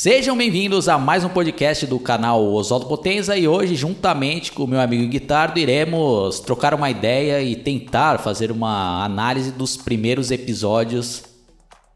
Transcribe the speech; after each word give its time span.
Sejam 0.00 0.36
bem-vindos 0.36 0.88
a 0.88 0.96
mais 0.96 1.24
um 1.24 1.28
podcast 1.28 1.84
do 1.84 1.98
canal 1.98 2.52
Oswaldo 2.52 2.86
Potenza 2.86 3.36
e 3.36 3.48
hoje, 3.48 3.74
juntamente 3.74 4.52
com 4.52 4.62
o 4.62 4.66
meu 4.68 4.80
amigo 4.80 5.08
Guitardo, 5.08 5.58
iremos 5.58 6.38
trocar 6.38 6.72
uma 6.72 6.88
ideia 6.88 7.42
e 7.42 7.56
tentar 7.56 8.18
fazer 8.20 8.52
uma 8.52 9.04
análise 9.04 9.50
dos 9.50 9.76
primeiros 9.76 10.30
episódios 10.30 11.24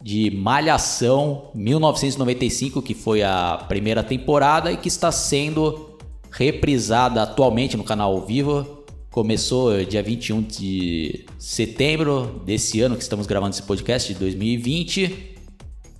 de 0.01 0.33
Malhação 0.33 1.53
1995, 1.55 2.83
que 2.83 2.93
foi 2.93 3.23
a 3.23 3.65
primeira 3.69 4.03
temporada 4.03 4.73
e 4.73 4.77
que 4.77 4.89
está 4.89 5.13
sendo 5.13 5.97
reprisada 6.29 7.23
atualmente 7.23 7.77
no 7.77 7.85
canal 7.85 8.15
ao 8.15 8.27
vivo. 8.27 8.83
Começou 9.13 9.85
dia 9.85 10.03
21 10.03 10.43
de 10.43 11.25
setembro 11.39 12.43
desse 12.45 12.81
ano 12.81 12.97
que 12.97 13.03
estamos 13.05 13.29
gravando 13.29 13.55
esse 13.55 13.63
podcast 13.63 14.13
de 14.13 14.19
2020 14.19 15.32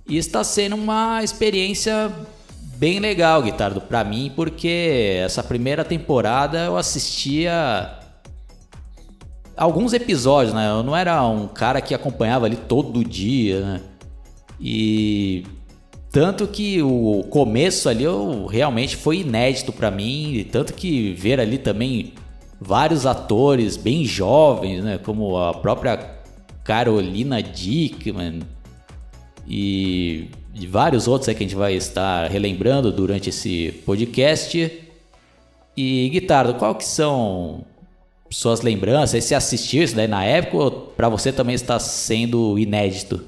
e 0.07 0.17
está 0.17 0.43
sendo 0.43 0.75
uma 0.75 1.23
experiência 1.23 2.11
bem 2.77 2.99
legal, 2.99 3.41
Guitardo, 3.41 3.79
para 3.81 4.03
mim, 4.03 4.31
porque 4.35 5.19
essa 5.23 5.41
primeira 5.41 5.85
temporada 5.85 6.65
eu 6.65 6.77
assistia 6.77 7.99
alguns 9.55 9.93
episódios, 9.93 10.53
né? 10.53 10.69
Eu 10.69 10.83
não 10.83 10.95
era 10.95 11.25
um 11.25 11.47
cara 11.47 11.79
que 11.79 11.93
acompanhava 11.93 12.45
ali 12.45 12.57
todo 12.57 13.03
dia, 13.03 13.61
né? 13.61 13.81
E 14.59 15.45
tanto 16.11 16.47
que 16.47 16.81
o 16.81 17.25
começo 17.29 17.89
ali 17.89 18.03
eu 18.03 18.45
realmente 18.45 18.95
foi 18.95 19.19
inédito 19.19 19.71
para 19.71 19.89
mim, 19.89 20.47
tanto 20.51 20.73
que 20.73 21.13
ver 21.13 21.39
ali 21.39 21.57
também 21.57 22.13
vários 22.59 23.05
atores 23.05 23.75
bem 23.75 24.05
jovens, 24.05 24.83
né, 24.83 24.97
como 24.97 25.37
a 25.37 25.53
própria 25.53 25.97
Carolina 26.63 27.41
Dickman, 27.41 28.39
e 29.47 30.29
de 30.53 30.67
vários 30.67 31.07
outros 31.07 31.27
é 31.27 31.33
que 31.33 31.43
a 31.43 31.47
gente 31.47 31.55
vai 31.55 31.73
estar 31.73 32.29
relembrando 32.29 32.91
durante 32.91 33.29
esse 33.29 33.71
podcast. 33.85 34.83
E 35.75 36.09
Guitardo, 36.09 36.53
qual 36.55 36.75
que 36.75 36.85
são 36.85 37.65
suas 38.29 38.61
lembranças? 38.61 39.23
Você 39.23 39.35
assistiu 39.35 39.83
isso 39.83 39.95
daí 39.95 40.07
na 40.07 40.23
época 40.23 40.57
ou 40.57 40.71
para 40.71 41.09
você 41.09 41.31
também 41.31 41.55
está 41.55 41.79
sendo 41.79 42.57
inédito? 42.59 43.23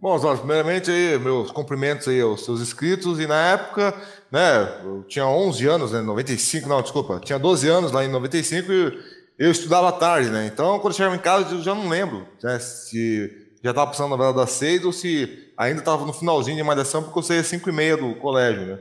Bom, 0.00 0.14
Oswaldo, 0.14 0.40
primeiramente 0.40 0.90
aí, 0.90 1.18
meus 1.18 1.50
cumprimentos 1.50 2.06
aí 2.06 2.20
aos 2.20 2.44
seus 2.44 2.60
inscritos. 2.60 3.18
E 3.18 3.26
na 3.26 3.52
época, 3.52 3.94
né, 4.30 4.80
eu 4.84 5.04
tinha 5.08 5.26
11 5.26 5.66
anos, 5.66 5.92
né, 5.92 6.00
95, 6.00 6.68
não, 6.68 6.82
desculpa, 6.82 7.20
tinha 7.20 7.38
12 7.38 7.68
anos 7.68 7.90
lá 7.92 8.04
em 8.04 8.08
95 8.08 8.72
e 8.72 8.98
eu 9.38 9.50
estudava 9.50 9.90
tarde, 9.92 10.30
né? 10.30 10.46
Então, 10.52 10.78
quando 10.78 10.92
eu 10.92 10.96
chegava 10.96 11.16
em 11.16 11.20
casa, 11.20 11.54
eu 11.54 11.62
já 11.62 11.74
não 11.74 11.88
lembro 11.88 12.26
né, 12.42 12.58
se 12.58 13.37
já 13.62 13.70
estava 13.70 13.90
passando 13.90 14.06
a 14.06 14.16
novela 14.16 14.32
das 14.32 14.50
seis 14.50 14.84
ou 14.84 14.92
se 14.92 15.52
ainda 15.56 15.80
estava 15.80 16.04
no 16.04 16.12
finalzinho 16.12 16.56
de 16.56 16.62
Malhação, 16.62 17.02
porque 17.02 17.18
eu 17.18 17.22
saí 17.22 17.38
às 17.38 17.46
cinco 17.46 17.68
e 17.68 17.72
meia 17.72 17.96
do 17.96 18.14
colégio, 18.16 18.66
né? 18.66 18.78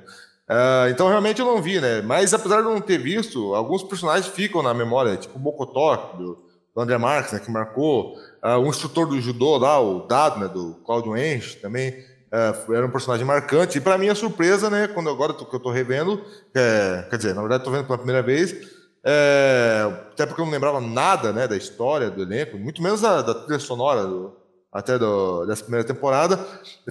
Uh, 0.50 0.89
então 0.89 1.09
realmente 1.09 1.42
eu 1.42 1.45
não 1.45 1.61
vi, 1.61 1.81
né? 1.81 2.02
Mas 2.02 2.34
apesar 2.34 2.61
de 2.61 2.69
não 2.69 2.80
ter 2.80 2.97
visto, 2.97 3.53
alguns 3.53 3.84
personagens 3.84 4.28
ficam 4.28 4.64
na 4.64 4.73
memória, 4.73 5.17
tipo 5.17 5.38
o 5.38 5.42
Mocotó, 5.42 6.14
do, 6.17 6.38
do 6.73 6.81
André 6.81 6.97
Marques, 6.97 7.34
né, 7.34 7.39
que 7.39 7.52
marcou, 7.52 8.16
uh, 8.44 8.58
o 8.58 8.67
instrutor 8.67 9.08
do 9.08 9.19
judô 9.19 9.58
lá, 9.58 9.81
o 9.81 10.08
Dado, 10.08 10.39
né, 10.39 10.47
do 10.47 10.75
Claudio 10.86 11.17
Enche, 11.17 11.58
também 11.58 11.89
uh, 11.89 12.73
era 12.73 12.86
um 12.86 12.89
personagem 12.89 13.25
marcante. 13.25 13.78
E 13.78 13.81
para 13.81 13.97
mim 13.97 14.08
a 14.08 14.16
surpresa, 14.16 14.69
né, 14.69 14.88
quando 14.88 15.09
agora 15.09 15.34
que 15.34 15.44
eu 15.44 15.58
estou 15.58 15.72
revendo, 15.72 16.23
é, 16.56 17.06
quer 17.09 17.17
dizer, 17.17 17.36
na 17.36 17.41
verdade 17.41 17.62
estou 17.62 17.73
vendo 17.73 17.86
pela 17.86 17.97
primeira 17.97 18.22
vez, 18.22 18.56
é, 19.03 19.81
até 20.12 20.25
porque 20.25 20.39
eu 20.39 20.45
não 20.45 20.52
lembrava 20.53 20.80
nada, 20.80 21.34
né, 21.34 21.45
da 21.45 21.58
história 21.58 22.09
do 22.09 22.22
elenco, 22.22 22.58
muito 22.58 22.81
menos 22.81 23.02
da 23.02 23.34
trilha 23.34 23.59
sonora 23.59 24.06
do, 24.06 24.34
até 24.78 24.95
do, 25.00 25.44
dessa 25.47 25.64
primeira 25.64 25.83
temporada. 25.83 26.38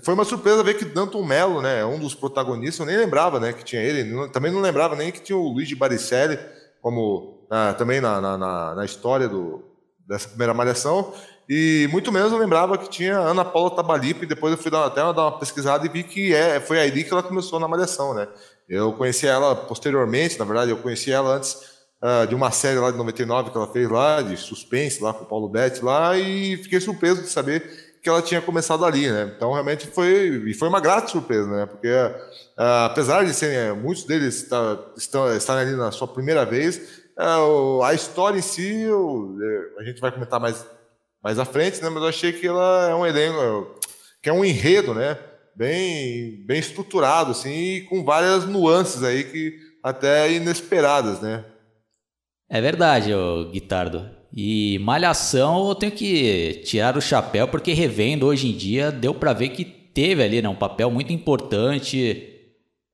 Foi 0.02 0.12
uma 0.12 0.24
surpresa 0.24 0.60
ver 0.64 0.74
que 0.74 0.84
Danton 0.84 1.24
Mello, 1.24 1.62
né, 1.62 1.84
um 1.84 2.00
dos 2.00 2.16
protagonistas, 2.16 2.80
eu 2.80 2.86
nem 2.86 2.96
lembrava, 2.96 3.38
né, 3.38 3.52
que 3.52 3.62
tinha 3.62 3.80
ele, 3.80 4.28
também 4.30 4.50
não 4.50 4.60
lembrava 4.60 4.96
nem 4.96 5.12
que 5.12 5.20
tinha 5.20 5.38
o 5.38 5.52
Luigi 5.52 5.76
Baricelli, 5.76 6.36
como 6.82 7.46
ah, 7.48 7.74
também 7.78 8.00
na, 8.00 8.20
na, 8.20 8.74
na, 8.74 8.84
história 8.84 9.28
do, 9.28 9.62
dessa 10.04 10.28
primeira 10.28 10.52
malhação, 10.52 11.14
e 11.48 11.88
muito 11.92 12.10
menos 12.10 12.32
eu 12.32 12.38
lembrava 12.38 12.76
que 12.76 12.90
tinha 12.90 13.16
Ana 13.16 13.44
Paula 13.44 13.70
Tabalipe, 13.70 14.26
depois 14.26 14.52
eu 14.52 14.58
fui 14.58 14.70
dar, 14.70 14.84
até 14.84 15.00
dar 15.00 15.22
uma 15.22 15.38
pesquisada 15.38 15.86
e 15.86 15.88
vi 15.88 16.02
que 16.02 16.34
é, 16.34 16.58
foi 16.58 16.80
aí 16.80 17.04
que 17.04 17.12
ela 17.12 17.22
começou 17.22 17.60
na 17.60 17.68
malhação, 17.68 18.12
né. 18.14 18.26
Eu 18.68 18.94
conheci 18.94 19.28
ela 19.28 19.54
posteriormente, 19.54 20.40
na 20.40 20.44
verdade, 20.44 20.72
eu 20.72 20.78
conheci 20.78 21.12
ela 21.12 21.36
antes 21.36 21.75
uh, 22.02 22.26
de 22.26 22.34
uma 22.34 22.50
série 22.50 22.78
lá 22.78 22.90
de 22.90 22.96
99 22.96 23.50
que 23.50 23.56
ela 23.56 23.72
fez 23.72 23.88
lá, 23.88 24.22
de 24.22 24.36
suspense 24.36 25.02
lá 25.02 25.12
com 25.12 25.24
o 25.24 25.26
Paulo 25.26 25.48
Betti 25.48 25.84
lá, 25.84 26.16
e 26.18 26.56
fiquei 26.58 26.80
surpreso 26.80 27.22
de 27.22 27.28
saber 27.28 27.86
que 28.06 28.08
ela 28.08 28.22
tinha 28.22 28.40
começado 28.40 28.84
ali, 28.84 29.10
né? 29.10 29.32
Então 29.36 29.52
realmente 29.52 29.88
foi 29.88 30.44
e 30.46 30.54
foi 30.54 30.68
uma 30.68 30.80
grata 30.80 31.08
surpresa, 31.08 31.48
né? 31.48 31.66
Porque 31.66 31.88
uh, 31.88 32.84
apesar 32.86 33.24
de 33.24 33.34
serem 33.34 33.56
eh, 33.56 33.72
muitos 33.72 34.04
deles 34.04 34.48
tá, 34.48 34.78
estão 34.96 35.34
estarem 35.36 35.66
ali 35.66 35.76
na 35.76 35.90
sua 35.90 36.06
primeira 36.06 36.44
vez, 36.44 37.02
uh, 37.18 37.82
a 37.82 37.94
história 37.94 38.38
em 38.38 38.42
si 38.42 38.82
eu, 38.82 39.36
a 39.78 39.82
gente 39.82 40.00
vai 40.00 40.12
comentar 40.12 40.38
mais 40.38 40.64
mais 41.20 41.40
à 41.40 41.44
frente, 41.44 41.82
né? 41.82 41.88
Mas 41.88 42.00
eu 42.00 42.08
achei 42.08 42.32
que 42.32 42.46
ela 42.46 42.88
é 42.88 42.94
um 42.94 43.04
elenco 43.04 43.74
que 44.22 44.28
é 44.30 44.32
um 44.32 44.44
enredo, 44.44 44.94
né? 44.94 45.18
Bem 45.56 46.44
bem 46.46 46.60
estruturado 46.60 47.32
assim, 47.32 47.50
e 47.50 47.80
com 47.86 48.04
várias 48.04 48.44
nuances 48.44 49.02
aí 49.02 49.24
que 49.24 49.58
até 49.82 50.30
inesperadas, 50.30 51.20
né? 51.20 51.44
É 52.48 52.60
verdade, 52.60 53.12
ô 53.12 53.50
Guitardo. 53.50 54.08
E 54.32 54.78
Malhação 54.80 55.68
eu 55.68 55.74
tenho 55.74 55.92
que 55.92 56.62
tirar 56.64 56.96
o 56.96 57.00
chapéu 57.00 57.48
porque 57.48 57.72
revendo 57.72 58.26
hoje 58.26 58.48
em 58.48 58.56
dia 58.56 58.92
deu 58.92 59.14
para 59.14 59.32
ver 59.32 59.48
que 59.48 59.64
teve 59.64 60.22
ali 60.22 60.42
né, 60.42 60.48
um 60.48 60.54
papel 60.54 60.90
muito 60.90 61.12
importante 61.12 62.34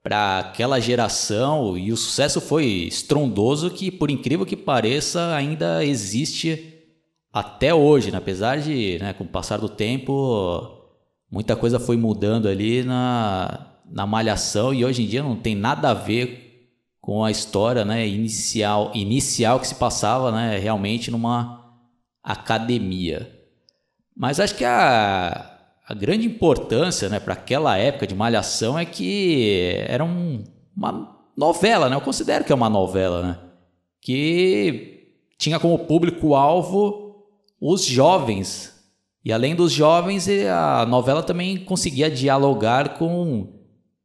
para 0.03 0.39
aquela 0.39 0.81
geração 0.81 1.77
e 1.77 1.93
o 1.93 1.97
sucesso 1.97 2.41
foi 2.41 2.65
estrondoso 2.65 3.71
que 3.71 3.91
por 3.91 4.11
incrível 4.11 4.47
que 4.47 4.57
pareça 4.57 5.35
ainda 5.35 5.85
existe 5.85 6.79
até 7.33 7.75
hoje, 7.75 8.11
né? 8.11 8.19
apesar 8.19 8.59
de 8.61 8.99
né, 9.01 9.13
com 9.13 9.25
o 9.25 9.29
passar 9.29 9.59
do 9.59 9.69
tempo 9.69 10.81
muita 11.31 11.57
coisa 11.57 11.81
foi 11.81 11.97
mudando 11.97 12.47
ali 12.47 12.85
na, 12.85 13.67
na 13.91 14.07
malhação 14.07 14.73
e 14.73 14.85
hoje 14.85 15.03
em 15.03 15.07
dia 15.07 15.23
não 15.23 15.37
tem 15.37 15.55
nada 15.55 15.91
a 15.91 15.95
ver 15.95 16.52
com 17.03 17.25
a 17.25 17.33
história 17.33 17.85
né, 17.85 18.07
inicial, 18.07 18.93
inicial 18.95 19.59
que 19.59 19.67
se 19.67 19.75
passava 19.75 20.31
né, 20.31 20.57
realmente 20.57 21.11
numa 21.11 21.75
academia. 22.23 23.29
Mas 24.17 24.39
acho 24.39 24.55
que 24.55 24.65
a, 24.65 25.51
a 25.87 25.95
grande 25.95 26.29
importância 26.29 27.09
né, 27.09 27.19
para 27.19 27.35
aquela 27.35 27.77
época 27.77 28.07
de 28.07 28.15
Malhação 28.15 28.79
é 28.79 28.85
que 28.85 29.75
era 29.89 30.05
um, 30.05 30.45
uma 30.77 31.19
novela, 31.37 31.89
né? 31.89 31.97
eu 31.97 32.01
considero 32.01 32.45
que 32.45 32.53
é 32.53 32.55
uma 32.55 32.71
novela, 32.71 33.23
né? 33.23 33.39
que 34.01 35.17
tinha 35.37 35.59
como 35.59 35.81
público-alvo 35.81 37.27
os 37.61 37.85
jovens. 37.85 38.81
E 39.25 39.33
além 39.33 39.57
dos 39.57 39.73
jovens, 39.73 40.29
a 40.29 40.87
novela 40.87 41.23
também 41.23 41.65
conseguia 41.65 42.09
dialogar 42.09 42.97
com 42.97 43.62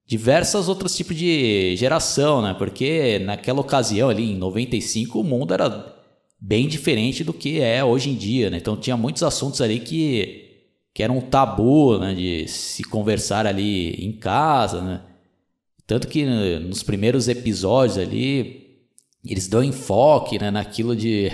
diversos 0.08 0.70
outros 0.70 0.96
tipos 0.96 1.18
de 1.18 1.76
geração, 1.76 2.42
né? 2.42 2.56
Porque 2.58 3.20
naquela 3.20 3.60
ocasião 3.60 4.10
ali 4.10 4.32
em 4.32 4.38
95 4.38 5.20
o 5.20 5.24
mundo 5.24 5.54
era 5.54 5.96
bem 6.40 6.68
diferente 6.68 7.26
do 7.26 7.34
que 7.34 7.60
é 7.60 7.84
hoje 7.84 8.10
em 8.10 8.16
dia, 8.16 8.50
né? 8.50 8.58
Então 8.58 8.78
tinha 8.78 8.96
muitos 8.96 9.22
assuntos 9.22 9.60
ali 9.62 9.80
que 9.80 10.46
que 10.94 11.04
eram 11.04 11.20
um 11.20 11.22
tabu, 11.22 12.00
né, 12.00 12.16
de 12.16 12.48
se 12.48 12.84
conversar 12.84 13.46
ali 13.46 13.92
em 14.04 14.14
casa, 14.14 14.82
né? 14.82 15.02
Tanto 15.86 16.08
que 16.08 16.26
né, 16.26 16.58
nos 16.58 16.82
primeiros 16.82 17.28
episódios 17.28 17.98
ali 18.00 18.66
eles 19.26 19.48
dão 19.48 19.64
enfoque, 19.64 20.40
né, 20.40 20.50
naquilo 20.50 20.96
de 20.96 21.32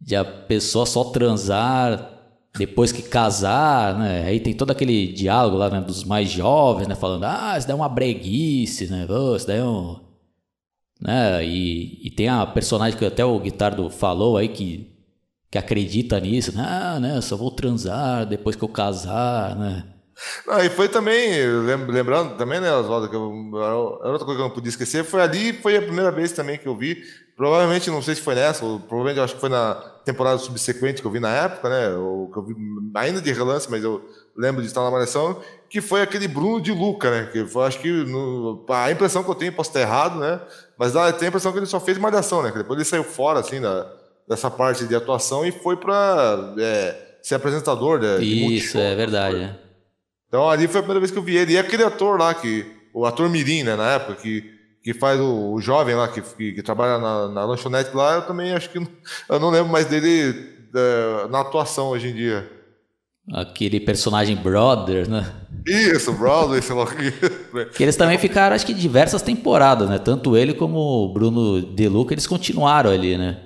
de 0.00 0.14
a 0.14 0.24
pessoa 0.24 0.84
só 0.84 1.04
transar 1.04 2.15
depois 2.58 2.92
que 2.92 3.02
casar, 3.02 3.98
né? 3.98 4.24
Aí 4.26 4.40
tem 4.40 4.54
todo 4.54 4.70
aquele 4.70 5.08
diálogo 5.08 5.56
lá 5.56 5.70
né, 5.70 5.80
dos 5.80 6.04
mais 6.04 6.28
jovens, 6.28 6.88
né? 6.88 6.94
Falando, 6.94 7.24
ah, 7.24 7.54
isso 7.56 7.66
daí 7.66 7.74
é 7.74 7.76
uma 7.76 7.88
breguice, 7.88 8.86
né? 8.88 9.06
Oh, 9.08 9.36
isso 9.36 9.46
daí 9.46 9.58
é 9.58 9.64
um... 9.64 10.00
Né? 11.00 11.44
E, 11.44 12.06
e 12.06 12.10
tem 12.10 12.28
a 12.28 12.46
personagem 12.46 12.98
que 12.98 13.04
até 13.04 13.24
o 13.24 13.38
Guitardo 13.38 13.88
falou 13.90 14.36
aí 14.36 14.48
que, 14.48 14.90
que 15.50 15.58
acredita 15.58 16.18
nisso, 16.18 16.56
né? 16.56 16.64
Ah, 16.66 17.00
né? 17.00 17.20
Só 17.20 17.36
vou 17.36 17.50
transar 17.50 18.26
depois 18.26 18.56
que 18.56 18.64
eu 18.64 18.68
casar, 18.68 19.56
né? 19.56 19.84
Não, 20.46 20.58
e 20.60 20.70
foi 20.70 20.88
também, 20.88 21.30
lembrando 21.88 22.38
também, 22.38 22.58
né, 22.58 22.72
Oswaldo, 22.72 23.10
que 23.10 23.14
eu, 23.14 23.22
outra 23.22 24.24
coisa 24.24 24.24
que 24.24 24.42
eu 24.42 24.48
não 24.48 24.50
podia 24.50 24.70
esquecer, 24.70 25.04
foi 25.04 25.20
ali, 25.20 25.52
foi 25.52 25.76
a 25.76 25.82
primeira 25.82 26.10
vez 26.10 26.32
também 26.32 26.56
que 26.56 26.66
eu 26.66 26.74
vi, 26.74 27.02
provavelmente, 27.36 27.90
não 27.90 28.00
sei 28.00 28.14
se 28.14 28.22
foi 28.22 28.34
nessa, 28.34 28.64
ou 28.64 28.80
provavelmente 28.80 29.22
acho 29.22 29.34
que 29.34 29.40
foi 29.40 29.50
na 29.50 29.74
temporada 30.06 30.38
subsequente 30.38 31.02
que 31.02 31.06
eu 31.06 31.10
vi 31.10 31.18
na 31.18 31.30
época, 31.30 31.68
né? 31.68 31.88
Ou 31.96 32.30
que 32.30 32.38
eu 32.38 32.44
vi 32.44 32.54
ainda 32.94 33.20
de 33.20 33.32
relance, 33.32 33.68
mas 33.68 33.82
eu 33.82 34.08
lembro 34.36 34.62
de 34.62 34.68
estar 34.68 34.80
na 34.84 34.90
Malhação, 34.90 35.42
que 35.68 35.80
foi 35.80 36.00
aquele 36.00 36.28
Bruno 36.28 36.60
de 36.60 36.70
Luca, 36.70 37.10
né? 37.10 37.28
Que 37.32 37.44
foi, 37.44 37.66
acho 37.66 37.80
que 37.80 37.90
no, 37.90 38.64
a 38.68 38.92
impressão 38.92 39.24
que 39.24 39.30
eu 39.30 39.34
tenho, 39.34 39.52
posso 39.52 39.70
estar 39.70 39.80
errado, 39.80 40.20
né? 40.20 40.40
Mas 40.78 40.92
dá, 40.92 41.12
tem 41.12 41.26
a 41.26 41.28
impressão 41.28 41.50
que 41.50 41.58
ele 41.58 41.66
só 41.66 41.80
fez 41.80 41.98
Malhação, 41.98 42.40
né? 42.40 42.52
Que 42.52 42.58
depois 42.58 42.78
ele 42.78 42.88
saiu 42.88 43.02
fora, 43.02 43.40
assim, 43.40 43.60
da, 43.60 43.92
dessa 44.28 44.48
parte 44.48 44.86
de 44.86 44.94
atuação 44.94 45.44
e 45.44 45.50
foi 45.50 45.76
para 45.76 46.54
é, 46.56 47.18
ser 47.20 47.34
apresentador. 47.34 47.98
Né? 47.98 48.18
de 48.18 48.54
Isso, 48.54 48.78
é 48.78 48.94
verdade. 48.94 49.38
Né? 49.38 49.58
Então 50.28 50.48
ali 50.48 50.68
foi 50.68 50.78
a 50.78 50.82
primeira 50.84 51.00
vez 51.00 51.10
que 51.10 51.18
eu 51.18 51.22
vi 51.22 51.36
ele. 51.36 51.54
E 51.54 51.58
aquele 51.58 51.82
ator 51.82 52.16
lá, 52.16 52.32
que, 52.32 52.64
o 52.94 53.04
ator 53.04 53.28
Mirim, 53.28 53.64
né, 53.64 53.74
na 53.74 53.94
época, 53.94 54.14
que, 54.22 54.55
que 54.86 54.94
faz 54.94 55.18
o, 55.18 55.52
o 55.52 55.60
jovem 55.60 55.96
lá, 55.96 56.06
que, 56.06 56.22
que, 56.22 56.52
que 56.52 56.62
trabalha 56.62 56.96
na, 56.96 57.26
na, 57.26 57.44
lanchonete 57.44 57.90
lá, 57.92 58.14
eu 58.14 58.22
também 58.22 58.52
acho 58.52 58.70
que. 58.70 58.78
Eu 59.28 59.40
não 59.40 59.50
lembro 59.50 59.72
mais 59.72 59.86
dele 59.86 60.48
é, 60.72 61.26
na 61.28 61.40
atuação 61.40 61.88
hoje 61.88 62.06
em 62.06 62.14
dia. 62.14 62.48
Aquele 63.32 63.80
personagem 63.80 64.36
Brother, 64.36 65.10
né? 65.10 65.34
Isso, 65.66 66.12
Brother, 66.12 66.62
sei 66.62 66.76
lá 66.76 66.86
que. 67.74 67.82
eles 67.82 67.96
também 67.96 68.16
ficaram, 68.16 68.54
acho 68.54 68.64
que, 68.64 68.72
diversas 68.72 69.22
temporadas, 69.22 69.88
né? 69.88 69.98
Tanto 69.98 70.36
ele 70.36 70.54
como 70.54 70.78
o 70.78 71.12
Bruno 71.12 71.60
De 71.60 71.88
Luca, 71.88 72.14
eles 72.14 72.28
continuaram 72.28 72.88
ali, 72.88 73.18
né? 73.18 73.42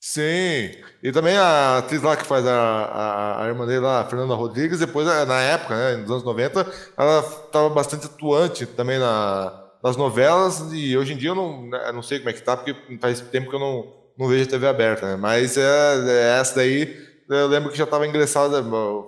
Sim. 0.00 0.70
E 1.02 1.12
também 1.12 1.36
a 1.36 1.76
atriz 1.76 2.00
lá 2.00 2.16
que 2.16 2.24
faz 2.24 2.46
a, 2.46 2.54
a, 2.54 3.44
a 3.44 3.48
irmã 3.48 3.66
dele 3.66 3.80
lá, 3.80 4.00
a 4.00 4.06
Fernanda 4.06 4.34
Rodrigues, 4.34 4.78
depois, 4.78 5.06
na 5.06 5.42
época, 5.42 5.76
né, 5.76 5.96
nos 5.98 6.10
anos 6.10 6.24
90, 6.24 6.66
ela 6.96 7.20
estava 7.20 7.68
bastante 7.68 8.06
atuante 8.06 8.64
também 8.64 8.98
na, 8.98 9.63
nas 9.84 9.98
novelas, 9.98 10.72
e 10.72 10.96
hoje 10.96 11.12
em 11.12 11.16
dia 11.18 11.28
eu 11.28 11.34
não, 11.34 11.66
né, 11.66 11.92
não 11.92 12.00
sei 12.00 12.18
como 12.18 12.30
é 12.30 12.32
que 12.32 12.42
tá, 12.42 12.56
porque 12.56 12.74
faz 12.98 13.20
tempo 13.20 13.50
que 13.50 13.54
eu 13.54 13.60
não, 13.60 13.92
não 14.18 14.28
vejo 14.28 14.44
a 14.44 14.48
TV 14.48 14.66
aberta, 14.66 15.06
né? 15.06 15.16
Mas 15.16 15.58
é, 15.58 15.62
é 16.08 16.40
essa 16.40 16.56
daí, 16.56 16.96
eu 17.28 17.46
lembro 17.48 17.70
que 17.70 17.76
já 17.76 17.84
estava 17.84 18.06
ingressada, 18.06 18.64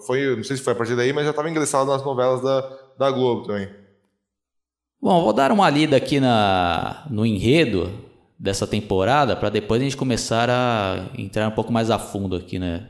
foi, 0.07 0.37
não 0.37 0.45
sei 0.45 0.59
se 0.59 0.63
foi 0.63 0.75
a 0.75 0.77
partir 0.77 0.95
daí, 0.95 1.15
mas 1.15 1.25
já 1.25 1.31
estava 1.31 1.49
ingressada 1.49 1.91
nas 1.91 2.05
novelas 2.05 2.43
da, 2.43 2.79
da 2.99 3.11
Globo 3.11 3.47
também. 3.47 3.71
Bom, 5.01 5.23
vou 5.23 5.33
dar 5.33 5.51
uma 5.51 5.71
lida 5.71 5.97
aqui 5.97 6.21
na, 6.21 7.07
no 7.09 7.25
enredo 7.25 7.91
dessa 8.39 8.67
temporada 8.67 9.35
para 9.35 9.49
depois 9.49 9.81
a 9.81 9.85
gente 9.85 9.97
começar 9.97 10.51
a 10.51 11.07
entrar 11.17 11.49
um 11.49 11.53
pouco 11.53 11.73
mais 11.73 11.91
a 11.91 11.99
fundo 11.99 12.37
aqui, 12.37 12.59
né? 12.59 12.87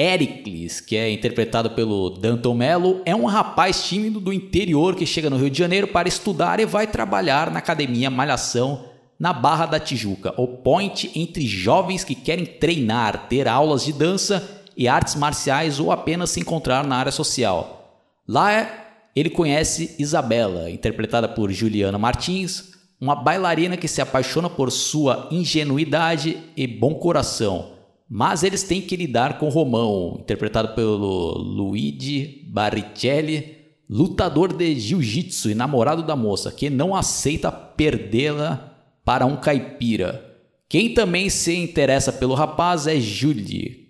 Ericles, 0.00 0.80
que 0.80 0.96
é 0.96 1.10
interpretado 1.10 1.72
pelo 1.72 2.08
Danton 2.08 2.54
Mello, 2.54 3.02
é 3.04 3.14
um 3.14 3.26
rapaz 3.26 3.84
tímido 3.86 4.18
do 4.18 4.32
interior 4.32 4.94
que 4.96 5.04
chega 5.04 5.28
no 5.28 5.36
Rio 5.36 5.50
de 5.50 5.58
Janeiro 5.58 5.88
para 5.88 6.08
estudar 6.08 6.58
e 6.58 6.64
vai 6.64 6.86
trabalhar 6.86 7.50
na 7.50 7.58
academia 7.58 8.08
Malhação 8.08 8.86
na 9.18 9.34
Barra 9.34 9.66
da 9.66 9.78
Tijuca, 9.78 10.32
o 10.38 10.48
point 10.48 11.10
entre 11.14 11.46
jovens 11.46 12.02
que 12.02 12.14
querem 12.14 12.46
treinar, 12.46 13.28
ter 13.28 13.46
aulas 13.46 13.84
de 13.84 13.92
dança 13.92 14.62
e 14.74 14.88
artes 14.88 15.14
marciais 15.16 15.78
ou 15.78 15.92
apenas 15.92 16.30
se 16.30 16.40
encontrar 16.40 16.86
na 16.86 16.96
área 16.96 17.12
social. 17.12 18.00
Lá 18.26 18.70
ele 19.14 19.28
conhece 19.28 19.96
Isabela, 19.98 20.70
interpretada 20.70 21.28
por 21.28 21.52
Juliana 21.52 21.98
Martins, 21.98 22.70
uma 22.98 23.14
bailarina 23.14 23.76
que 23.76 23.86
se 23.86 24.00
apaixona 24.00 24.48
por 24.48 24.72
sua 24.72 25.28
ingenuidade 25.30 26.38
e 26.56 26.66
bom 26.66 26.94
coração. 26.94 27.79
Mas 28.12 28.42
eles 28.42 28.64
têm 28.64 28.80
que 28.80 28.96
lidar 28.96 29.38
com 29.38 29.48
Romão, 29.48 30.16
interpretado 30.20 30.74
pelo 30.74 31.38
Luigi 31.38 32.44
Barrichelli, 32.48 33.56
lutador 33.88 34.52
de 34.52 34.74
jiu-jitsu 34.80 35.48
e 35.50 35.54
namorado 35.54 36.02
da 36.02 36.16
moça, 36.16 36.50
que 36.50 36.68
não 36.68 36.92
aceita 36.92 37.52
perdê-la 37.52 38.74
para 39.04 39.24
um 39.24 39.36
caipira. 39.36 40.24
Quem 40.68 40.92
também 40.92 41.30
se 41.30 41.56
interessa 41.56 42.12
pelo 42.12 42.34
rapaz 42.34 42.88
é 42.88 42.98
Julie, 42.98 43.88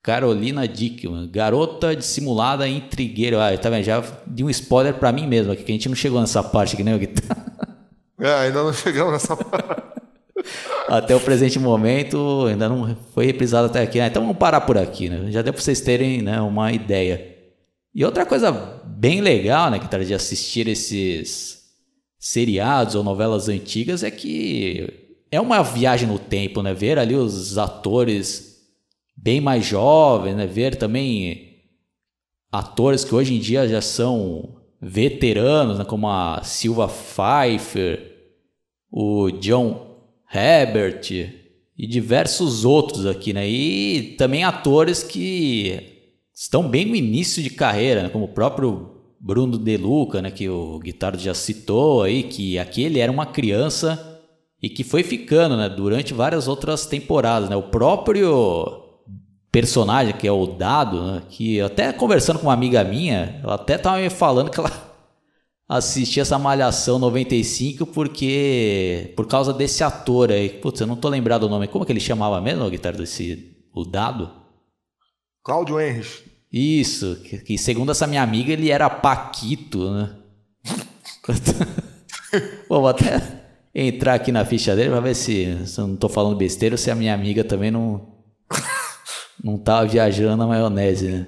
Carolina 0.00 0.68
Dickman, 0.68 1.28
garota 1.28 1.96
dissimulada 1.96 2.68
e 2.68 2.76
intrigueira. 2.76 3.52
Ah, 3.52 3.58
tá 3.58 3.68
vendo? 3.68 3.82
Já 3.82 4.00
de 4.24 4.44
um 4.44 4.50
spoiler 4.50 4.94
para 4.94 5.10
mim 5.10 5.26
mesmo 5.26 5.50
aqui, 5.50 5.64
que 5.64 5.72
a 5.72 5.74
gente 5.74 5.88
não 5.88 5.96
chegou 5.96 6.20
nessa 6.20 6.40
parte 6.40 6.74
aqui, 6.74 6.84
né, 6.84 6.92
É, 8.18 8.32
ainda 8.32 8.62
não 8.62 8.72
chegamos 8.72 9.12
nessa 9.12 9.36
parte. 9.36 9.95
Até 10.88 11.14
o 11.14 11.20
presente 11.20 11.58
momento 11.58 12.46
ainda 12.46 12.68
não 12.68 12.96
foi 13.12 13.26
reprisado 13.26 13.66
até 13.66 13.82
aqui. 13.82 13.98
Né? 13.98 14.06
Então 14.06 14.22
vamos 14.22 14.38
parar 14.38 14.60
por 14.62 14.78
aqui, 14.78 15.08
né? 15.08 15.30
Já 15.30 15.42
deu 15.42 15.52
para 15.52 15.62
vocês 15.62 15.80
terem 15.80 16.22
né, 16.22 16.40
uma 16.40 16.72
ideia. 16.72 17.36
E 17.94 18.04
outra 18.04 18.26
coisa 18.26 18.52
bem 18.84 19.20
legal, 19.20 19.70
né, 19.70 19.78
que 19.78 19.88
tá 19.88 19.98
de 19.98 20.14
assistir 20.14 20.68
esses 20.68 21.64
seriados 22.18 22.94
ou 22.94 23.02
novelas 23.02 23.48
antigas 23.48 24.02
é 24.02 24.10
que 24.10 24.86
é 25.30 25.40
uma 25.40 25.62
viagem 25.62 26.08
no 26.08 26.18
tempo, 26.18 26.62
né? 26.62 26.72
Ver 26.74 26.98
ali 26.98 27.14
os 27.14 27.58
atores 27.58 28.56
bem 29.16 29.40
mais 29.40 29.64
jovens, 29.64 30.36
né? 30.36 30.46
Ver 30.46 30.76
também 30.76 31.46
atores 32.50 33.04
que 33.04 33.14
hoje 33.14 33.34
em 33.34 33.38
dia 33.38 33.66
já 33.68 33.80
são 33.80 34.56
veteranos, 34.80 35.78
né, 35.78 35.84
como 35.84 36.08
a 36.08 36.42
Silva 36.42 36.88
Pfeiffer, 36.88 38.12
o 38.90 39.30
John 39.30 39.85
Herbert 40.36 41.10
e 41.78 41.86
diversos 41.86 42.64
outros 42.64 43.06
aqui, 43.06 43.32
né? 43.32 43.48
E 43.48 44.14
também 44.18 44.44
atores 44.44 45.02
que 45.02 45.96
estão 46.34 46.68
bem 46.68 46.84
no 46.84 46.94
início 46.94 47.42
de 47.42 47.50
carreira, 47.50 48.02
né? 48.02 48.08
como 48.08 48.26
o 48.26 48.34
próprio 48.34 48.90
Bruno 49.18 49.58
De 49.58 49.76
Luca, 49.76 50.20
né? 50.20 50.30
que 50.30 50.48
o 50.48 50.78
Guitardo 50.78 51.18
já 51.18 51.34
citou 51.34 52.02
aí, 52.02 52.22
que 52.22 52.58
aquele 52.58 53.00
era 53.00 53.10
uma 53.10 53.26
criança 53.26 54.20
e 54.62 54.68
que 54.68 54.84
foi 54.84 55.02
ficando, 55.02 55.56
né? 55.56 55.68
Durante 55.68 56.14
várias 56.14 56.48
outras 56.48 56.86
temporadas, 56.86 57.48
né? 57.48 57.56
O 57.56 57.64
próprio 57.64 58.82
personagem, 59.52 60.14
que 60.14 60.26
é 60.26 60.32
o 60.32 60.46
Dado, 60.46 61.02
né? 61.02 61.22
que 61.28 61.60
até 61.60 61.92
conversando 61.92 62.38
com 62.38 62.46
uma 62.46 62.52
amiga 62.52 62.84
minha, 62.84 63.40
ela 63.42 63.54
até 63.54 63.76
estava 63.76 63.98
me 63.98 64.10
falando 64.10 64.50
que 64.50 64.60
ela 64.60 64.70
assistia 65.68 66.22
essa 66.22 66.38
Malhação 66.38 66.98
95 66.98 67.86
porque 67.86 69.12
por 69.16 69.26
causa 69.26 69.52
desse 69.52 69.82
ator 69.82 70.30
aí. 70.30 70.48
Putz, 70.48 70.80
eu 70.80 70.86
não 70.86 70.96
tô 70.96 71.08
lembrado 71.08 71.44
o 71.44 71.48
nome. 71.48 71.68
Como 71.68 71.84
que 71.84 71.92
ele 71.92 72.00
chamava 72.00 72.40
mesmo, 72.40 72.64
o 72.64 72.70
guitarra 72.70 72.98
desse 72.98 73.56
o 73.74 73.84
Dado? 73.84 74.30
Cláudio 75.42 75.80
Henrich. 75.80 76.24
Isso, 76.52 77.16
que, 77.22 77.38
que, 77.38 77.58
segundo 77.58 77.90
essa 77.90 78.06
minha 78.06 78.22
amiga 78.22 78.52
ele 78.52 78.70
era 78.70 78.88
Paquito, 78.88 79.90
né? 79.90 80.16
Bom, 82.68 82.80
vou 82.80 82.88
até 82.88 83.20
entrar 83.74 84.14
aqui 84.14 84.32
na 84.32 84.44
ficha 84.44 84.74
dele 84.74 84.90
para 84.90 85.00
ver 85.00 85.14
se, 85.14 85.66
se 85.66 85.78
eu 85.78 85.86
não 85.86 85.96
tô 85.96 86.08
falando 86.08 86.36
besteira 86.36 86.74
ou 86.74 86.78
se 86.78 86.90
a 86.90 86.94
minha 86.94 87.12
amiga 87.12 87.44
também 87.44 87.70
não 87.70 88.14
não 89.42 89.58
tava 89.58 89.86
viajando 89.86 90.36
na 90.36 90.46
maionese, 90.46 91.08
né? 91.08 91.26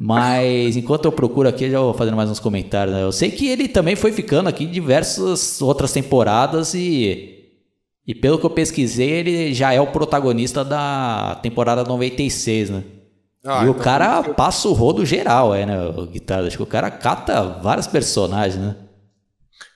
Mas 0.00 0.76
enquanto 0.76 1.06
eu 1.06 1.12
procuro 1.12 1.48
aqui, 1.48 1.68
já 1.68 1.80
vou 1.80 1.92
fazendo 1.92 2.16
mais 2.16 2.30
uns 2.30 2.38
comentários. 2.38 2.94
Né? 2.94 3.02
Eu 3.02 3.10
sei 3.10 3.32
que 3.32 3.48
ele 3.48 3.66
também 3.66 3.96
foi 3.96 4.12
ficando 4.12 4.48
aqui 4.48 4.62
em 4.62 4.70
diversas 4.70 5.60
outras 5.60 5.90
temporadas 5.92 6.72
e. 6.72 7.34
E 8.06 8.14
pelo 8.14 8.38
que 8.38 8.46
eu 8.46 8.50
pesquisei, 8.50 9.10
ele 9.10 9.52
já 9.52 9.72
é 9.74 9.80
o 9.80 9.88
protagonista 9.88 10.64
da 10.64 11.38
temporada 11.42 11.84
96, 11.84 12.70
né? 12.70 12.84
Ah, 13.44 13.64
e 13.64 13.66
o 13.66 13.70
então 13.70 13.82
cara 13.82 14.22
passa 14.22 14.68
o 14.68 14.72
rodo 14.72 15.04
geral, 15.04 15.54
é, 15.54 15.66
né? 15.66 15.88
O 15.88 16.06
guitarra. 16.06 16.46
Acho 16.46 16.56
que 16.56 16.62
o 16.62 16.66
cara 16.66 16.90
cata 16.90 17.42
vários 17.60 17.86
personagens, 17.86 18.56
né? 18.56 18.76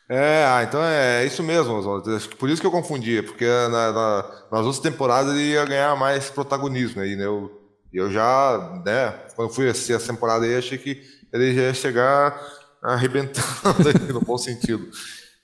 É, 0.09 0.45
ah, 0.47 0.63
então 0.63 0.81
é 0.83 1.27
isso 1.27 1.43
mesmo, 1.43 1.75
Oswaldo. 1.75 2.11
Por 2.39 2.49
isso 2.49 2.61
que 2.61 2.67
eu 2.67 2.71
confundia, 2.71 3.23
porque 3.23 3.45
na, 3.45 3.93
na, 3.93 4.31
nas 4.51 4.61
outras 4.61 4.79
temporadas 4.79 5.35
ele 5.35 5.51
ia 5.51 5.65
ganhar 5.67 5.97
mais 5.97 6.31
protagonismo 6.31 7.03
aí, 7.03 7.17
né? 7.17 7.27
Eu, 7.27 7.62
eu 7.99 8.11
já, 8.11 8.83
né, 8.85 9.15
quando 9.37 9.53
fui 9.53 9.69
assistir 9.69 9.93
essa 9.93 10.13
temporada 10.13 10.45
aí, 10.45 10.57
achei 10.57 10.79
que 10.79 11.03
ele 11.33 11.55
já 11.55 11.63
ia 11.63 11.75
chegar 11.75 12.41
arrebentando 12.83 13.89
aí, 13.89 14.13
no 14.13 14.21
bom 14.21 14.39
sentido. 14.39 14.89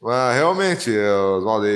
Mas 0.00 0.36
realmente, 0.36 0.90
Oswaldo, 1.36 1.66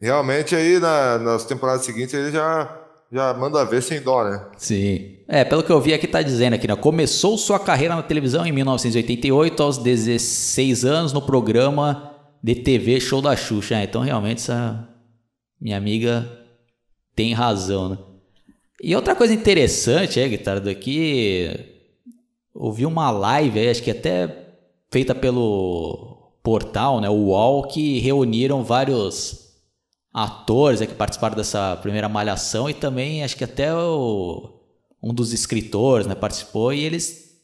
realmente 0.00 0.54
aí 0.54 0.78
na, 0.78 1.18
nas 1.18 1.44
temporadas 1.44 1.84
seguintes 1.84 2.14
ele 2.14 2.30
já 2.30 2.80
já 3.12 3.32
manda 3.32 3.64
ver 3.64 3.80
sem 3.80 4.00
dó, 4.00 4.24
né? 4.24 4.44
Sim. 4.56 5.18
É, 5.28 5.44
pelo 5.44 5.62
que 5.62 5.70
eu 5.70 5.80
vi 5.80 5.94
aqui 5.94 6.06
tá 6.06 6.20
dizendo 6.20 6.54
aqui, 6.54 6.66
né? 6.66 6.74
Começou 6.74 7.38
sua 7.38 7.60
carreira 7.60 7.94
na 7.94 8.02
televisão 8.02 8.44
em 8.44 8.50
1988, 8.50 9.62
aos 9.62 9.78
16 9.78 10.84
anos, 10.84 11.12
no 11.12 11.22
programa 11.22 12.12
de 12.42 12.56
TV 12.56 12.98
Show 12.98 13.22
da 13.22 13.36
Xuxa. 13.36 13.76
É, 13.76 13.84
então, 13.84 14.02
realmente, 14.02 14.38
essa 14.38 14.88
minha 15.60 15.76
amiga 15.76 16.28
tem 17.14 17.32
razão, 17.32 17.88
né? 17.88 17.98
E 18.86 18.94
outra 18.94 19.16
coisa 19.16 19.32
interessante, 19.32 20.20
é, 20.20 20.28
guitarra 20.28 20.60
daqui, 20.60 21.48
ouvi 22.54 22.84
uma 22.84 23.10
live, 23.10 23.66
acho 23.66 23.82
que 23.82 23.90
até 23.90 24.50
feita 24.92 25.14
pelo 25.14 26.34
portal, 26.42 27.00
né, 27.00 27.08
o 27.08 27.28
UOL, 27.28 27.66
que 27.66 27.98
reuniram 28.00 28.62
vários 28.62 29.54
atores 30.12 30.82
é, 30.82 30.86
que 30.86 30.92
participaram 30.94 31.34
dessa 31.34 31.76
primeira 31.76 32.10
malhação 32.10 32.68
e 32.68 32.74
também 32.74 33.24
acho 33.24 33.38
que 33.38 33.44
até 33.44 33.74
o, 33.74 34.50
um 35.02 35.14
dos 35.14 35.32
escritores 35.32 36.06
né, 36.06 36.14
participou 36.14 36.70
e 36.70 36.84
eles 36.84 37.40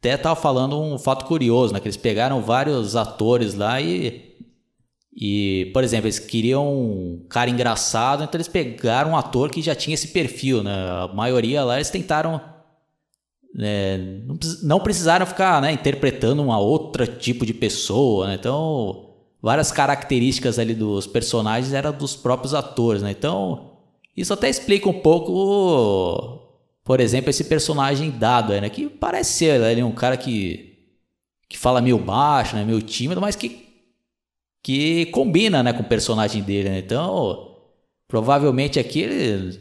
até 0.00 0.16
estavam 0.16 0.42
falando 0.42 0.78
um 0.78 0.98
fato 0.98 1.24
curioso, 1.24 1.72
né, 1.72 1.80
que 1.80 1.86
eles 1.86 1.96
pegaram 1.96 2.42
vários 2.42 2.94
atores 2.94 3.54
lá 3.54 3.80
e 3.80 4.23
e, 5.16 5.70
por 5.72 5.84
exemplo, 5.84 6.06
eles 6.06 6.18
queriam 6.18 6.66
um 6.66 7.26
cara 7.28 7.48
engraçado, 7.48 8.24
então 8.24 8.36
eles 8.36 8.48
pegaram 8.48 9.12
um 9.12 9.16
ator 9.16 9.50
que 9.50 9.62
já 9.62 9.74
tinha 9.74 9.94
esse 9.94 10.08
perfil, 10.08 10.62
né? 10.62 10.72
A 10.72 11.08
maioria 11.14 11.62
lá 11.64 11.76
eles 11.76 11.90
tentaram 11.90 12.40
né, 13.54 13.98
não 14.64 14.80
precisaram 14.80 15.24
ficar 15.24 15.62
né, 15.62 15.70
interpretando 15.70 16.42
uma 16.42 16.58
outra 16.58 17.06
tipo 17.06 17.46
de 17.46 17.54
pessoa, 17.54 18.26
né? 18.26 18.34
Então 18.34 19.10
várias 19.40 19.70
características 19.70 20.58
ali 20.58 20.74
dos 20.74 21.06
personagens 21.06 21.72
eram 21.72 21.92
dos 21.92 22.16
próprios 22.16 22.52
atores, 22.52 23.02
né? 23.02 23.12
Então, 23.12 23.72
isso 24.16 24.32
até 24.32 24.48
explica 24.48 24.88
um 24.88 25.00
pouco 25.00 26.40
por 26.82 27.00
exemplo, 27.00 27.30
esse 27.30 27.44
personagem 27.44 28.10
dado 28.10 28.52
né? 28.60 28.68
Que 28.68 28.88
parece 28.88 29.34
ser 29.34 29.60
ele 29.62 29.82
um 29.82 29.92
cara 29.92 30.16
que, 30.16 30.76
que 31.48 31.56
fala 31.56 31.80
meio 31.80 31.98
baixo, 31.98 32.56
né? 32.56 32.64
Meio 32.64 32.82
tímido, 32.82 33.20
mas 33.20 33.36
que, 33.36 33.73
que 34.64 35.06
combina, 35.06 35.62
né? 35.62 35.74
Com 35.74 35.82
o 35.82 35.88
personagem 35.88 36.42
dele, 36.42 36.70
né? 36.70 36.78
Então, 36.78 37.54
provavelmente 38.08 38.80
aqui 38.80 39.02
ele 39.02 39.60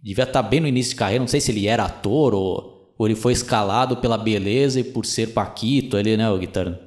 devia 0.00 0.22
estar 0.22 0.40
tá 0.40 0.48
bem 0.48 0.60
no 0.60 0.68
início 0.68 0.92
de 0.92 0.96
carreira. 0.96 1.20
Não 1.20 1.28
sei 1.28 1.40
se 1.40 1.50
ele 1.50 1.66
era 1.66 1.84
ator 1.84 2.32
ou, 2.32 2.94
ou 2.96 3.06
ele 3.08 3.16
foi 3.16 3.32
escalado 3.32 3.96
pela 3.96 4.16
beleza 4.16 4.78
e 4.78 4.84
por 4.84 5.04
ser 5.04 5.34
Paquito 5.34 5.96
ali, 5.96 6.16
né, 6.16 6.30
o 6.30 6.38
guitarra? 6.38 6.80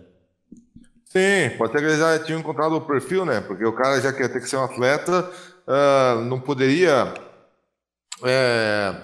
Sim, 1.03 1.57
pode 1.57 1.73
ser 1.73 1.79
que 1.79 1.85
ele 1.85 1.97
já 1.97 2.19
tinha 2.19 2.37
encontrado 2.37 2.77
o 2.77 2.81
perfil, 2.81 3.25
né? 3.25 3.41
Porque 3.41 3.65
o 3.65 3.73
cara 3.73 3.99
já 3.99 4.13
quer 4.13 4.29
ter 4.29 4.39
que 4.39 4.47
ser 4.47 4.55
um 4.55 4.63
atleta, 4.63 5.29
uh, 5.67 6.21
não 6.21 6.39
poderia 6.39 7.13
é, 8.23 8.95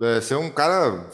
é, 0.00 0.20
ser 0.20 0.36
um 0.36 0.50
cara, 0.50 1.08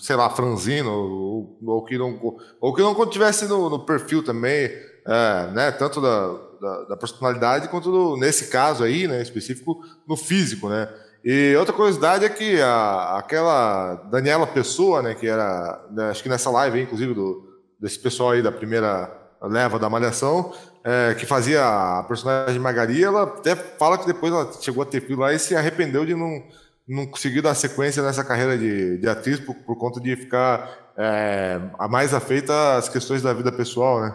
sei 0.00 0.16
lá, 0.16 0.30
franzino, 0.30 0.90
ou, 0.90 1.58
ou, 1.66 1.84
que 1.84 1.98
não, 1.98 2.38
ou 2.60 2.72
que 2.72 2.80
não 2.80 3.10
tivesse 3.10 3.46
no, 3.46 3.68
no 3.68 3.84
perfil 3.84 4.24
também, 4.24 4.70
é, 5.06 5.50
né, 5.52 5.72
tanto 5.72 6.00
da, 6.00 6.45
da, 6.60 6.84
da 6.84 6.96
personalidade 6.96 7.68
quanto 7.68 7.90
do, 7.90 8.16
nesse 8.16 8.48
caso 8.48 8.84
aí, 8.84 9.06
né, 9.06 9.22
específico, 9.22 9.80
no 10.06 10.16
físico, 10.16 10.68
né. 10.68 10.88
E 11.24 11.56
outra 11.56 11.74
curiosidade 11.74 12.24
é 12.24 12.28
que 12.28 12.60
a, 12.60 13.18
aquela 13.18 13.94
Daniela 14.10 14.46
Pessoa, 14.46 15.02
né, 15.02 15.14
que 15.14 15.26
era, 15.26 15.84
né, 15.90 16.10
acho 16.10 16.22
que 16.22 16.28
nessa 16.28 16.50
live, 16.50 16.80
inclusive, 16.80 17.14
do, 17.14 17.44
desse 17.80 17.98
pessoal 17.98 18.30
aí 18.30 18.42
da 18.42 18.52
primeira 18.52 19.10
leva 19.42 19.78
da 19.78 19.90
Malhação, 19.90 20.52
é, 20.84 21.14
que 21.14 21.26
fazia 21.26 21.64
a 21.64 22.04
personagem 22.04 22.60
Magari, 22.60 23.02
ela 23.02 23.24
até 23.24 23.56
fala 23.56 23.98
que 23.98 24.06
depois 24.06 24.32
ela 24.32 24.52
chegou 24.60 24.82
a 24.82 24.86
ter 24.86 25.00
filho 25.00 25.18
lá 25.18 25.32
e 25.32 25.38
se 25.38 25.56
arrependeu 25.56 26.06
de 26.06 26.14
não 26.14 26.42
não 26.88 27.04
conseguiu 27.04 27.42
dar 27.42 27.54
sequência 27.54 28.02
nessa 28.02 28.22
carreira 28.22 28.56
de, 28.56 28.98
de 28.98 29.08
atriz 29.08 29.40
por, 29.40 29.54
por 29.56 29.76
conta 29.76 30.00
de 30.00 30.14
ficar 30.14 30.92
é, 30.96 31.60
mais 31.90 32.14
afeita 32.14 32.76
às 32.76 32.88
questões 32.88 33.22
da 33.22 33.32
vida 33.32 33.50
pessoal, 33.50 34.00
né? 34.00 34.14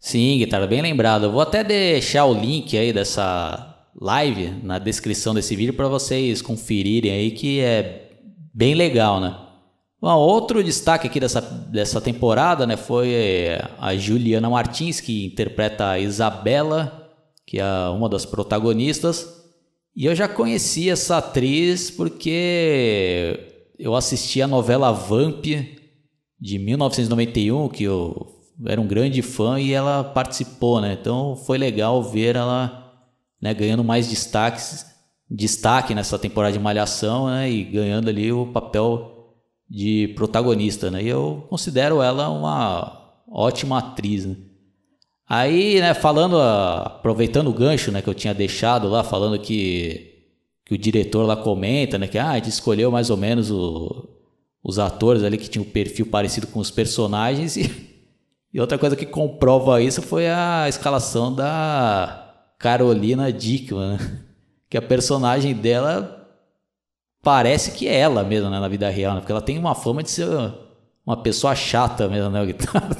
Sim, 0.00 0.38
guitarra, 0.38 0.66
bem 0.66 0.80
lembrado. 0.80 1.24
Eu 1.24 1.32
vou 1.32 1.40
até 1.40 1.64
deixar 1.64 2.24
o 2.24 2.32
link 2.32 2.76
aí 2.78 2.92
dessa 2.92 3.88
live 4.00 4.50
na 4.62 4.78
descrição 4.78 5.34
desse 5.34 5.56
vídeo 5.56 5.74
para 5.74 5.88
vocês 5.88 6.40
conferirem 6.40 7.10
aí 7.10 7.30
que 7.32 7.60
é 7.60 8.10
bem 8.54 8.74
legal, 8.74 9.20
né? 9.20 9.36
Bom, 10.00 10.14
outro 10.14 10.62
destaque 10.62 11.08
aqui 11.08 11.18
dessa, 11.18 11.40
dessa 11.40 12.00
temporada 12.00 12.64
né, 12.64 12.76
foi 12.76 13.10
a 13.80 13.96
Juliana 13.96 14.48
Martins, 14.48 15.00
que 15.00 15.26
interpreta 15.26 15.88
a 15.88 15.98
Isabela, 15.98 17.10
que 17.44 17.58
é 17.58 17.88
uma 17.88 18.08
das 18.08 18.24
protagonistas. 18.24 19.26
E 19.96 20.06
eu 20.06 20.14
já 20.14 20.28
conheci 20.28 20.88
essa 20.88 21.18
atriz 21.18 21.90
porque 21.90 23.36
eu 23.76 23.96
assisti 23.96 24.40
a 24.40 24.46
novela 24.46 24.92
Vamp 24.92 25.44
de 26.40 26.58
1991, 26.60 27.68
que 27.68 27.82
era 28.66 28.80
um 28.80 28.86
grande 28.86 29.22
fã 29.22 29.60
e 29.60 29.72
ela 29.72 30.02
participou, 30.02 30.80
né? 30.80 30.96
Então 31.00 31.36
foi 31.36 31.58
legal 31.58 32.02
ver 32.02 32.36
ela 32.36 32.92
né, 33.40 33.54
ganhando 33.54 33.84
mais 33.84 34.08
destaques, 34.08 34.86
destaque 35.30 35.94
nessa 35.94 36.18
temporada 36.18 36.52
de 36.52 36.58
Malhação, 36.58 37.28
né? 37.28 37.50
E 37.50 37.62
ganhando 37.64 38.08
ali 38.08 38.32
o 38.32 38.46
papel 38.46 39.34
de 39.68 40.08
protagonista, 40.16 40.90
né? 40.90 41.02
E 41.02 41.08
eu 41.08 41.46
considero 41.48 42.02
ela 42.02 42.28
uma 42.30 43.12
ótima 43.30 43.78
atriz, 43.78 44.24
né? 44.24 44.36
Aí, 45.28 45.78
né, 45.78 45.92
falando, 45.92 46.40
aproveitando 46.40 47.48
o 47.48 47.52
gancho, 47.52 47.92
né, 47.92 48.00
que 48.00 48.08
eu 48.08 48.14
tinha 48.14 48.32
deixado 48.32 48.88
lá, 48.88 49.04
falando 49.04 49.38
que, 49.38 50.24
que 50.64 50.72
o 50.74 50.78
diretor 50.78 51.26
lá 51.26 51.36
comenta, 51.36 51.98
né, 51.98 52.08
que 52.08 52.16
ah, 52.16 52.30
a 52.30 52.34
gente 52.36 52.48
escolheu 52.48 52.90
mais 52.90 53.10
ou 53.10 53.16
menos 53.18 53.50
o, 53.50 54.08
os 54.64 54.78
atores 54.78 55.22
ali 55.22 55.36
que 55.36 55.50
tinham 55.50 55.66
um 55.66 55.70
perfil 55.70 56.06
parecido 56.06 56.46
com 56.46 56.58
os 56.58 56.70
personagens 56.70 57.58
e, 57.60 57.87
e 58.52 58.60
outra 58.60 58.78
coisa 58.78 58.96
que 58.96 59.06
comprova 59.06 59.80
isso 59.80 60.00
foi 60.02 60.28
a 60.28 60.68
escalação 60.68 61.34
da 61.34 62.34
Carolina 62.58 63.32
Dickman, 63.32 63.96
né, 63.96 64.20
que 64.68 64.76
a 64.76 64.82
personagem 64.82 65.54
dela 65.54 66.28
parece 67.22 67.72
que 67.72 67.86
é 67.86 67.98
ela 67.98 68.24
mesmo, 68.24 68.50
né, 68.50 68.58
na 68.58 68.68
vida 68.68 68.88
real, 68.88 69.14
né, 69.14 69.20
porque 69.20 69.32
ela 69.32 69.42
tem 69.42 69.58
uma 69.58 69.74
fama 69.74 70.02
de 70.02 70.10
ser 70.10 70.28
uma 71.06 71.22
pessoa 71.22 71.54
chata 71.54 72.08
mesmo, 72.08 72.30
né, 72.30 72.44
guitarra. 72.46 72.90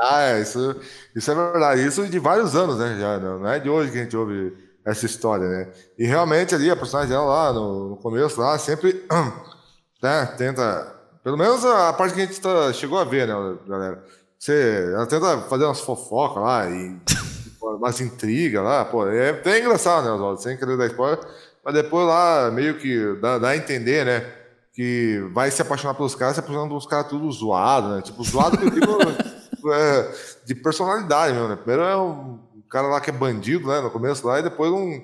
Ah, 0.00 0.22
é, 0.22 0.40
isso, 0.40 0.80
isso 1.14 1.30
é 1.30 1.34
verdade. 1.34 1.86
Isso 1.86 2.06
de 2.06 2.18
vários 2.18 2.56
anos, 2.56 2.78
né? 2.78 2.98
Já, 2.98 3.18
não 3.18 3.46
é 3.46 3.58
de 3.58 3.68
hoje 3.68 3.90
que 3.92 3.98
a 3.98 4.02
gente 4.02 4.16
ouve 4.16 4.56
essa 4.84 5.04
história, 5.04 5.46
né? 5.46 5.72
E 5.98 6.06
realmente 6.06 6.54
ali, 6.54 6.70
a 6.70 6.76
personagem 6.76 7.10
dela 7.10 7.24
lá 7.24 7.52
no, 7.52 7.90
no 7.90 7.96
começo, 7.96 8.40
lá, 8.40 8.58
sempre 8.58 9.04
né, 10.02 10.26
tenta. 10.38 11.00
Pelo 11.22 11.36
menos 11.36 11.64
a 11.64 11.92
parte 11.92 12.14
que 12.14 12.22
a 12.22 12.26
gente 12.26 12.40
tá, 12.40 12.72
chegou 12.72 12.98
a 12.98 13.04
ver, 13.04 13.28
né, 13.28 13.34
galera? 13.68 14.04
Você, 14.42 14.92
tenta 15.08 15.42
fazer 15.42 15.66
umas 15.66 15.80
fofocas 15.82 16.42
lá 16.42 16.68
e 16.68 16.98
umas 17.62 18.00
intrigas 18.00 18.64
lá, 18.64 18.84
pô. 18.84 19.06
É 19.06 19.30
até 19.30 19.60
engraçado, 19.60 20.04
né, 20.04 20.10
Oswaldo? 20.10 20.42
Sem 20.42 20.56
querer 20.56 20.76
dar 20.76 20.88
spoiler. 20.88 21.20
Mas 21.64 21.74
depois 21.74 22.08
lá, 22.08 22.50
meio 22.50 22.76
que 22.76 23.20
dá, 23.20 23.38
dá 23.38 23.50
a 23.50 23.56
entender, 23.56 24.04
né? 24.04 24.28
Que 24.72 25.24
vai 25.32 25.48
se 25.48 25.62
apaixonar 25.62 25.94
pelos 25.94 26.16
caras, 26.16 26.34
se 26.34 26.40
apaixonando 26.40 26.70
pelos 26.70 26.86
caras 26.86 27.06
tudo 27.06 27.30
zoado, 27.30 27.94
né? 27.94 28.02
Tipo, 28.02 28.24
zoado 28.24 28.58
que 28.58 28.64
eu 28.64 28.70
digo 28.70 28.98
é, 29.72 30.12
de 30.44 30.56
personalidade 30.56 31.34
mesmo, 31.34 31.48
né? 31.48 31.54
Primeiro 31.54 31.82
é 31.82 31.96
um 31.96 32.40
cara 32.68 32.88
lá 32.88 33.00
que 33.00 33.10
é 33.10 33.12
bandido, 33.12 33.68
né? 33.68 33.80
No 33.80 33.92
começo 33.92 34.26
lá, 34.26 34.40
e 34.40 34.42
depois 34.42 34.72
um, 34.72 35.00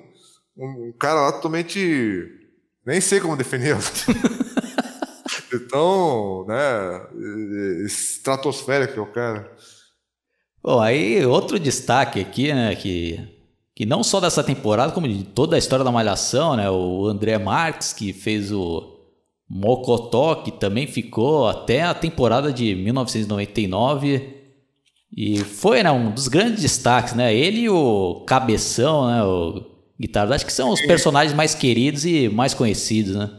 um 0.57 0.93
cara 0.99 1.21
lá 1.21 1.31
totalmente. 1.31 2.27
Nem 2.85 2.99
sei 2.99 3.21
como 3.21 3.37
definir. 3.37 3.77
então, 5.55 6.45
né? 6.47 7.07
Estratosférico 7.85 8.93
que 8.93 8.99
é 8.99 9.01
o 9.01 9.05
cara. 9.07 9.51
Bom, 10.61 10.79
aí 10.79 11.25
outro 11.25 11.59
destaque 11.59 12.19
aqui, 12.19 12.53
né? 12.53 12.75
Que, 12.75 13.19
que 13.75 13.85
não 13.85 14.03
só 14.03 14.19
dessa 14.19 14.43
temporada, 14.43 14.91
como 14.91 15.07
de 15.07 15.23
toda 15.23 15.55
a 15.55 15.59
história 15.59 15.85
da 15.85 15.91
Malhação, 15.91 16.55
né? 16.55 16.69
O 16.69 17.05
André 17.05 17.37
Marques, 17.37 17.93
que 17.93 18.11
fez 18.11 18.51
o 18.51 18.99
Mocotó, 19.49 20.35
que 20.35 20.51
também 20.51 20.85
ficou 20.85 21.47
até 21.47 21.81
a 21.83 21.93
temporada 21.93 22.51
de 22.51 22.75
1999. 22.75 24.37
E 25.15 25.39
foi 25.39 25.81
né, 25.81 25.91
um 25.91 26.11
dos 26.11 26.27
grandes 26.27 26.61
destaques, 26.61 27.13
né? 27.13 27.33
Ele 27.33 27.61
e 27.61 27.69
o 27.69 28.23
Cabeção, 28.27 29.07
né? 29.07 29.23
O 29.23 29.65
Guitarra, 29.99 30.35
acho 30.35 30.45
que 30.45 30.53
são 30.53 30.69
os 30.69 30.81
personagens 30.81 31.35
mais 31.35 31.55
queridos 31.55 32.05
e 32.05 32.29
mais 32.29 32.53
conhecidos, 32.53 33.15
né? 33.15 33.29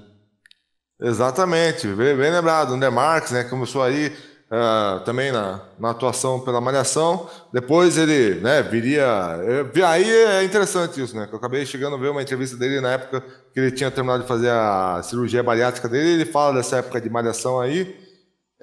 Exatamente, 1.02 1.87
bem, 1.88 2.14
bem 2.14 2.30
lembrado. 2.30 2.75
André 2.75 2.90
Marques, 2.90 3.33
né? 3.33 3.45
Começou 3.45 3.83
aí 3.83 4.09
uh, 4.50 5.00
também 5.02 5.33
na, 5.33 5.62
na, 5.78 5.90
atuação 5.92 6.40
pela 6.40 6.61
Malhação. 6.61 7.26
Depois 7.50 7.97
ele 7.97 8.38
né, 8.40 8.62
viria. 8.62 9.07
Eh, 9.75 9.83
aí 9.83 10.11
é 10.11 10.45
interessante 10.45 11.02
isso, 11.02 11.16
né? 11.16 11.26
Que 11.26 11.33
eu 11.33 11.38
acabei 11.38 11.64
chegando 11.64 11.97
a 11.97 11.99
ver 11.99 12.11
uma 12.11 12.21
entrevista 12.21 12.54
dele 12.54 12.83
na 12.83 12.92
época 12.92 13.25
que 13.54 13.59
ele 13.59 13.71
tinha 13.71 13.90
terminado 13.90 14.25
de 14.25 14.28
fazer 14.28 14.50
a 14.50 15.00
cirurgia 15.02 15.42
bariátrica 15.42 15.88
dele. 15.88 16.21
Ele 16.21 16.26
fala 16.26 16.57
dessa 16.57 16.76
época 16.76 17.00
de 17.00 17.09
Malhação 17.09 17.59
aí. 17.59 17.97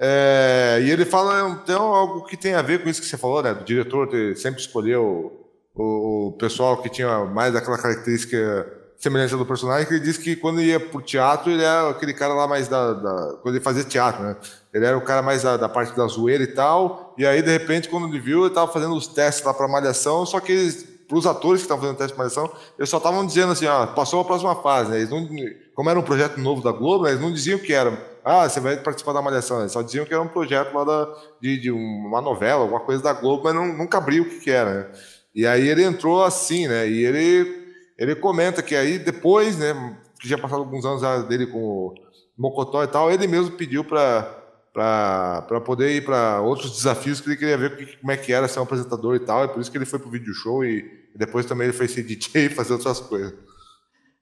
É, 0.00 0.78
e 0.80 0.92
ele 0.92 1.04
fala 1.04 1.56
tem 1.66 1.74
algo 1.74 2.24
que 2.24 2.36
tem 2.36 2.54
a 2.54 2.62
ver 2.62 2.80
com 2.80 2.88
isso 2.88 3.00
que 3.00 3.08
você 3.08 3.16
falou, 3.16 3.42
né? 3.42 3.52
Do 3.52 3.64
diretor 3.64 4.08
sempre 4.36 4.60
escolheu 4.60 5.44
o, 5.74 6.28
o 6.28 6.32
pessoal 6.38 6.80
que 6.80 6.88
tinha 6.88 7.24
mais 7.24 7.56
aquela 7.56 7.76
característica 7.76 8.77
semelhante 8.98 9.36
do 9.36 9.46
personagem, 9.46 9.86
que 9.86 9.94
ele 9.94 10.00
disse 10.04 10.18
que 10.18 10.36
quando 10.36 10.60
ia 10.60 10.80
pro 10.80 11.00
teatro, 11.00 11.50
ele 11.50 11.62
era 11.62 11.88
aquele 11.90 12.12
cara 12.12 12.34
lá 12.34 12.46
mais 12.46 12.68
da. 12.68 12.92
da 12.92 13.34
quando 13.42 13.54
ele 13.54 13.64
fazia 13.64 13.84
teatro, 13.84 14.22
né? 14.22 14.36
Ele 14.74 14.84
era 14.84 14.98
o 14.98 15.00
cara 15.00 15.22
mais 15.22 15.42
da, 15.42 15.56
da, 15.56 15.68
parte 15.68 15.96
da 15.96 16.06
zoeira 16.06 16.42
e 16.42 16.48
tal. 16.48 17.14
E 17.16 17.26
aí, 17.26 17.40
de 17.40 17.50
repente, 17.50 17.88
quando 17.88 18.08
ele 18.08 18.20
viu, 18.20 18.44
ele 18.44 18.54
tava 18.54 18.70
fazendo 18.70 18.94
os 18.94 19.06
testes 19.06 19.44
lá 19.44 19.54
pra 19.54 19.68
Malhação, 19.68 20.26
só 20.26 20.40
que 20.40 20.52
eles, 20.52 20.84
pros 21.08 21.26
atores 21.26 21.60
que 21.60 21.64
estavam 21.64 21.82
fazendo 21.82 21.96
teste 21.96 22.12
de 22.12 22.18
Malhação, 22.18 22.50
eles 22.76 22.90
só 22.90 22.98
estavam 22.98 23.24
dizendo 23.24 23.52
assim, 23.52 23.66
ó, 23.66 23.86
passou 23.86 24.20
a 24.20 24.24
próxima 24.24 24.54
fase, 24.56 24.90
né? 24.90 24.98
Eles 24.98 25.10
não, 25.10 25.26
como 25.74 25.88
era 25.88 25.98
um 25.98 26.02
projeto 26.02 26.38
novo 26.38 26.62
da 26.62 26.72
Globo, 26.72 27.04
né? 27.04 27.10
eles 27.10 27.22
não 27.22 27.32
diziam 27.32 27.58
o 27.58 27.62
que 27.62 27.72
era 27.72 27.96
ah, 28.30 28.46
você 28.46 28.60
vai 28.60 28.76
participar 28.76 29.14
da 29.14 29.22
Malhação. 29.22 29.60
Eles 29.60 29.72
só 29.72 29.80
diziam 29.80 30.04
que 30.04 30.12
era 30.12 30.22
um 30.22 30.28
projeto 30.28 30.74
lá 30.74 30.84
da, 30.84 31.08
de, 31.40 31.58
de 31.58 31.70
uma 31.70 32.20
novela, 32.20 32.60
alguma 32.60 32.80
coisa 32.80 33.02
da 33.02 33.14
Globo, 33.14 33.44
mas 33.44 33.54
não, 33.54 33.66
nunca 33.66 33.96
abriu 33.96 34.22
o 34.22 34.28
que, 34.28 34.40
que 34.40 34.50
era. 34.50 34.74
Né? 34.74 34.86
E 35.34 35.46
aí 35.46 35.66
ele 35.66 35.82
entrou 35.82 36.22
assim, 36.22 36.68
né? 36.68 36.86
E 36.86 37.06
ele, 37.06 37.67
ele 37.98 38.14
comenta 38.14 38.62
que 38.62 38.76
aí 38.76 38.98
depois, 38.98 39.58
né? 39.58 39.98
Que 40.20 40.28
já 40.28 40.38
passaram 40.38 40.62
alguns 40.62 40.84
anos 40.84 41.28
dele 41.28 41.46
com 41.46 41.58
o 41.58 41.94
Mocotó 42.36 42.84
e 42.84 42.86
tal, 42.86 43.10
ele 43.10 43.26
mesmo 43.26 43.56
pediu 43.56 43.84
para 43.84 45.42
poder 45.64 45.96
ir 45.96 46.04
para 46.04 46.40
outros 46.40 46.76
desafios 46.76 47.20
que 47.20 47.28
ele 47.28 47.36
queria 47.36 47.58
ver 47.58 47.98
como 47.98 48.12
é 48.12 48.16
que 48.16 48.32
era 48.32 48.46
ser 48.46 48.60
um 48.60 48.62
apresentador 48.62 49.16
e 49.16 49.20
tal, 49.20 49.44
e 49.44 49.48
por 49.48 49.60
isso 49.60 49.70
que 49.70 49.76
ele 49.76 49.84
foi 49.84 49.98
pro 49.98 50.10
vídeo 50.10 50.32
show 50.32 50.64
e, 50.64 50.96
depois 51.16 51.46
também 51.46 51.66
ele 51.66 51.76
foi 51.76 51.88
ser 51.88 52.04
DJ 52.06 52.46
e 52.46 52.48
fazer 52.48 52.74
outras 52.74 53.00
coisas. 53.00 53.34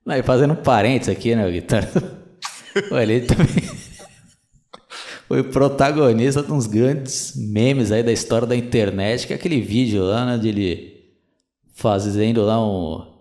Não, 0.05 0.17
e 0.17 0.23
fazendo 0.23 0.55
um 0.55 0.63
parênteses 0.63 1.15
aqui, 1.15 1.35
né, 1.35 1.51
Vitor? 1.51 1.83
ele 3.03 3.21
também 3.23 3.87
foi 5.29 5.43
protagonista 5.43 6.43
de 6.43 6.53
uns 6.53 6.67
grandes 6.67 7.35
memes 7.37 7.91
aí 7.93 8.03
da 8.03 8.13
história 8.13 8.47
da 8.47 8.57
internet, 8.57 9.27
que 9.27 9.33
é 9.33 9.37
aquele 9.37 9.61
vídeo 9.61 10.05
lá, 10.05 10.25
né, 10.25 10.39
de 10.39 10.49
ele 10.49 10.97
fazendo 11.75 12.43
lá 12.43 12.65
um, 12.65 13.16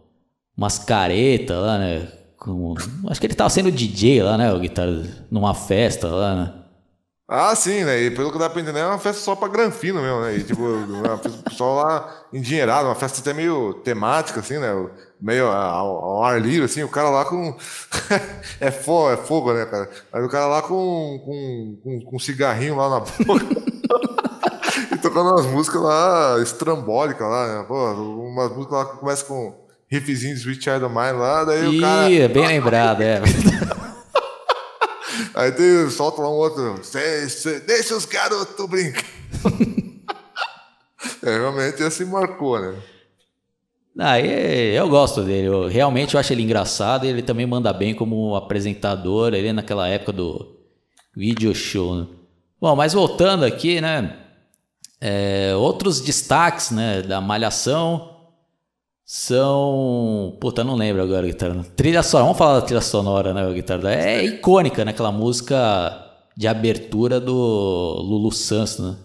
umas 0.58 0.80
caretas 0.80 1.58
lá, 1.58 1.78
né, 1.78 2.08
com, 2.38 2.76
acho 3.10 3.20
que 3.20 3.28
ele 3.28 3.34
tava 3.34 3.50
sendo 3.50 3.72
DJ 3.72 4.22
lá, 4.22 4.38
né? 4.38 4.54
O 4.54 4.60
guitarra, 4.60 5.04
numa 5.32 5.56
festa 5.56 6.08
lá, 6.08 6.36
né? 6.36 6.54
Ah, 7.28 7.56
sim, 7.56 7.84
né? 7.84 8.04
E 8.04 8.12
pelo 8.12 8.32
que 8.32 8.38
dá 8.38 8.48
pra 8.48 8.62
entender, 8.62 8.82
é 8.82 8.86
uma 8.86 9.00
festa 9.00 9.20
só 9.20 9.36
pra 9.36 9.48
granfino 9.48 10.00
mesmo, 10.00 10.22
né? 10.22 10.38
E 10.38 10.44
tipo, 10.44 10.62
o 10.62 11.44
pessoal 11.44 11.76
lá 11.76 12.26
endinheirado, 12.32 12.88
uma 12.88 12.94
festa 12.94 13.20
até 13.20 13.34
meio 13.34 13.74
temática, 13.84 14.42
assim, 14.42 14.60
né? 14.60 14.70
Meio 15.20 15.48
ao, 15.48 15.88
ao 16.06 16.24
ar 16.24 16.40
livre, 16.40 16.66
assim, 16.66 16.84
o 16.84 16.90
cara 16.90 17.10
lá 17.10 17.26
com. 17.26 17.58
é, 18.62 18.70
fogo, 18.70 19.10
é 19.10 19.18
fogo, 19.18 19.54
né, 19.54 19.66
cara? 19.66 19.90
Aí 20.14 20.22
o 20.22 20.30
cara 20.30 20.46
lá 20.46 20.62
com, 20.62 21.20
com, 21.26 21.80
com, 21.84 22.02
com 22.02 22.16
um 22.16 22.20
cigarrinho 22.20 22.76
lá 22.76 22.90
na 22.92 23.00
boca. 23.00 23.46
e 24.94 24.98
tocando 25.00 25.32
umas 25.32 25.48
músicas 25.48 25.82
lá 25.82 26.38
estrambólicas 26.44 27.28
lá, 27.28 27.48
né? 27.48 27.66
Pô, 27.68 27.92
umas 27.92 28.52
músicas 28.52 28.78
lá 28.78 28.86
que 28.86 28.98
começam 29.00 29.28
com 29.28 29.65
riffzinho 29.90 30.36
de 30.36 30.50
of 30.50 30.88
Mine 30.88 31.12
lá, 31.20 31.44
daí 31.44 31.66
Ih, 31.66 31.78
o 31.78 31.82
cara. 31.82 32.10
Ih, 32.10 32.28
bem 32.28 32.48
lembrado, 32.48 33.02
é. 33.02 33.22
Aí 35.34 35.52
tem, 35.52 35.90
solta 35.90 36.22
lá 36.22 36.30
um 36.30 36.34
outro. 36.34 36.80
Cê, 36.84 37.30
cê, 37.30 37.60
deixa 37.60 37.96
os 37.96 38.06
garotos 38.06 38.66
brincar. 38.68 39.04
é, 41.24 41.38
realmente 41.38 41.84
assim 41.84 42.06
marcou, 42.06 42.60
né? 42.60 42.74
Ah, 43.98 44.20
eu 44.20 44.90
gosto 44.90 45.24
dele. 45.24 45.48
Eu, 45.48 45.68
realmente 45.68 46.14
eu 46.14 46.20
acho 46.20 46.32
ele 46.34 46.44
engraçado. 46.44 47.06
Ele 47.06 47.22
também 47.22 47.46
manda 47.46 47.72
bem 47.74 47.94
como 47.94 48.36
apresentador. 48.36 49.34
Ele 49.34 49.54
naquela 49.54 49.88
época 49.88 50.12
do 50.12 50.58
video 51.16 51.54
show. 51.54 51.96
Né? 51.96 52.08
Bom, 52.60 52.76
mas 52.76 52.94
voltando 52.94 53.46
aqui, 53.46 53.80
né? 53.80 54.18
É, 55.00 55.54
outros 55.56 56.02
destaques, 56.02 56.72
né? 56.72 57.02
Da 57.02 57.20
Malhação 57.22 58.15
são. 59.06 60.36
Puta, 60.42 60.64
não 60.64 60.76
lembro 60.76 61.04
agora, 61.04 61.28
guitarra. 61.28 61.64
Trilha 61.76 62.02
sonora. 62.02 62.26
Vamos 62.26 62.38
falar 62.38 62.60
da 62.60 62.66
trilha 62.66 62.82
sonora, 62.82 63.34
né, 63.34 63.54
guitarra? 63.54 63.94
É 63.94 64.24
icônica, 64.24 64.84
né? 64.84 64.92
Aquela 64.92 65.12
música 65.12 66.02
de 66.36 66.48
abertura 66.48 67.20
do 67.20 67.34
Lulu 67.34 68.32
Santos, 68.32 68.80
né? 68.80 68.98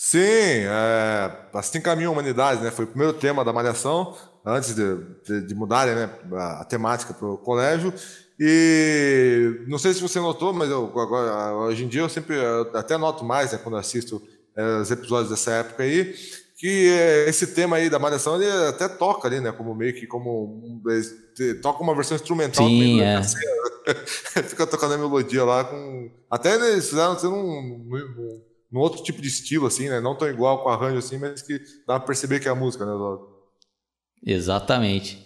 Sim, 0.00 0.18
é, 0.20 1.32
assim 1.52 1.80
caminha 1.80 2.08
a 2.08 2.12
humanidade, 2.12 2.62
né? 2.62 2.70
Foi 2.70 2.84
o 2.84 2.88
primeiro 2.88 3.12
tema 3.12 3.44
da 3.44 3.52
Malhação, 3.52 4.16
antes 4.46 4.74
de, 4.74 4.96
de, 5.24 5.46
de 5.46 5.54
mudarem 5.54 5.94
né, 5.94 6.10
a, 6.32 6.64
temática 6.64 7.12
para 7.12 7.26
o 7.28 7.36
colégio. 7.36 7.92
E 8.38 9.64
não 9.66 9.76
sei 9.76 9.92
se 9.92 10.00
você 10.00 10.20
notou, 10.20 10.52
mas 10.52 10.70
eu, 10.70 10.86
agora, 10.98 11.52
hoje 11.56 11.84
em 11.84 11.88
dia 11.88 12.02
eu 12.02 12.08
sempre 12.08 12.36
eu 12.36 12.70
até 12.74 12.96
noto 12.96 13.24
mais 13.24 13.52
né, 13.52 13.58
quando 13.58 13.76
assisto 13.76 14.22
é, 14.56 14.78
os 14.78 14.90
episódios 14.92 15.30
dessa 15.30 15.50
época 15.50 15.82
aí, 15.82 16.14
que 16.58 16.88
esse 17.28 17.46
tema 17.54 17.76
aí 17.76 17.88
da 17.88 18.00
Malhação 18.00 18.34
ele 18.34 18.50
até 18.66 18.88
toca 18.88 19.28
ali, 19.28 19.40
né? 19.40 19.52
Como 19.52 19.72
meio 19.76 19.94
que 19.94 20.08
como 20.08 20.82
toca 21.62 21.84
uma 21.84 21.94
versão 21.94 22.16
instrumental 22.16 22.66
Sim, 22.66 23.00
é. 23.00 23.22
fica 24.42 24.66
tocando 24.66 24.94
a 24.94 24.98
melodia 24.98 25.44
lá 25.44 25.62
com 25.64 26.10
até 26.28 26.56
eles 26.56 26.88
fizeram 26.88 27.16
ser 27.16 27.28
um, 27.28 27.48
um, 27.48 28.42
um, 28.72 28.78
outro 28.78 29.04
tipo 29.04 29.22
de 29.22 29.28
estilo 29.28 29.68
assim, 29.68 29.88
né? 29.88 30.00
Não 30.00 30.18
tão 30.18 30.28
igual 30.28 30.64
com 30.64 30.68
arranjo 30.68 30.98
assim, 30.98 31.16
mas 31.16 31.42
que 31.42 31.60
dá 31.86 31.96
para 32.00 32.08
perceber 32.08 32.40
que 32.40 32.48
é 32.48 32.50
a 32.50 32.56
música, 32.56 32.84
né? 32.84 32.92
Exatamente. 34.26 35.24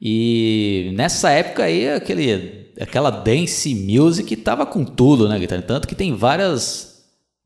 E 0.00 0.90
nessa 0.96 1.30
época 1.30 1.62
aí 1.62 1.88
aquele 1.90 2.74
aquela 2.80 3.10
dance 3.10 3.72
music 3.72 4.34
tava 4.38 4.66
com 4.66 4.84
tudo, 4.84 5.28
né, 5.28 5.38
guitarra? 5.38 5.62
Tanto 5.62 5.86
que 5.86 5.94
tem 5.94 6.16
várias 6.16 6.95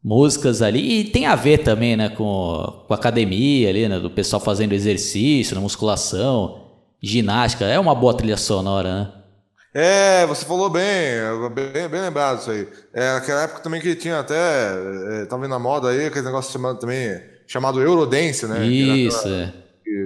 músicas 0.02 0.62
ali. 0.62 1.00
E 1.00 1.04
tem 1.04 1.26
a 1.26 1.36
ver 1.36 1.58
também, 1.58 1.96
né, 1.96 2.08
com, 2.08 2.84
com 2.86 2.92
a 2.92 2.96
academia 2.96 3.68
ali, 3.68 3.88
né, 3.88 3.98
do 3.98 4.10
pessoal 4.10 4.40
fazendo 4.40 4.72
exercício, 4.72 5.54
na 5.54 5.60
musculação, 5.60 6.68
ginástica. 7.02 7.64
É 7.64 7.78
uma 7.78 7.94
boa 7.94 8.14
trilha 8.14 8.36
sonora, 8.36 8.94
né? 8.94 9.12
É, 9.72 10.26
você 10.26 10.44
falou 10.44 10.68
bem, 10.68 10.82
bem, 11.54 11.88
bem 11.88 12.00
lembrado 12.00 12.40
isso 12.40 12.50
aí. 12.50 12.66
É 12.92 13.10
aquela 13.10 13.42
época 13.42 13.60
também 13.60 13.80
que 13.80 13.94
tinha 13.94 14.18
até, 14.18 14.34
é, 14.34 15.26
tava 15.26 15.46
na 15.46 15.60
moda 15.60 15.90
aí, 15.90 16.06
aquele 16.06 16.24
negócio 16.24 16.52
chamado 16.52 16.80
também, 16.80 17.20
chamado 17.46 17.80
Eurodance, 17.80 18.46
né? 18.46 18.66
Isso, 18.66 19.18
aquela, 19.18 19.36
é. 19.36 19.52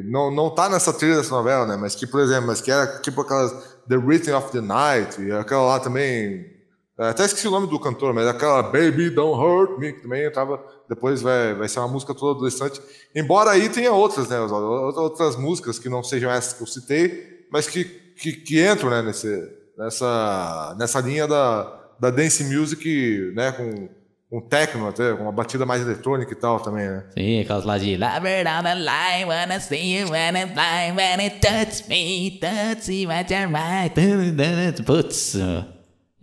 Não, 0.04 0.30
não 0.30 0.50
tá 0.50 0.68
nessa 0.68 0.92
trilha 0.92 1.16
dessa 1.16 1.34
novela, 1.34 1.66
né? 1.66 1.76
Mas 1.78 1.94
que, 1.94 2.06
por 2.06 2.20
exemplo, 2.20 2.46
mas 2.46 2.60
que 2.60 2.70
era 2.70 3.00
tipo 3.00 3.22
aquelas 3.22 3.52
The 3.88 3.96
Rhythm 3.96 4.34
of 4.34 4.50
the 4.52 4.60
Night, 4.60 5.20
e 5.22 5.32
aquela 5.32 5.62
lá 5.62 5.80
também, 5.80 6.46
até 6.96 7.24
esqueci 7.24 7.48
o 7.48 7.50
nome 7.50 7.66
do 7.66 7.78
cantor, 7.78 8.14
mas 8.14 8.26
aquela 8.26 8.62
Baby 8.62 9.10
Don't 9.10 9.40
Hurt 9.40 9.78
Me, 9.78 9.92
que 9.92 10.02
também 10.02 10.30
tava. 10.30 10.64
Depois 10.88 11.22
vai, 11.22 11.52
vai 11.54 11.68
ser 11.68 11.80
uma 11.80 11.88
música 11.88 12.14
toda 12.14 12.36
adolescente. 12.36 12.80
Embora 13.14 13.50
aí 13.50 13.68
tenha 13.68 13.92
outras, 13.92 14.28
né? 14.28 14.38
Outras 14.38 15.36
músicas 15.36 15.78
que 15.78 15.88
não 15.88 16.04
sejam 16.04 16.30
essas 16.30 16.52
que 16.52 16.62
eu 16.62 16.66
citei, 16.66 17.46
mas 17.50 17.66
que, 17.66 17.84
que, 17.84 18.32
que 18.32 18.64
entram 18.64 18.90
né, 18.90 19.02
nesse, 19.02 19.28
nessa, 19.76 20.76
nessa 20.78 21.00
linha 21.00 21.26
da, 21.26 21.64
da 21.98 22.10
dance 22.10 22.44
music, 22.44 23.32
né? 23.34 23.50
Com, 23.50 23.88
com 24.30 24.40
techno 24.40 24.88
até, 24.88 25.14
com 25.14 25.24
uma 25.24 25.32
batida 25.32 25.66
mais 25.66 25.82
eletrônica 25.82 26.30
e 26.32 26.36
tal 26.36 26.60
também, 26.60 26.86
né? 26.86 27.04
Sim, 27.12 27.40
aquelas 27.40 27.64
lá 27.64 27.76
de 27.76 27.96
Lover 27.96 28.46
on 28.46 28.62
the 28.62 28.74
line, 28.76 29.24
wanna 29.26 29.58
see 29.58 29.98
you 29.98 30.06
wanna 30.08 30.46
fly, 30.46 30.92
wanna 30.92 31.30
touch 31.40 31.88
me, 31.88 32.38
touch 32.40 32.88
me, 32.88 33.06
what 33.06 33.32
you're 33.32 33.48
right. 33.48 34.82
Putz. 34.86 35.36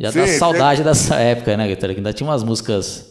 Já 0.02 0.12
Sim, 0.12 0.20
dá 0.20 0.28
saudade 0.28 0.82
tem... 0.82 0.92
dessa 0.92 1.16
época, 1.16 1.56
né, 1.56 1.68
Guitarra? 1.68 1.94
Que 1.94 2.00
ainda 2.00 2.12
tinha 2.12 2.28
umas 2.28 2.44
músicas 2.44 3.06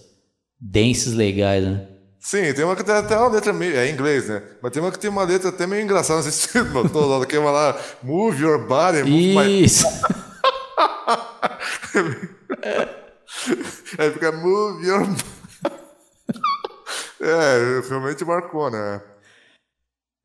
denses 0.61 1.15
legais, 1.15 1.65
né? 1.65 1.87
Sim, 2.19 2.53
tem 2.53 2.65
uma 2.65 2.75
que 2.75 2.83
tem 2.83 2.95
até 2.95 3.17
uma 3.17 3.29
letra 3.29 3.53
meio. 3.53 3.77
É 3.77 3.89
em 3.89 3.93
inglês, 3.93 4.29
né? 4.29 4.43
Mas 4.61 4.73
tem 4.73 4.83
uma 4.83 4.91
que 4.91 4.99
tem 4.99 5.09
uma 5.09 5.23
letra 5.23 5.51
até 5.51 5.69
meio 5.69 5.83
engraçada. 5.83 6.17
Não 6.17 6.23
sei 6.23 6.33
se 6.33 6.49
você 6.49 6.63
notou, 6.63 7.25
que 7.25 7.37
é 7.37 7.39
uma 7.39 7.53
lá. 7.53 7.79
Move 8.03 8.43
your 8.43 8.67
body, 8.67 9.05
move 9.05 9.65
Isso. 9.65 9.87
My... 9.87 10.01
Aí 13.99 14.11
fica 14.13 14.33
move 14.33 14.87
your 14.87 15.07
É, 17.21 17.83
realmente 17.89 18.25
marcou, 18.25 18.71
né? 18.71 19.01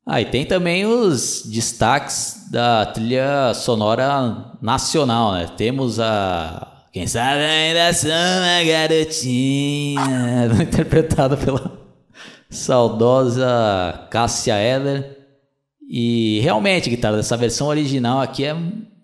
Ah, 0.08 0.20
e 0.20 0.24
tem 0.24 0.46
também 0.46 0.86
os 0.86 1.42
destaques 1.46 2.46
da 2.52 2.86
trilha 2.86 3.52
sonora 3.54 4.52
nacional, 4.62 5.32
né? 5.32 5.50
Temos 5.56 5.98
a. 5.98 6.84
Quem 6.92 7.08
sabe 7.08 7.40
ainda 7.40 7.92
sou 7.92 8.08
uma 8.08 8.64
garotinha, 8.64 10.46
interpretada 10.62 11.36
pela 11.36 11.72
saudosa 12.48 14.06
Cássia 14.08 14.54
Eller. 14.56 15.16
E 15.90 16.38
realmente, 16.40 16.88
guitarra, 16.88 17.18
essa 17.18 17.36
versão 17.36 17.66
original 17.66 18.20
aqui 18.20 18.44
é 18.44 18.56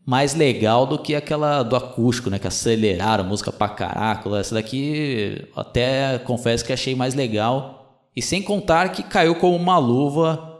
mais 0.06 0.36
legal 0.36 0.86
do 0.86 1.00
que 1.00 1.16
aquela 1.16 1.64
do 1.64 1.74
acústico, 1.74 2.30
né? 2.30 2.38
Que 2.38 2.46
aceleraram 2.46 3.24
música 3.24 3.50
pra 3.50 3.68
caraca. 3.68 4.30
Essa 4.36 4.54
daqui 4.54 5.48
até 5.56 6.16
confesso 6.20 6.64
que 6.64 6.72
achei 6.72 6.94
mais 6.94 7.12
legal. 7.12 8.06
E 8.14 8.22
sem 8.22 8.40
contar 8.40 8.90
que 8.90 9.02
caiu 9.02 9.34
como 9.34 9.56
uma 9.56 9.78
luva 9.78 10.51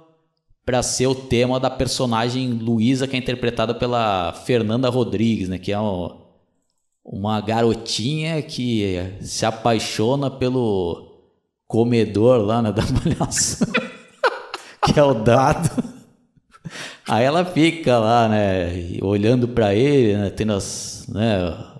para 0.64 0.82
ser 0.82 1.06
o 1.06 1.14
tema 1.14 1.58
da 1.58 1.68
personagem 1.68 2.50
Luísa, 2.50 3.08
que 3.08 3.16
é 3.16 3.18
interpretada 3.18 3.74
pela 3.74 4.32
Fernanda 4.32 4.88
Rodrigues, 4.88 5.48
né? 5.48 5.58
Que 5.58 5.72
é 5.72 5.78
uma 7.04 7.40
garotinha 7.40 8.40
que 8.42 9.16
se 9.20 9.44
apaixona 9.44 10.30
pelo 10.30 11.12
comedor 11.66 12.44
lá 12.44 12.62
né, 12.62 12.70
da 12.72 12.82
malhação, 12.82 13.66
que 14.84 14.98
é 14.98 15.02
o 15.02 15.14
dado. 15.14 15.70
Aí 17.08 17.24
ela 17.24 17.44
fica 17.44 17.98
lá, 17.98 18.28
né, 18.28 18.98
olhando 19.02 19.48
para 19.48 19.74
ele, 19.74 20.16
né, 20.16 20.30
tendo 20.30 20.52
as, 20.52 21.06
né, 21.08 21.72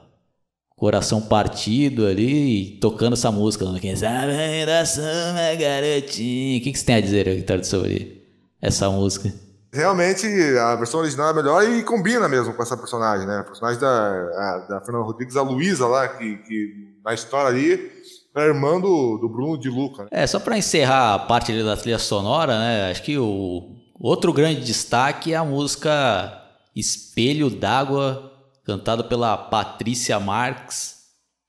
coração 0.75 1.21
partido 1.21 2.07
ali 2.07 2.63
e 2.63 2.71
tocando 2.79 3.13
essa 3.13 3.31
música. 3.31 3.71
Né, 3.71 3.79
Quem 3.79 3.95
sabe 3.95 4.33
ainda 4.33 4.85
sou 4.85 5.05
uma 5.05 5.55
garotinha. 5.55 6.59
O 6.59 6.61
que, 6.63 6.73
que 6.73 6.79
você 6.79 6.85
tem 6.85 6.97
a 6.97 7.01
dizer, 7.01 7.29
Ricardo, 7.29 7.65
sobre 7.65 8.22
essa 8.63 8.89
música. 8.89 9.33
Realmente, 9.73 10.27
a 10.59 10.77
versão 10.77 11.01
original 11.01 11.31
é 11.31 11.35
melhor 11.35 11.65
e 11.65 11.83
combina 11.83 12.29
mesmo 12.29 12.53
com 12.53 12.63
essa 12.63 12.77
personagem, 12.77 13.27
né? 13.27 13.39
A 13.39 13.45
personagem 13.45 13.81
da, 13.81 13.89
a, 13.89 14.67
da 14.69 14.81
Fernanda 14.83 15.07
Rodrigues, 15.07 15.37
a 15.37 15.43
Luísa 15.43 15.87
lá, 15.87 16.07
que, 16.09 16.37
que 16.37 16.93
na 17.03 17.15
história 17.15 17.49
ali 17.49 17.91
é 18.37 18.43
a 18.43 18.45
irmã 18.45 18.79
do, 18.79 19.17
do 19.17 19.29
Bruno 19.31 19.59
de 19.59 19.71
Luca. 19.71 20.05
Né? 20.05 20.09
É, 20.13 20.27
só 20.27 20.39
para 20.39 20.59
encerrar 20.59 21.15
a 21.15 21.19
parte 21.19 21.63
da 21.63 21.77
trilha 21.77 21.99
sonora, 21.99 22.59
né? 22.59 22.91
Acho 22.91 23.03
que 23.03 23.19
o 23.19 23.75
outro 23.99 24.31
grande 24.31 24.61
destaque 24.61 25.33
é 25.33 25.37
a 25.37 25.45
música 25.45 26.39
Espelho 26.77 27.49
d'Água, 27.49 28.31
cantada 28.65 29.03
pela 29.03 29.39
Patrícia 29.39 30.21
Marques, 30.21 30.97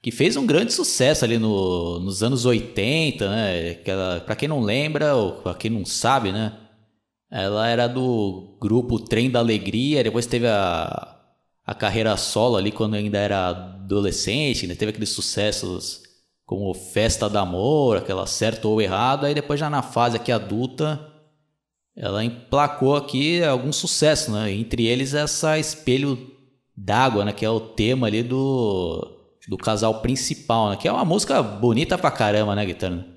que 0.01 0.11
fez 0.11 0.37
um 0.37 0.45
grande 0.45 0.71
sucesso 0.71 1.25
ali 1.25 1.37
no, 1.37 1.99
nos 1.99 2.23
anos 2.23 2.45
80, 2.45 3.29
né? 3.29 3.73
Para 4.25 4.35
quem 4.35 4.47
não 4.47 4.61
lembra, 4.61 5.13
ou 5.13 5.33
para 5.33 5.55
quem 5.55 5.69
não 5.69 5.85
sabe, 5.85 6.31
né? 6.31 6.53
Ela 7.35 7.67
era 7.67 7.87
do 7.87 8.55
grupo 8.61 8.99
Trem 8.99 9.27
da 9.27 9.39
Alegria, 9.39 10.03
depois 10.03 10.27
teve 10.27 10.45
a, 10.47 11.17
a 11.65 11.73
carreira 11.73 12.15
solo 12.15 12.57
ali 12.57 12.71
quando 12.71 12.93
ainda 12.93 13.17
era 13.17 13.47
adolescente, 13.47 14.67
né? 14.67 14.75
teve 14.75 14.91
aqueles 14.91 15.09
sucessos 15.09 16.03
como 16.45 16.71
Festa 16.75 17.27
do 17.27 17.39
Amor, 17.39 17.97
aquela 17.97 18.27
certo 18.27 18.69
ou 18.69 18.79
errado, 18.79 19.25
aí 19.25 19.33
depois 19.33 19.59
já 19.59 19.67
na 19.67 19.81
fase 19.81 20.17
aqui 20.17 20.31
adulta, 20.31 21.11
ela 21.95 22.23
emplacou 22.23 22.95
aqui 22.95 23.43
algum 23.43 23.71
sucesso, 23.71 24.31
né? 24.31 24.51
Entre 24.51 24.85
eles 24.85 25.15
essa 25.15 25.57
Espelho 25.57 26.31
d'Água, 26.77 27.25
né? 27.25 27.33
Que 27.33 27.45
é 27.45 27.49
o 27.49 27.59
tema 27.59 28.05
ali 28.05 28.21
do, 28.21 29.11
do 29.47 29.57
casal 29.57 30.01
principal, 30.01 30.69
né? 30.69 30.75
Que 30.75 30.87
é 30.87 30.91
uma 30.91 31.05
música 31.05 31.41
bonita 31.41 31.97
pra 31.97 32.11
caramba, 32.11 32.55
né, 32.55 32.63
Guitarra? 32.63 33.12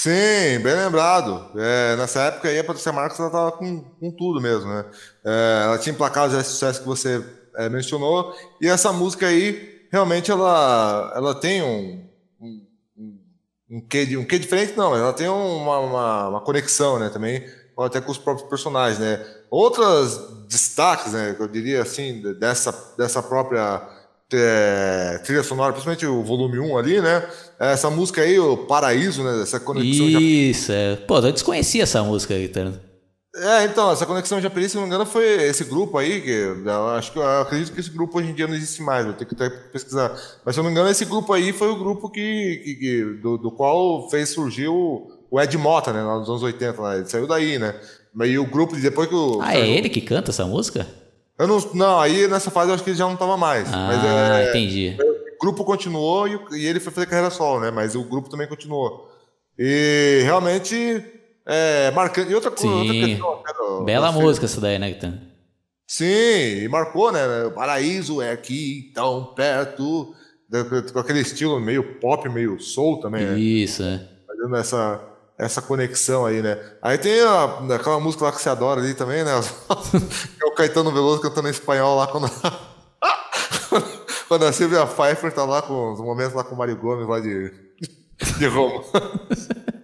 Sim, 0.00 0.60
bem 0.62 0.76
lembrado. 0.76 1.50
É, 1.58 1.96
nessa 1.96 2.20
época 2.22 2.46
aí 2.48 2.56
a 2.60 2.62
Patrícia 2.62 2.92
Marques 2.92 3.18
ela 3.18 3.30
tava 3.30 3.50
com, 3.50 3.80
com 3.80 4.12
tudo 4.12 4.40
mesmo, 4.40 4.70
né? 4.70 4.84
É, 5.24 5.62
ela 5.64 5.76
tinha 5.76 5.92
emplacado 5.92 6.32
já 6.32 6.40
esse 6.40 6.50
sucesso 6.50 6.80
que 6.82 6.86
você 6.86 7.20
é, 7.56 7.68
mencionou, 7.68 8.32
e 8.62 8.68
essa 8.68 8.92
música 8.92 9.26
aí, 9.26 9.88
realmente 9.90 10.30
ela, 10.30 11.12
ela 11.16 11.34
tem 11.34 11.62
um, 11.64 12.08
um, 12.40 13.18
um, 13.68 13.80
quê, 13.80 14.16
um 14.16 14.24
quê 14.24 14.38
diferente, 14.38 14.76
não, 14.76 14.94
ela 14.94 15.12
tem 15.12 15.28
uma, 15.28 15.78
uma, 15.80 16.28
uma 16.28 16.40
conexão, 16.42 17.00
né, 17.00 17.08
também 17.08 17.44
até 17.76 18.00
com 18.00 18.12
os 18.12 18.18
próprios 18.18 18.48
personagens, 18.48 19.00
né? 19.00 19.24
Outras 19.50 20.16
destaques, 20.46 21.12
né, 21.12 21.34
eu 21.40 21.48
diria 21.48 21.82
assim, 21.82 22.22
dessa, 22.38 22.94
dessa 22.96 23.20
própria 23.20 23.97
é, 24.32 25.20
trilha 25.24 25.42
sonora, 25.42 25.72
principalmente 25.72 26.06
o 26.06 26.22
volume 26.22 26.58
1 26.58 26.78
ali, 26.78 27.00
né? 27.00 27.26
Essa 27.58 27.90
música 27.90 28.20
aí, 28.20 28.38
o 28.38 28.56
Paraíso, 28.56 29.22
né? 29.22 29.42
Essa 29.42 29.58
conexão. 29.58 30.06
Isso, 30.06 30.72
já... 30.72 30.78
é. 30.78 30.96
Pô, 30.96 31.18
eu 31.18 31.32
desconhecia 31.32 31.82
essa 31.82 32.02
música 32.02 32.34
aí, 32.34 32.48
tá? 32.48 32.72
É, 33.36 33.64
então, 33.64 33.90
essa 33.92 34.04
conexão 34.04 34.40
japonesa, 34.40 34.70
se 34.70 34.76
não 34.76 34.82
me 34.82 34.88
engano, 34.88 35.06
foi 35.06 35.24
esse 35.44 35.62
grupo 35.62 35.96
aí, 35.96 36.20
que 36.20 36.30
eu 36.30 36.88
acho 36.88 37.12
que 37.12 37.18
eu 37.18 37.40
acredito 37.40 37.72
que 37.72 37.80
esse 37.80 37.90
grupo 37.90 38.18
hoje 38.18 38.30
em 38.30 38.34
dia 38.34 38.48
não 38.48 38.54
existe 38.54 38.82
mais, 38.82 39.04
vou 39.04 39.14
ter 39.14 39.26
que 39.26 39.34
até 39.34 39.48
pesquisar. 39.48 40.10
Mas 40.44 40.54
se 40.54 40.60
eu 40.60 40.64
não 40.64 40.70
me 40.70 40.74
engano, 40.74 40.90
esse 40.90 41.04
grupo 41.04 41.32
aí 41.32 41.52
foi 41.52 41.68
o 41.68 41.78
grupo 41.78 42.10
que, 42.10 42.62
que, 42.64 42.74
que 42.74 43.04
do, 43.22 43.38
do, 43.38 43.50
qual 43.52 44.10
fez 44.10 44.30
surgir 44.30 44.68
o, 44.68 45.06
o 45.30 45.40
Ed 45.40 45.56
Mota, 45.56 45.92
né, 45.92 46.02
nos 46.02 46.28
anos 46.28 46.42
80, 46.42 46.82
lá. 46.82 46.96
ele 46.96 47.06
saiu 47.06 47.26
daí, 47.26 47.58
né? 47.58 47.78
Mas 48.12 48.36
o 48.36 48.44
grupo, 48.44 48.74
depois 48.74 49.08
que 49.08 49.14
o... 49.14 49.40
Ah, 49.40 49.54
é 49.54 49.68
ele 49.68 49.88
que 49.88 50.00
canta 50.00 50.30
essa 50.30 50.44
música? 50.44 50.86
Eu 51.38 51.46
não, 51.46 51.58
não, 51.74 52.00
aí 52.00 52.26
nessa 52.26 52.50
fase 52.50 52.70
eu 52.70 52.74
acho 52.74 52.82
que 52.82 52.90
ele 52.90 52.96
já 52.96 53.04
não 53.04 53.14
estava 53.14 53.36
mais. 53.36 53.72
Ah, 53.72 53.86
mas 53.86 54.04
é, 54.04 54.50
entendi. 54.50 54.96
O 55.36 55.40
grupo 55.40 55.64
continuou 55.64 56.26
e, 56.26 56.38
e 56.52 56.66
ele 56.66 56.80
foi 56.80 56.92
fazer 56.92 57.06
carreira 57.06 57.30
solo, 57.30 57.60
né? 57.60 57.70
Mas 57.70 57.94
o 57.94 58.02
grupo 58.02 58.28
também 58.28 58.48
continuou. 58.48 59.08
E 59.56 60.22
realmente 60.24 61.04
é, 61.46 61.90
marcante. 61.92 62.30
E 62.30 62.34
outra 62.34 62.50
coisa, 62.50 62.66
outra 62.68 62.92
questão, 62.92 63.42
quero, 63.46 63.84
Bela 63.84 64.12
música 64.12 64.44
essa 64.44 64.60
daí, 64.60 64.78
né, 64.78 64.90
Guitan? 64.90 65.18
Sim, 65.86 66.04
e 66.04 66.68
marcou, 66.68 67.10
né? 67.10 67.46
O 67.46 67.52
paraíso 67.52 68.20
é 68.20 68.32
aqui, 68.32 68.92
tão 68.94 69.24
perto. 69.34 70.14
Com 70.92 70.98
aquele 70.98 71.20
estilo 71.20 71.58
meio 71.58 71.98
pop, 71.98 72.28
meio 72.28 72.60
soul 72.60 73.00
também, 73.00 73.24
né? 73.24 73.38
Isso, 73.38 73.82
é. 73.82 74.06
Fazendo 74.26 74.56
essa, 74.56 75.00
essa 75.38 75.62
conexão 75.62 76.26
aí, 76.26 76.42
né? 76.42 76.58
Aí 76.82 76.98
tem 76.98 77.20
a, 77.20 77.74
aquela 77.74 78.00
música 78.00 78.24
lá 78.24 78.32
que 78.32 78.42
você 78.42 78.48
adora 78.48 78.80
ali 78.80 78.92
também, 78.92 79.22
né? 79.22 79.30
é 80.42 80.44
o 80.44 80.50
Caetano 80.52 80.92
Veloso 80.92 81.22
cantando 81.22 81.48
em 81.48 81.52
espanhol 81.52 81.96
lá 81.96 82.08
quando. 82.08 82.28
quando 84.26 84.44
a 84.44 84.52
Silvia 84.52 84.84
Pfeiffer 84.84 85.32
tá 85.32 85.44
lá 85.44 85.62
com 85.62 85.92
os 85.92 86.00
momentos 86.00 86.34
lá 86.34 86.42
com 86.42 86.54
o 86.54 86.58
Mário 86.58 86.76
Gomes 86.76 87.08
lá 87.08 87.20
de, 87.20 87.52
de 88.38 88.46
Roma. 88.46 88.82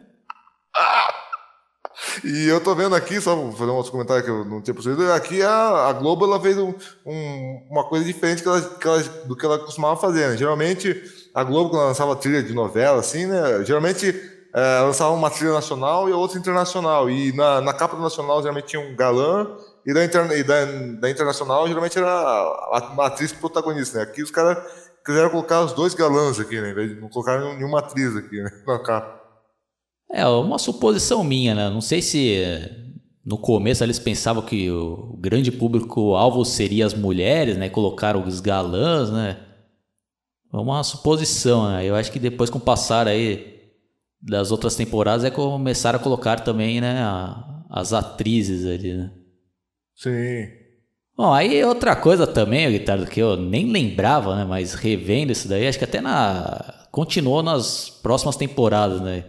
E 2.23 2.47
eu 2.49 2.61
tô 2.61 2.75
vendo 2.75 2.95
aqui, 2.95 3.21
só 3.21 3.35
vou 3.37 3.53
fazer 3.53 3.71
um 3.71 3.75
outro 3.75 3.93
comentário 3.93 4.25
que 4.25 4.31
eu 4.31 4.45
não 4.45 4.63
tinha 4.63 4.73
percebido, 4.73 5.13
aqui 5.13 5.43
a, 5.43 5.89
a 5.89 5.93
Globo 5.93 6.25
ela 6.25 6.41
fez 6.41 6.57
um, 6.57 6.73
um, 7.05 7.67
uma 7.71 7.85
coisa 7.85 8.05
diferente 8.05 8.43
que 8.43 8.49
ela, 8.49 8.61
que 8.63 8.87
ela, 8.87 9.03
do 9.27 9.37
que 9.37 9.45
ela 9.45 9.59
costumava 9.59 10.01
fazer, 10.01 10.31
né? 10.31 10.37
Geralmente, 10.37 11.03
a 11.35 11.45
Globo, 11.45 11.71
quando 11.71 11.87
lançava 11.87 12.17
trilha 12.17 12.43
de 12.43 12.55
novela, 12.55 13.01
assim, 13.01 13.27
né? 13.27 13.65
Geralmente 13.65 14.15
é, 14.55 14.81
lançava 14.83 15.13
uma 15.13 15.29
trilha 15.31 15.53
nacional 15.53 16.09
e 16.09 16.13
outra 16.13 16.39
internacional. 16.39 17.11
E 17.11 17.33
na, 17.33 17.61
na 17.61 17.75
capa 17.75 17.97
do 17.97 18.03
nacional, 18.03 18.41
geralmente 18.41 18.69
tinha 18.69 18.81
um 18.81 18.95
galã, 18.95 19.49
e 19.85 19.93
da, 19.93 20.05
interna, 20.05 20.35
e 20.35 20.45
da, 20.45 20.65
da 21.01 21.11
internacional, 21.11 21.67
geralmente 21.67 21.99
era 21.99 22.09
a, 22.09 22.91
uma 22.93 23.07
atriz 23.07 23.33
protagonista, 23.33 23.99
né? 23.99 24.05
Aqui 24.05 24.23
os 24.23 24.31
caras 24.31 24.59
quiseram 25.05 25.29
colocar 25.29 25.61
os 25.63 25.73
dois 25.73 25.93
galãs 25.93 26.39
aqui, 26.39 26.61
né? 26.61 26.73
Não 27.01 27.09
colocar 27.09 27.41
nenhuma 27.41 27.81
atriz 27.81 28.17
aqui, 28.17 28.41
né? 28.41 28.51
Na 28.65 28.79
capa. 28.79 29.23
É 30.13 30.25
uma 30.27 30.59
suposição 30.59 31.25
minha, 31.25 31.55
né? 31.55 31.69
Não 31.69 31.81
sei 31.81 32.01
se 32.01 32.41
no 33.27 33.37
começo 33.37 33.83
eles 33.83 33.99
pensavam 33.99 34.45
que 34.45 34.71
o 34.71 35.17
grande 35.19 35.51
público-alvo 35.51 36.45
seria 36.45 36.87
as 36.87 36.95
mulheres, 36.95 37.57
né? 37.57 37.69
Colocaram 37.69 38.25
os 38.25 38.39
galãs, 38.39 39.11
né? 39.11 39.37
É 40.53 40.57
uma 40.57 40.85
suposição, 40.85 41.69
né? 41.69 41.85
Eu 41.85 41.97
acho 41.97 42.13
que 42.13 42.21
depois 42.21 42.49
com 42.49 42.59
o 42.59 42.61
passar 42.61 43.09
aí 43.09 43.54
das 44.25 44.51
outras 44.51 44.75
temporadas 44.75 45.25
é 45.25 45.31
que 45.31 45.37
começaram 45.37 45.99
a 45.99 46.03
colocar 46.03 46.41
também, 46.41 46.81
né? 46.81 47.05
as 47.71 47.93
atrizes 47.93 48.65
ali, 48.65 48.95
né? 48.95 49.11
Sim. 49.95 50.49
Bom, 51.17 51.33
aí 51.33 51.65
outra 51.65 51.95
coisa 51.95 52.27
também, 52.27 52.71
Guitardo, 52.71 53.07
que 53.07 53.21
eu 53.21 53.37
nem 53.37 53.71
lembrava, 53.71 54.37
né? 54.37 54.45
Mas 54.45 54.75
revendo 54.75 55.33
isso 55.33 55.49
daí, 55.49 55.67
acho 55.67 55.79
que 55.79 55.85
até 55.85 56.01
na... 56.01 56.87
Continuou 56.91 57.43
nas 57.43 57.91
próximas 57.91 58.37
temporadas, 58.37 59.01
né? 59.01 59.25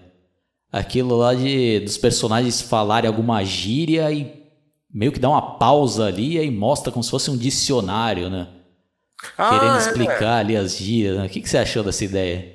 aquilo 0.75 1.15
lá 1.15 1.33
de 1.33 1.79
dos 1.79 1.97
personagens 1.97 2.61
falarem 2.61 3.07
alguma 3.07 3.43
gíria 3.45 4.11
e 4.11 4.43
meio 4.93 5.11
que 5.11 5.19
dá 5.19 5.29
uma 5.29 5.57
pausa 5.57 6.05
ali 6.05 6.37
e 6.37 6.51
mostra 6.51 6.91
como 6.91 7.03
se 7.03 7.09
fosse 7.09 7.31
um 7.31 7.37
dicionário, 7.37 8.29
né? 8.29 8.47
Ah, 9.37 9.49
Querendo 9.49 9.75
é. 9.75 9.79
explicar 9.79 10.37
é. 10.37 10.39
ali 10.41 10.57
as 10.57 10.77
gírias. 10.77 11.17
Né? 11.17 11.25
O 11.25 11.29
que, 11.29 11.41
que 11.41 11.49
você 11.49 11.57
achou 11.57 11.81
dessa 11.81 12.03
ideia? 12.03 12.54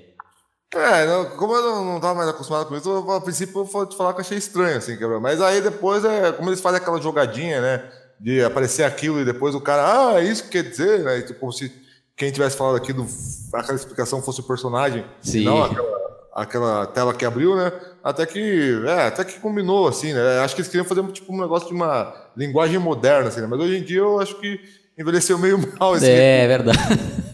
É, 0.74 1.04
não, 1.04 1.24
como 1.30 1.54
eu 1.54 1.62
não, 1.62 1.84
não 1.84 2.00
tava 2.00 2.14
mais 2.14 2.28
acostumado 2.28 2.66
com 2.66 2.76
isso, 2.76 2.88
eu, 2.88 3.10
a 3.10 3.20
princípio 3.20 3.60
eu 3.60 3.64
vou 3.64 3.86
te 3.86 3.96
falar 3.96 4.14
que 4.14 4.20
achei 4.20 4.38
estranho, 4.38 4.78
assim, 4.78 4.96
quebrar. 4.96 5.18
Mas 5.18 5.40
aí 5.40 5.60
depois, 5.60 6.04
é, 6.04 6.30
como 6.32 6.48
eles 6.48 6.60
fazem 6.60 6.80
aquela 6.80 7.00
jogadinha, 7.00 7.60
né? 7.60 7.90
De 8.18 8.44
aparecer 8.44 8.84
aquilo 8.84 9.20
e 9.20 9.24
depois 9.24 9.54
o 9.54 9.60
cara, 9.60 10.12
ah, 10.12 10.20
é 10.20 10.24
isso 10.24 10.44
que 10.44 10.50
quer 10.50 10.62
dizer, 10.62 11.00
né? 11.00 11.22
Tipo, 11.22 11.40
como 11.40 11.52
se 11.52 11.72
quem 12.16 12.30
tivesse 12.30 12.56
falado 12.56 12.76
aqui 12.76 12.92
do, 12.92 13.06
aquela 13.52 13.76
explicação 13.76 14.22
fosse 14.22 14.40
o 14.40 14.44
personagem, 14.44 15.04
Sim. 15.22 15.44
não 15.44 15.62
aquela 15.64 16.00
aquela 16.32 16.86
tela 16.86 17.14
que 17.14 17.24
abriu, 17.24 17.56
né? 17.56 17.72
Até 18.02 18.24
que, 18.24 18.82
é, 18.86 19.06
até 19.06 19.24
que 19.24 19.38
combinou, 19.40 19.88
assim, 19.88 20.12
né? 20.12 20.40
Acho 20.40 20.54
que 20.54 20.60
eles 20.60 20.70
queriam 20.70 20.86
fazer 20.86 21.02
tipo, 21.12 21.34
um 21.34 21.40
negócio 21.40 21.68
de 21.68 21.74
uma 21.74 22.14
linguagem 22.36 22.78
moderna, 22.78 23.28
assim, 23.28 23.40
né? 23.40 23.46
Mas 23.46 23.60
hoje 23.60 23.78
em 23.78 23.82
dia 23.82 23.98
eu 23.98 24.20
acho 24.20 24.36
que 24.36 24.60
envelheceu 24.98 25.38
meio 25.38 25.58
mal. 25.78 25.94
Assim, 25.94 26.06
é, 26.06 26.44
é 26.44 26.48
verdade. 26.48 26.78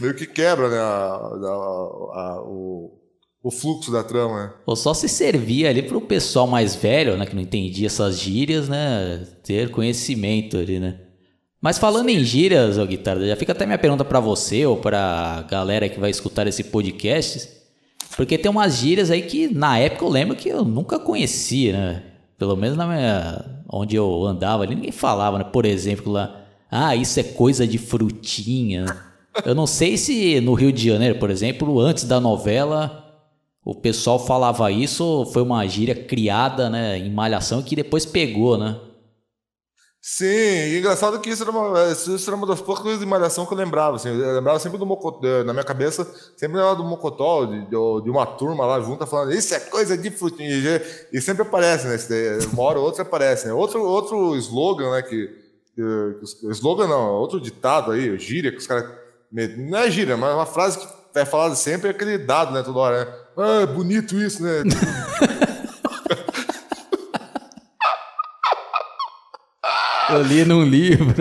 meio 0.00 0.14
que 0.14 0.26
quebra, 0.26 0.68
né? 0.68 0.78
A, 0.78 0.82
a, 0.82 2.38
a, 2.38 2.42
o, 2.44 2.98
o 3.42 3.50
fluxo 3.50 3.92
da 3.92 4.02
trama, 4.02 4.42
né? 4.42 4.52
Ou 4.66 4.76
só 4.76 4.92
se 4.92 5.08
servia 5.08 5.70
ali 5.70 5.82
para 5.82 5.96
o 5.96 6.00
pessoal 6.00 6.46
mais 6.46 6.74
velho, 6.74 7.16
né? 7.16 7.26
Que 7.26 7.34
não 7.34 7.42
entendia 7.42 7.86
essas 7.86 8.18
gírias, 8.18 8.68
né? 8.68 9.26
Ter 9.44 9.70
conhecimento 9.70 10.56
ali, 10.56 10.78
né? 10.78 11.00
Mas 11.60 11.78
falando 11.78 12.08
em 12.10 12.22
gírias, 12.22 12.78
ô 12.78 12.86
Guitarra, 12.86 13.26
já 13.26 13.36
fica 13.36 13.52
até 13.52 13.64
minha 13.64 13.78
pergunta 13.78 14.04
para 14.04 14.20
você 14.20 14.66
ou 14.66 14.76
para 14.76 15.38
a 15.38 15.42
galera 15.42 15.88
que 15.88 15.98
vai 15.98 16.10
escutar 16.10 16.46
esse 16.46 16.64
podcast, 16.64 17.48
porque 18.16 18.38
tem 18.38 18.50
umas 18.50 18.76
gírias 18.76 19.10
aí 19.10 19.22
que 19.22 19.52
na 19.52 19.78
época 19.78 20.04
eu 20.04 20.08
lembro 20.08 20.36
que 20.36 20.48
eu 20.48 20.64
nunca 20.64 20.98
conhecia, 20.98 21.72
né? 21.72 22.02
Pelo 22.38 22.54
menos 22.56 22.76
na 22.76 22.86
minha, 22.86 23.62
onde 23.68 23.96
eu 23.96 24.24
andava 24.24 24.62
ali, 24.62 24.74
ninguém 24.74 24.92
falava, 24.92 25.38
né? 25.38 25.44
Por 25.44 25.64
exemplo, 25.64 26.12
lá, 26.12 26.44
ah, 26.70 26.94
isso 26.94 27.18
é 27.18 27.22
coisa 27.22 27.66
de 27.66 27.78
frutinha. 27.78 28.84
Eu 29.44 29.54
não 29.54 29.66
sei 29.66 29.96
se 29.96 30.40
no 30.40 30.54
Rio 30.54 30.72
de 30.72 30.88
Janeiro, 30.88 31.18
por 31.18 31.30
exemplo, 31.30 31.80
antes 31.80 32.04
da 32.04 32.20
novela, 32.20 33.04
o 33.64 33.74
pessoal 33.74 34.24
falava 34.24 34.70
isso 34.70 35.04
ou 35.04 35.26
foi 35.26 35.42
uma 35.42 35.66
gíria 35.66 35.94
criada, 35.94 36.70
né, 36.70 36.98
em 36.98 37.12
malhação 37.12 37.62
que 37.62 37.76
depois 37.76 38.06
pegou, 38.06 38.56
né? 38.56 38.80
Sim, 40.08 40.24
e 40.24 40.78
engraçado 40.78 41.18
que 41.18 41.28
isso 41.28 41.42
era, 41.42 41.50
uma, 41.50 41.90
isso 41.90 42.30
era 42.30 42.36
uma 42.36 42.46
das 42.46 42.60
poucas 42.60 42.80
coisas 42.80 43.00
de 43.00 43.04
malhação 43.04 43.44
que 43.44 43.52
eu 43.52 43.58
lembrava. 43.58 43.96
Assim, 43.96 44.08
eu 44.08 44.34
lembrava 44.36 44.60
sempre 44.60 44.78
do 44.78 44.86
Mocotó, 44.86 45.42
na 45.42 45.52
minha 45.52 45.64
cabeça, 45.64 46.04
sempre 46.36 46.56
lembrava 46.58 46.76
do 46.76 46.84
Mocotó, 46.84 47.44
de, 47.44 47.66
de, 47.66 48.08
uma 48.08 48.24
turma 48.24 48.64
lá 48.64 48.80
junta 48.80 49.04
falando, 49.04 49.32
isso 49.32 49.52
é 49.52 49.58
coisa 49.58 49.98
de 49.98 50.12
frutinha. 50.12 50.48
E, 51.12 51.20
sempre 51.20 51.42
aparece, 51.42 51.88
né? 51.88 52.38
Uma 52.52 52.62
hora 52.62 52.78
ou 52.78 52.84
outra 52.84 53.02
aparece, 53.02 53.48
né? 53.48 53.52
Outro, 53.52 53.82
outro 53.82 54.36
slogan, 54.36 54.92
né? 54.92 55.02
Que, 55.02 55.26
que, 55.74 56.52
slogan 56.52 56.86
não, 56.86 57.10
outro 57.14 57.40
ditado 57.40 57.90
aí, 57.90 58.16
gíria, 58.16 58.52
que 58.52 58.58
os 58.58 58.66
caras. 58.68 58.88
Não 59.30 59.78
é 59.78 59.90
gíria, 59.90 60.16
mas 60.16 60.34
uma 60.34 60.46
frase 60.46 60.78
que 60.78 60.86
é 61.14 61.24
falada 61.24 61.54
sempre 61.54 61.88
é 61.88 61.90
aquele 61.90 62.18
dado, 62.18 62.52
né? 62.52 62.62
Toda 62.62 62.78
hora, 62.78 63.04
né? 63.04 63.12
Ah, 63.36 63.66
bonito 63.66 64.16
isso, 64.16 64.42
né? 64.42 64.62
Eu 70.08 70.22
li 70.22 70.44
num 70.44 70.62
livro. 70.62 71.12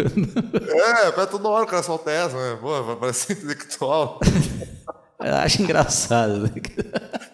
É, 0.70 1.12
pra 1.12 1.26
toda 1.26 1.50
hora 1.50 1.64
o 1.64 1.68
cara 1.68 1.82
solta 1.82 2.12
essa, 2.12 2.38
né? 2.38 2.58
Pô, 2.62 2.84
vai 2.84 2.96
parecer 2.96 3.34
intelectual. 3.34 4.20
Eu 5.20 5.34
acho 5.36 5.62
engraçado. 5.62 6.44
Né? 6.44 6.52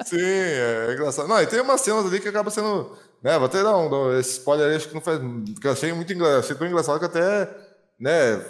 Sim, 0.06 0.18
é 0.18 0.94
engraçado. 0.94 1.28
Não, 1.28 1.42
e 1.42 1.48
tem 1.48 1.60
umas 1.60 1.82
cenas 1.82 2.06
ali 2.06 2.20
que 2.20 2.30
acaba 2.30 2.50
sendo. 2.50 2.96
Né, 3.22 3.38
vou 3.38 3.46
até 3.46 3.62
dar 3.62 3.76
um, 3.78 4.18
esse 4.18 4.32
spoiler 4.32 4.70
aí, 4.70 4.76
acho 4.76 4.88
que 4.88 4.94
não 4.94 5.02
faz. 5.02 5.20
Que 5.60 5.68
eu 5.68 5.72
achei 5.72 5.92
muito 5.92 6.14
engraçado. 6.14 6.40
Achei 6.40 6.56
tão 6.56 6.68
engraçado 6.68 7.00
que 7.00 7.06
até. 7.06 7.50
Né, 8.00 8.44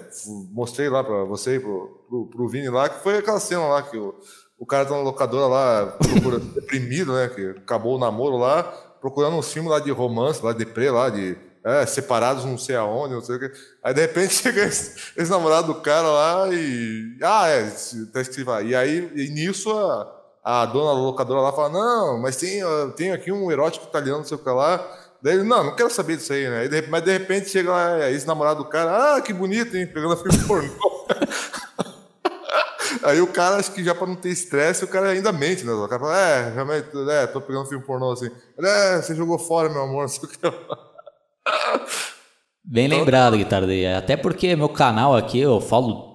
mostrei 0.52 0.88
lá 0.88 1.04
pra 1.04 1.24
você 1.24 1.56
e 1.56 1.60
pro, 1.60 2.01
pro, 2.12 2.26
pro 2.26 2.50
Vini 2.50 2.69
lá, 2.69 2.89
que 2.89 3.02
foi 3.02 3.17
aquela 3.17 3.39
cena 3.39 3.65
lá 3.65 3.82
que 3.82 3.97
o, 3.97 4.13
o 4.60 4.65
cara 4.65 4.86
tá 4.86 4.91
na 4.91 5.02
locadora 5.02 5.47
lá, 5.47 5.97
deprimido, 6.54 7.13
né? 7.13 7.30
Que 7.30 7.56
acabou 7.62 7.95
o 7.95 8.00
namoro 8.00 8.36
lá. 8.36 8.63
procurando 9.00 9.38
um 9.38 9.41
filme 9.41 9.69
lá 9.69 9.80
de 9.80 9.89
romance, 9.91 10.43
lá 10.43 10.52
de 10.52 10.65
pré, 10.65 10.91
lá 10.91 11.10
de 11.10 11.38
é, 11.63 11.86
separados 11.86 12.43
não 12.43 12.58
sei 12.58 12.76
aonde, 12.76 13.13
não 13.13 13.21
sei 13.21 13.38
o 13.38 13.39
que. 13.39 13.52
Aí 13.82 13.93
de 13.93 14.02
repente 14.02 14.34
chega 14.43 14.65
esse, 14.65 15.13
esse 15.15 15.32
namorado 15.32 15.67
do 15.74 15.80
cara 15.80 16.08
lá 16.08 16.50
e. 16.54 17.17
Ah, 17.24 17.47
é, 17.47 17.71
tá 18.12 18.19
escrito. 18.19 18.52
E 18.62 18.76
aí, 18.76 19.12
e 19.15 19.30
nisso, 19.30 19.71
a, 19.71 20.21
a 20.43 20.65
dona 20.65 20.91
locadora 20.91 21.39
lá 21.39 21.54
fala: 21.54 21.69
Não, 21.69 22.21
mas 22.21 22.36
tem, 22.36 22.62
tem 22.97 23.12
aqui 23.13 23.32
um 23.32 23.50
erótico 23.52 23.88
italiano, 23.88 24.19
não 24.19 24.26
sei 24.26 24.36
o 24.36 24.43
que 24.43 24.50
lá. 24.50 24.86
Daí 25.24 25.36
ele, 25.36 25.43
não, 25.43 25.63
não 25.63 25.76
quero 25.76 25.91
saber 25.91 26.17
disso 26.17 26.34
aí, 26.34 26.50
né? 26.50 26.67
Mas 26.89 27.04
de 27.04 27.12
repente 27.12 27.47
chega 27.47 27.69
lá 27.69 28.10
esse 28.10 28.26
namorado 28.26 28.63
do 28.63 28.69
cara, 28.69 29.15
ah, 29.15 29.21
que 29.21 29.32
bonito, 29.32 29.78
hein? 29.78 29.86
Pegando 29.86 30.13
a 30.13 30.17
filme 30.17 30.38
pornô. 30.47 31.06
aí 33.04 33.22
o 33.22 33.28
cara, 33.28 33.58
acho 33.58 33.72
que 33.72 33.84
já 33.84 33.94
pra 33.94 34.08
não 34.08 34.16
ter 34.16 34.30
estresse, 34.30 34.84
o 34.84 34.88
cara 34.88 35.10
ainda 35.10 35.32
mente, 35.32 35.64
né? 35.64 35.72
O 35.72 35.88
cara 35.88 36.02
fala, 36.02 36.18
é, 36.18 36.54
realmente, 36.54 36.88
é, 37.10 37.28
tô 37.28 37.42
pegando 37.42 37.68
filme 37.68 37.86
pornô 37.86 38.12
assim. 38.12 38.30
É, 38.60 39.02
você 39.02 39.16
jogou 39.16 39.38
fora, 39.40 39.70
meu 39.70 39.82
amor, 39.84 40.02
não 40.02 40.08
sei 40.08 40.24
o 40.24 40.28
que 40.28 40.38
Bem 42.64 42.86
então, 42.86 43.00
lembrado, 43.00 43.38
Guitarra 43.38 43.66
Até 43.98 44.16
porque 44.16 44.56
meu 44.56 44.70
canal 44.70 45.16
aqui 45.16 45.40
eu 45.40 45.60
falo 45.60 46.12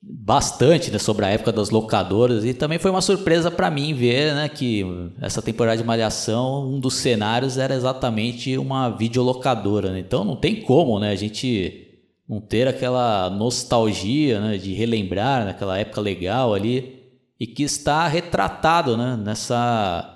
bastante 0.00 0.90
né, 0.90 0.98
sobre 0.98 1.24
a 1.24 1.28
época 1.28 1.52
das 1.52 1.70
locadoras 1.70 2.44
e 2.44 2.54
também 2.54 2.78
foi 2.78 2.90
uma 2.90 3.00
surpresa 3.00 3.50
para 3.50 3.70
mim 3.70 3.94
ver 3.94 4.34
né, 4.34 4.48
que 4.48 4.84
essa 5.20 5.42
temporada 5.42 5.76
de 5.76 5.84
Malhação, 5.84 6.68
um 6.68 6.78
dos 6.78 6.94
cenários 6.94 7.58
era 7.58 7.74
exatamente 7.74 8.56
uma 8.56 8.88
videolocadora. 8.90 9.92
Né? 9.92 10.00
Então 10.00 10.24
não 10.24 10.36
tem 10.36 10.62
como 10.62 10.98
né, 10.98 11.10
a 11.10 11.16
gente 11.16 11.87
não 12.28 12.40
ter 12.40 12.68
aquela 12.68 13.30
nostalgia 13.30 14.40
né, 14.40 14.58
de 14.58 14.74
relembrar 14.74 15.44
naquela 15.44 15.78
época 15.78 16.00
legal 16.00 16.52
ali 16.52 16.98
e 17.40 17.46
que 17.46 17.62
está 17.62 18.06
retratado 18.06 18.96
né, 18.96 19.16
nessa 19.16 20.14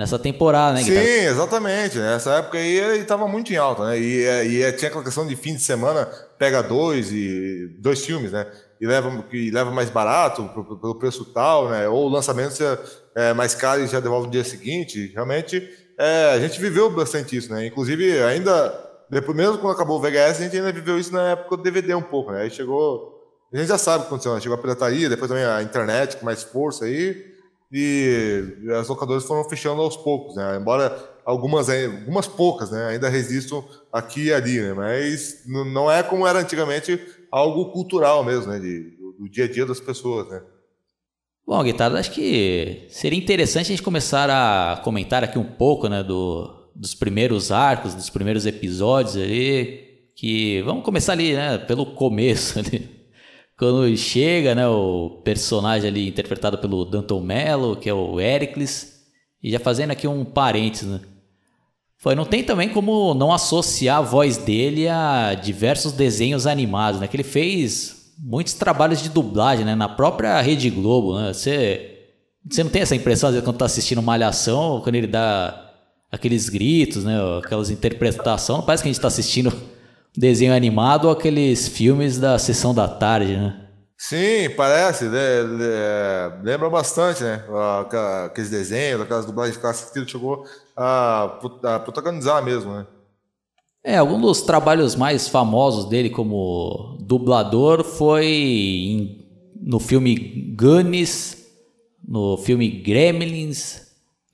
nessa 0.00 0.18
temporada, 0.18 0.78
né? 0.78 0.82
Sim, 0.82 1.26
exatamente. 1.26 1.98
Nessa 1.98 2.36
época 2.36 2.56
aí 2.56 2.78
ele 2.78 3.02
estava 3.02 3.28
muito 3.28 3.52
em 3.52 3.56
alta, 3.56 3.84
né? 3.84 3.98
E, 3.98 4.24
e, 4.24 4.72
tinha 4.72 4.88
aquela 4.88 5.04
questão 5.04 5.26
de 5.26 5.36
fim 5.36 5.54
de 5.54 5.60
semana, 5.60 6.06
pega 6.38 6.62
dois 6.62 7.12
e 7.12 7.68
dois 7.78 8.02
filmes, 8.02 8.32
né? 8.32 8.46
E 8.80 8.86
leva, 8.86 9.24
e 9.30 9.50
leva 9.50 9.70
mais 9.70 9.90
barato 9.90 10.48
pelo 10.80 10.94
preço 10.94 11.22
tal, 11.26 11.68
né? 11.68 11.86
Ou 11.86 12.06
o 12.06 12.08
lançamento 12.08 12.56
é 13.14 13.34
mais 13.34 13.54
caro 13.54 13.82
e 13.82 13.88
já 13.88 14.00
devolve 14.00 14.26
no 14.26 14.32
dia 14.32 14.42
seguinte. 14.42 15.12
Realmente, 15.12 15.68
é, 15.98 16.32
a 16.32 16.40
gente 16.40 16.58
viveu 16.58 16.88
bastante 16.88 17.36
isso, 17.36 17.52
né? 17.52 17.66
Inclusive, 17.66 18.22
ainda, 18.22 18.72
depois, 19.10 19.36
mesmo 19.36 19.58
quando 19.58 19.74
acabou 19.74 19.98
o 19.98 20.00
VHS, 20.00 20.40
a 20.40 20.42
gente 20.44 20.56
ainda 20.56 20.72
viveu 20.72 20.98
isso 20.98 21.12
na 21.12 21.30
época 21.30 21.56
do 21.56 21.62
DVD 21.62 21.94
um 21.94 22.02
pouco, 22.02 22.32
né? 22.32 22.42
Aí 22.42 22.50
chegou. 22.50 23.18
A 23.52 23.56
gente 23.56 23.68
já 23.68 23.78
sabe 23.78 23.98
o 23.98 24.00
que 24.02 24.06
aconteceu, 24.06 24.34
né? 24.34 24.40
Chegou 24.40 24.56
a 24.56 24.60
pirataria, 24.60 25.08
depois 25.08 25.28
também 25.28 25.44
a 25.44 25.62
internet 25.62 26.16
com 26.16 26.24
mais 26.24 26.42
força 26.42 26.84
aí 26.84 27.30
e 27.72 28.42
as 28.78 28.88
locadoras 28.88 29.24
foram 29.24 29.48
fechando 29.48 29.80
aos 29.80 29.96
poucos, 29.96 30.34
né? 30.34 30.56
Embora 30.56 30.96
algumas, 31.24 31.68
algumas 31.70 32.26
poucas, 32.26 32.70
né, 32.70 32.86
ainda 32.88 33.08
resistam 33.08 33.64
aqui 33.92 34.26
e 34.26 34.32
ali, 34.32 34.60
né? 34.60 34.74
Mas 34.74 35.42
não 35.46 35.90
é 35.90 36.02
como 36.02 36.26
era 36.26 36.40
antigamente 36.40 37.00
algo 37.30 37.70
cultural 37.70 38.24
mesmo, 38.24 38.50
né, 38.50 38.58
de, 38.58 38.90
do, 38.96 39.12
do 39.12 39.28
dia 39.28 39.44
a 39.44 39.48
dia 39.48 39.64
das 39.64 39.78
pessoas, 39.78 40.28
né? 40.28 40.42
Bom, 41.46 41.62
Guitarra, 41.62 41.98
acho 41.98 42.12
que 42.12 42.86
seria 42.90 43.18
interessante 43.18 43.66
a 43.66 43.70
gente 43.70 43.82
começar 43.82 44.28
a 44.30 44.76
comentar 44.78 45.22
aqui 45.22 45.38
um 45.38 45.44
pouco, 45.44 45.88
né, 45.88 46.02
do, 46.02 46.59
dos 46.80 46.94
primeiros 46.94 47.52
arcos, 47.52 47.94
dos 47.94 48.08
primeiros 48.08 48.46
episódios 48.46 49.14
ali, 49.14 49.84
que 50.16 50.62
vamos 50.62 50.82
começar 50.82 51.12
ali, 51.12 51.34
né, 51.34 51.58
pelo 51.58 51.84
começo 51.84 52.58
ali 52.58 52.88
quando 53.58 53.94
chega, 53.98 54.54
né, 54.54 54.66
o 54.66 55.20
personagem 55.22 55.90
ali 55.90 56.08
interpretado 56.08 56.56
pelo 56.56 56.86
Danton 56.86 57.20
Mello, 57.20 57.76
que 57.76 57.90
é 57.90 57.92
o 57.92 58.18
Ericles, 58.18 58.98
e 59.42 59.50
já 59.50 59.58
fazendo 59.58 59.90
aqui 59.90 60.08
um 60.08 60.24
parênteses, 60.24 60.88
né? 60.88 61.00
Foi, 61.98 62.14
não 62.14 62.24
tem 62.24 62.42
também 62.42 62.70
como 62.70 63.12
não 63.12 63.30
associar 63.30 63.98
a 63.98 64.02
voz 64.02 64.38
dele 64.38 64.88
a 64.88 65.34
diversos 65.34 65.92
desenhos 65.92 66.46
animados, 66.46 66.98
né? 66.98 67.06
Que 67.06 67.16
ele 67.16 67.22
fez 67.22 68.14
muitos 68.18 68.54
trabalhos 68.54 69.02
de 69.02 69.10
dublagem, 69.10 69.66
né? 69.66 69.74
Na 69.74 69.88
própria 69.88 70.40
Rede 70.40 70.70
Globo, 70.70 71.18
né? 71.18 71.34
Você, 71.34 72.08
você 72.50 72.64
não 72.64 72.70
tem 72.70 72.80
essa 72.80 72.96
impressão, 72.96 73.28
às 73.28 73.34
vezes, 73.34 73.44
quando 73.44 73.58
tá 73.58 73.66
assistindo 73.66 74.02
Malhação, 74.02 74.80
quando 74.80 74.94
ele 74.94 75.06
dá 75.06 75.69
aqueles 76.10 76.48
gritos, 76.48 77.04
né? 77.04 77.16
Aquelas 77.38 77.70
interpretações, 77.70 78.64
parece 78.64 78.82
que 78.82 78.88
a 78.88 78.92
gente 78.92 79.00
tá 79.00 79.08
assistindo 79.08 79.52
desenho 80.16 80.54
animado 80.54 81.06
ou 81.06 81.12
aqueles 81.12 81.68
filmes 81.68 82.18
da 82.18 82.38
sessão 82.38 82.74
da 82.74 82.88
tarde, 82.88 83.36
né? 83.36 83.66
Sim, 83.96 84.48
parece, 84.56 85.04
né? 85.04 85.42
lembra 86.42 86.70
bastante, 86.70 87.22
né? 87.22 87.44
Aqueles 88.24 88.48
desenhos, 88.48 89.02
aquelas 89.02 89.26
dublagens 89.26 89.58
clássicas 89.58 89.92
que 89.92 89.98
ele 89.98 90.08
chegou 90.08 90.44
a, 90.74 91.38
a 91.64 91.78
protagonizar 91.78 92.42
mesmo, 92.42 92.72
né? 92.72 92.86
É, 93.84 93.96
algum 93.96 94.20
dos 94.20 94.42
trabalhos 94.42 94.94
mais 94.94 95.28
famosos 95.28 95.86
dele 95.86 96.10
como 96.10 96.98
dublador 97.00 97.84
foi 97.84 98.26
em, 98.26 99.28
no 99.60 99.78
filme 99.78 100.54
Goonies, 100.58 101.46
no 102.06 102.36
filme 102.38 102.70
Gremlins. 102.70 103.82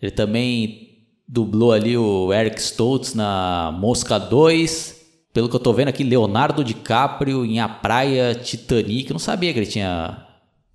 Ele 0.00 0.12
também 0.12 0.85
dublou 1.26 1.72
ali 1.72 1.96
o 1.96 2.32
Eric 2.32 2.60
Stoltz 2.60 3.14
na 3.14 3.74
Mosca 3.78 4.18
2 4.18 4.96
pelo 5.36 5.50
que 5.50 5.54
eu 5.54 5.60
tô 5.60 5.70
vendo 5.74 5.88
aqui, 5.88 6.02
Leonardo 6.02 6.64
DiCaprio 6.64 7.44
em 7.44 7.60
A 7.60 7.68
Praia 7.68 8.34
Titanic. 8.34 9.10
Eu 9.10 9.12
não 9.12 9.18
sabia 9.18 9.52
que 9.52 9.58
ele 9.58 9.66
tinha 9.66 10.26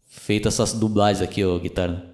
feito 0.07 0.47
essas 0.47 0.71
dublagens 0.71 1.19
aqui, 1.19 1.43
ô 1.43 1.57
Guitarra. 1.57 2.05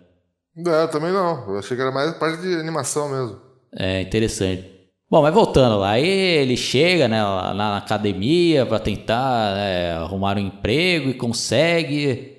É, 0.56 0.88
também 0.88 1.12
não. 1.12 1.44
Eu 1.50 1.60
achei 1.60 1.76
que 1.76 1.84
era 1.84 1.92
mais 1.92 2.16
parte 2.16 2.42
de 2.42 2.56
animação 2.56 3.10
mesmo. 3.10 3.42
É, 3.78 4.00
interessante. 4.00 4.66
Bom, 5.12 5.22
mas 5.22 5.34
voltando 5.34 5.80
lá, 5.80 5.90
aí 5.90 6.08
ele 6.08 6.56
chega 6.56 7.10
né, 7.10 7.22
lá 7.22 7.54
na 7.54 7.78
academia 7.80 8.66
para 8.66 8.80
tentar 8.80 9.54
né, 9.54 9.96
arrumar 9.96 10.38
um 10.38 10.40
emprego 10.40 11.10
e 11.10 11.16
consegue. 11.16 12.37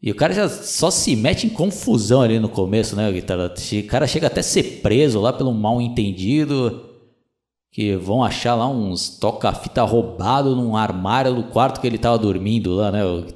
E 0.00 0.12
o 0.12 0.14
cara 0.14 0.32
já 0.32 0.48
só 0.48 0.90
se 0.90 1.16
mete 1.16 1.46
em 1.46 1.50
confusão 1.50 2.22
ali 2.22 2.38
no 2.38 2.48
começo, 2.48 2.94
né, 2.94 3.10
Guitarra? 3.10 3.52
O 3.54 3.86
cara 3.88 4.06
chega 4.06 4.28
até 4.28 4.40
a 4.40 4.44
ser 4.44 4.80
preso 4.80 5.20
lá 5.20 5.32
pelo 5.32 5.52
mal 5.52 5.80
entendido 5.80 6.84
que 7.70 7.96
vão 7.96 8.24
achar 8.24 8.54
lá 8.54 8.68
uns 8.68 9.18
toca-fita 9.18 9.82
roubado 9.82 10.56
num 10.56 10.76
armário 10.76 11.34
do 11.34 11.44
quarto 11.44 11.80
que 11.80 11.86
ele 11.86 11.98
tava 11.98 12.18
dormindo 12.18 12.74
lá, 12.74 12.90
né, 12.90 13.04
o 13.04 13.26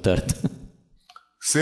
Sim, 1.39 1.59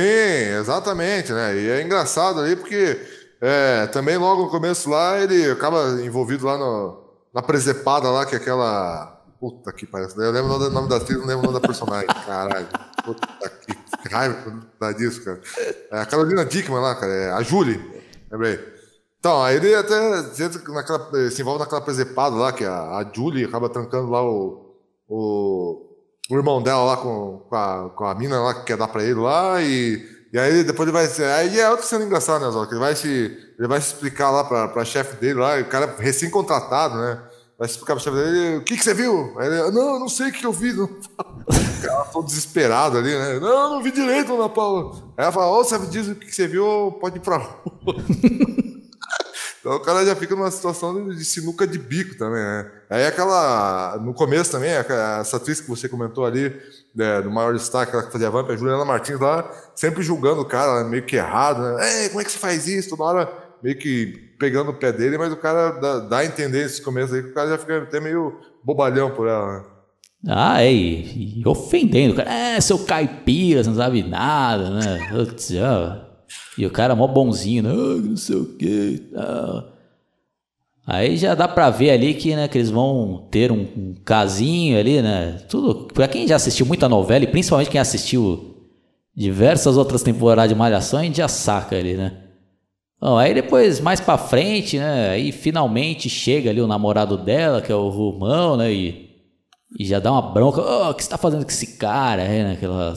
exatamente, 0.59 1.31
né? 1.31 1.57
E 1.57 1.69
é 1.69 1.81
engraçado 1.81 2.39
aí 2.41 2.55
porque 2.55 2.99
é, 3.41 3.87
também 3.87 4.15
logo 4.17 4.43
no 4.43 4.49
começo 4.51 4.89
lá 4.89 5.19
ele 5.19 5.49
acaba 5.49 5.99
envolvido 6.03 6.45
lá 6.45 6.57
no, 6.57 7.01
na 7.33 7.41
presepada 7.41 8.09
lá, 8.09 8.25
que 8.25 8.35
é 8.35 8.37
aquela. 8.37 9.19
Puta 9.39 9.73
que 9.73 9.87
parece. 9.87 10.15
Eu 10.19 10.31
lembro 10.31 10.53
o 10.53 10.69
nome 10.69 10.87
da 10.87 10.97
atriz, 10.97 11.17
não 11.17 11.25
lembro 11.25 11.49
o 11.49 11.51
nome 11.51 11.59
da 11.59 11.67
personagem. 11.67 12.07
Caralho. 12.07 12.67
Puta 13.03 13.27
que 13.49 13.80
raiva 14.09 14.93
disso, 14.97 15.23
cara. 15.23 15.41
É 15.91 15.99
a 15.99 16.05
Carolina 16.05 16.45
Dickman 16.45 16.81
lá, 16.81 16.95
cara. 16.95 17.11
É 17.11 17.31
a 17.31 17.41
Julie. 17.41 17.79
Lembrei. 18.31 18.59
Então, 19.21 19.43
aí 19.43 19.57
ele 19.57 19.75
até 19.75 19.99
naquela, 20.69 21.29
se 21.29 21.41
envolve 21.41 21.59
naquela 21.59 21.81
presepada 21.81 22.35
lá, 22.35 22.51
que 22.51 22.65
a, 22.65 22.97
a 22.97 23.11
Julie 23.13 23.45
acaba 23.45 23.69
trancando 23.69 24.09
lá 24.09 24.23
o, 24.23 24.75
o, 25.07 25.95
o 26.27 26.35
irmão 26.35 26.59
dela 26.59 26.83
lá 26.83 26.97
com, 26.97 27.45
com, 27.47 27.55
a, 27.55 27.89
com 27.95 28.05
a 28.05 28.15
mina 28.15 28.41
lá 28.41 28.55
que 28.55 28.63
quer 28.63 28.77
dar 28.77 28.87
pra 28.87 29.03
ele 29.03 29.19
lá, 29.19 29.61
e, 29.61 30.03
e 30.33 30.39
aí 30.39 30.63
depois 30.63 30.89
ele 30.89 30.97
vai. 30.97 31.07
Aí 31.37 31.59
é 31.59 31.69
outra 31.69 31.85
cena 31.85 32.03
engraçada, 32.03 32.43
né, 32.43 32.51
Zó? 32.51 32.65
Que 32.65 32.73
ele 32.73 32.79
vai 32.79 32.95
se, 32.95 33.37
ele 33.59 33.67
vai 33.67 33.79
se 33.79 33.93
explicar 33.93 34.31
lá 34.31 34.43
pra, 34.43 34.67
pra 34.69 34.83
chefe 34.83 35.15
dele 35.17 35.39
lá, 35.39 35.59
o 35.59 35.65
cara 35.65 35.93
recém-contratado, 35.99 36.95
né? 36.95 37.21
Vai 37.61 37.69
explicar 37.69 37.93
pra 37.93 38.03
chefe 38.03 38.17
dele, 38.17 38.57
o 38.57 38.63
que, 38.63 38.75
que 38.75 38.83
você 38.83 38.91
viu? 38.91 39.35
Aí 39.37 39.45
ele, 39.45 39.69
não, 39.69 39.99
não 39.99 40.09
sei 40.09 40.29
o 40.29 40.31
que 40.31 40.43
eu 40.43 40.51
vi. 40.51 40.73
Não. 40.73 40.89
O 41.51 41.83
cara 41.83 42.05
todo 42.05 42.27
desesperado 42.27 42.97
ali, 42.97 43.11
né? 43.11 43.39
Não, 43.39 43.71
não 43.71 43.83
vi 43.83 43.91
direito, 43.91 44.33
Ana 44.33 44.47
Paula. 44.47 44.93
Aí 45.17 45.23
ela 45.23 45.31
fala, 45.31 45.47
ô, 45.47 45.63
você 45.63 45.77
diz 45.87 46.07
o 46.07 46.15
que 46.15 46.31
você 46.31 46.47
viu, 46.47 46.97
pode 46.99 47.17
ir 47.17 47.19
pra 47.19 47.37
rua. 47.37 47.61
Então 49.59 49.75
o 49.75 49.79
cara 49.79 50.03
já 50.03 50.15
fica 50.15 50.35
numa 50.35 50.49
situação 50.49 51.09
de 51.09 51.23
sinuca 51.23 51.67
de 51.67 51.77
bico 51.77 52.17
também, 52.17 52.41
né? 52.41 52.71
Aí 52.89 53.05
aquela. 53.05 53.95
No 54.01 54.11
começo 54.11 54.51
também, 54.51 54.71
essa 54.71 55.37
atriz 55.37 55.61
que 55.61 55.69
você 55.69 55.87
comentou 55.87 56.25
ali, 56.25 56.59
né, 56.95 57.21
do 57.21 57.29
maior 57.29 57.53
destaque, 57.53 57.89
aquela 57.89 58.07
que 58.07 58.11
fazia 58.11 58.31
Vamp, 58.31 58.49
a 58.49 58.55
Juliana 58.55 58.83
Martins 58.83 59.19
lá, 59.19 59.47
sempre 59.75 60.01
julgando 60.01 60.41
o 60.41 60.45
cara, 60.45 60.83
meio 60.83 61.05
que 61.05 61.15
errado, 61.15 61.61
né? 61.61 62.01
Ei, 62.01 62.09
como 62.09 62.21
é 62.21 62.23
que 62.23 62.31
você 62.31 62.39
faz 62.39 62.65
isso? 62.65 62.89
Toda 62.89 63.03
hora 63.03 63.50
meio 63.63 63.77
que 63.77 64.31
pegando 64.39 64.71
o 64.71 64.73
pé 64.73 64.91
dele, 64.91 65.17
mas 65.17 65.31
o 65.31 65.37
cara 65.37 65.71
dá, 65.71 65.99
dá 65.99 66.17
a 66.19 66.25
entender 66.25 66.65
esse 66.65 66.81
começo 66.81 67.13
aí 67.13 67.21
que 67.21 67.29
o 67.29 67.33
cara 67.33 67.49
já 67.49 67.57
fica 67.57 67.77
até 67.77 67.99
meio 67.99 68.39
bobalhão 68.63 69.11
por 69.11 69.27
ela, 69.27 69.59
né? 69.59 69.65
Ah, 70.27 70.61
é, 70.61 70.71
e, 70.71 71.39
e 71.39 71.47
ofendendo, 71.47 72.15
cara. 72.15 72.31
É, 72.31 72.61
seu 72.61 72.79
caipira, 72.79 73.63
você 73.63 73.69
não 73.69 73.77
sabe 73.77 74.03
nada, 74.03 74.69
né? 74.69 74.99
E 76.57 76.65
o 76.65 76.69
cara 76.69 76.95
mó 76.95 77.07
bonzinho, 77.07 77.63
né? 77.63 77.69
Ah, 77.71 78.01
não 78.01 78.17
sei 78.17 78.35
o 78.35 78.45
quê. 78.57 79.01
Ah. 79.15 79.63
Aí 80.85 81.17
já 81.17 81.35
dá 81.35 81.47
pra 81.47 81.69
ver 81.69 81.91
ali 81.91 82.13
que, 82.13 82.35
né, 82.35 82.47
que 82.47 82.57
eles 82.57 82.69
vão 82.69 83.27
ter 83.31 83.51
um, 83.51 83.61
um 83.61 83.95
casinho 84.03 84.77
ali, 84.77 85.01
né? 85.01 85.39
Tudo. 85.49 85.87
Pra 85.93 86.07
quem 86.07 86.27
já 86.27 86.35
assistiu 86.35 86.65
muita 86.65 86.89
novela, 86.89 87.23
e 87.23 87.27
principalmente 87.27 87.69
quem 87.69 87.79
assistiu 87.79 88.67
diversas 89.15 89.77
outras 89.77 90.03
temporadas 90.03 90.49
de 90.49 90.55
Malhação, 90.55 90.99
a 90.99 91.03
gente 91.03 91.17
já 91.17 91.27
saca 91.27 91.75
ali, 91.75 91.95
né? 91.95 92.17
Bom, 93.01 93.17
aí 93.17 93.33
depois, 93.33 93.79
mais 93.79 93.99
pra 93.99 94.15
frente, 94.15 94.77
né? 94.77 95.09
Aí 95.09 95.31
finalmente 95.31 96.07
chega 96.07 96.51
ali 96.51 96.61
o 96.61 96.67
namorado 96.67 97.17
dela, 97.17 97.59
que 97.59 97.71
é 97.71 97.75
o 97.75 97.89
Romão, 97.89 98.55
né? 98.55 98.71
E, 98.71 99.09
e 99.79 99.83
já 99.83 99.99
dá 99.99 100.11
uma 100.11 100.21
bronca. 100.21 100.61
Oh, 100.61 100.91
o 100.91 100.93
que 100.93 101.03
você 101.03 101.09
tá 101.09 101.17
fazendo 101.17 101.43
com 101.43 101.49
esse 101.49 101.77
cara? 101.77 102.21
Aí, 102.21 102.43
né? 102.43 102.57
Que 102.57 102.65
ela 102.65 102.93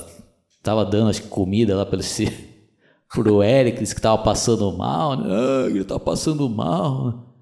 tava 0.62 0.85
dando 0.85 1.09
acho, 1.09 1.23
comida 1.29 1.75
lá 1.75 1.87
pra 1.87 2.01
esse, 2.01 2.31
pro 3.09 3.43
Eric, 3.43 3.83
que 3.83 4.01
tava 4.01 4.23
passando 4.23 4.71
mal. 4.77 5.17
Né? 5.17 5.25
Ah, 5.31 5.67
ele 5.71 5.85
tá 5.85 5.99
passando 5.99 6.51
mal. 6.51 7.35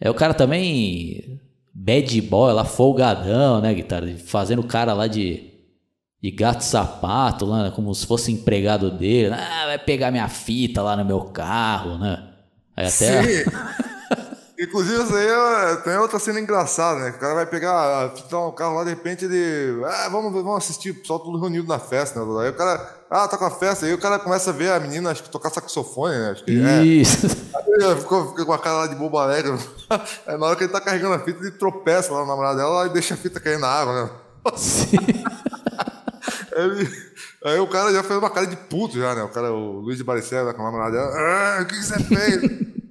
Aí 0.00 0.10
o 0.10 0.14
cara 0.14 0.34
também. 0.34 1.40
Bad 1.74 2.20
boy 2.22 2.52
lá, 2.52 2.64
folgadão, 2.64 3.60
né, 3.60 3.72
guitarra? 3.72 4.08
Fazendo 4.18 4.58
o 4.58 4.66
cara 4.66 4.92
lá 4.92 5.06
de 5.06 5.51
de 6.22 6.30
gato 6.30 6.62
sapato, 6.62 7.44
lá, 7.44 7.64
né? 7.64 7.72
como 7.74 7.92
se 7.92 8.06
fosse 8.06 8.30
empregado 8.30 8.90
dele. 8.90 9.34
Ah, 9.34 9.66
vai 9.66 9.78
pegar 9.78 10.12
minha 10.12 10.28
fita 10.28 10.80
lá 10.80 10.96
no 10.96 11.04
meu 11.04 11.20
carro, 11.20 11.98
né? 11.98 12.28
Aí 12.76 12.86
até. 12.86 13.44
Sim. 13.44 13.50
Inclusive, 14.62 15.02
isso 15.02 15.16
aí 15.16 15.26
é, 15.26 15.76
tem 15.76 15.96
outra 15.96 16.20
cena 16.20 16.38
engraçada, 16.38 17.00
né? 17.00 17.10
O 17.10 17.18
cara 17.18 17.34
vai 17.34 17.46
pegar, 17.46 18.12
fitar 18.14 18.46
um 18.46 18.52
carro 18.52 18.76
lá, 18.76 18.84
de 18.84 18.90
repente 18.90 19.24
ele. 19.24 19.84
Ah, 19.84 20.08
vamos, 20.08 20.32
vamos 20.32 20.56
assistir, 20.58 20.90
o 20.90 20.94
pessoal 20.94 21.18
tudo 21.18 21.40
reunido 21.40 21.66
na 21.66 21.80
festa, 21.80 22.24
né? 22.24 22.44
Aí 22.44 22.50
o 22.50 22.54
cara. 22.54 23.02
Ah, 23.10 23.26
tá 23.26 23.36
com 23.36 23.44
a 23.44 23.50
festa. 23.50 23.86
Aí 23.86 23.92
o 23.92 23.98
cara 23.98 24.20
começa 24.20 24.50
a 24.50 24.52
ver 24.52 24.70
a 24.70 24.78
menina, 24.78 25.10
acho 25.10 25.24
que 25.24 25.30
tocar 25.30 25.50
saxofone, 25.50 26.14
né? 26.14 26.30
Acho 26.30 26.44
que, 26.44 26.52
Isso. 26.52 27.26
É. 27.26 27.58
Aí 27.58 27.90
ele 27.90 28.00
ficou, 28.00 28.28
fica 28.28 28.44
com 28.44 28.52
a 28.52 28.58
cara 28.58 28.76
lá 28.76 28.86
de 28.86 28.94
bobo 28.94 29.18
alegre. 29.18 29.52
Aí 30.24 30.38
na 30.38 30.46
hora 30.46 30.54
que 30.54 30.62
ele 30.62 30.72
tá 30.72 30.80
carregando 30.80 31.14
a 31.14 31.18
fita, 31.18 31.40
ele 31.40 31.50
tropeça 31.50 32.12
lá 32.12 32.20
na 32.20 32.26
namorada 32.26 32.58
dela 32.58 32.86
e 32.86 32.90
deixa 32.90 33.14
a 33.14 33.16
fita 33.16 33.40
cair 33.40 33.58
na 33.58 33.66
água, 33.66 34.04
né? 34.04 34.10
Sim. 34.54 34.98
Aí 37.44 37.58
o 37.58 37.66
cara 37.66 37.92
já 37.92 38.02
fez 38.02 38.18
uma 38.18 38.30
cara 38.30 38.46
de 38.46 38.56
puto 38.56 38.98
já, 38.98 39.14
né? 39.14 39.22
O 39.22 39.28
cara, 39.28 39.52
o 39.52 39.80
Luiz 39.80 39.98
de 39.98 40.04
Baricela, 40.04 40.54
com 40.54 40.62
a 40.62 40.64
namorada 40.64 40.92
dela. 40.92 41.10
Ah, 41.10 41.58
o 41.62 41.66
que, 41.66 41.74
que 41.74 41.84
você 41.84 42.02
fez? 42.04 42.42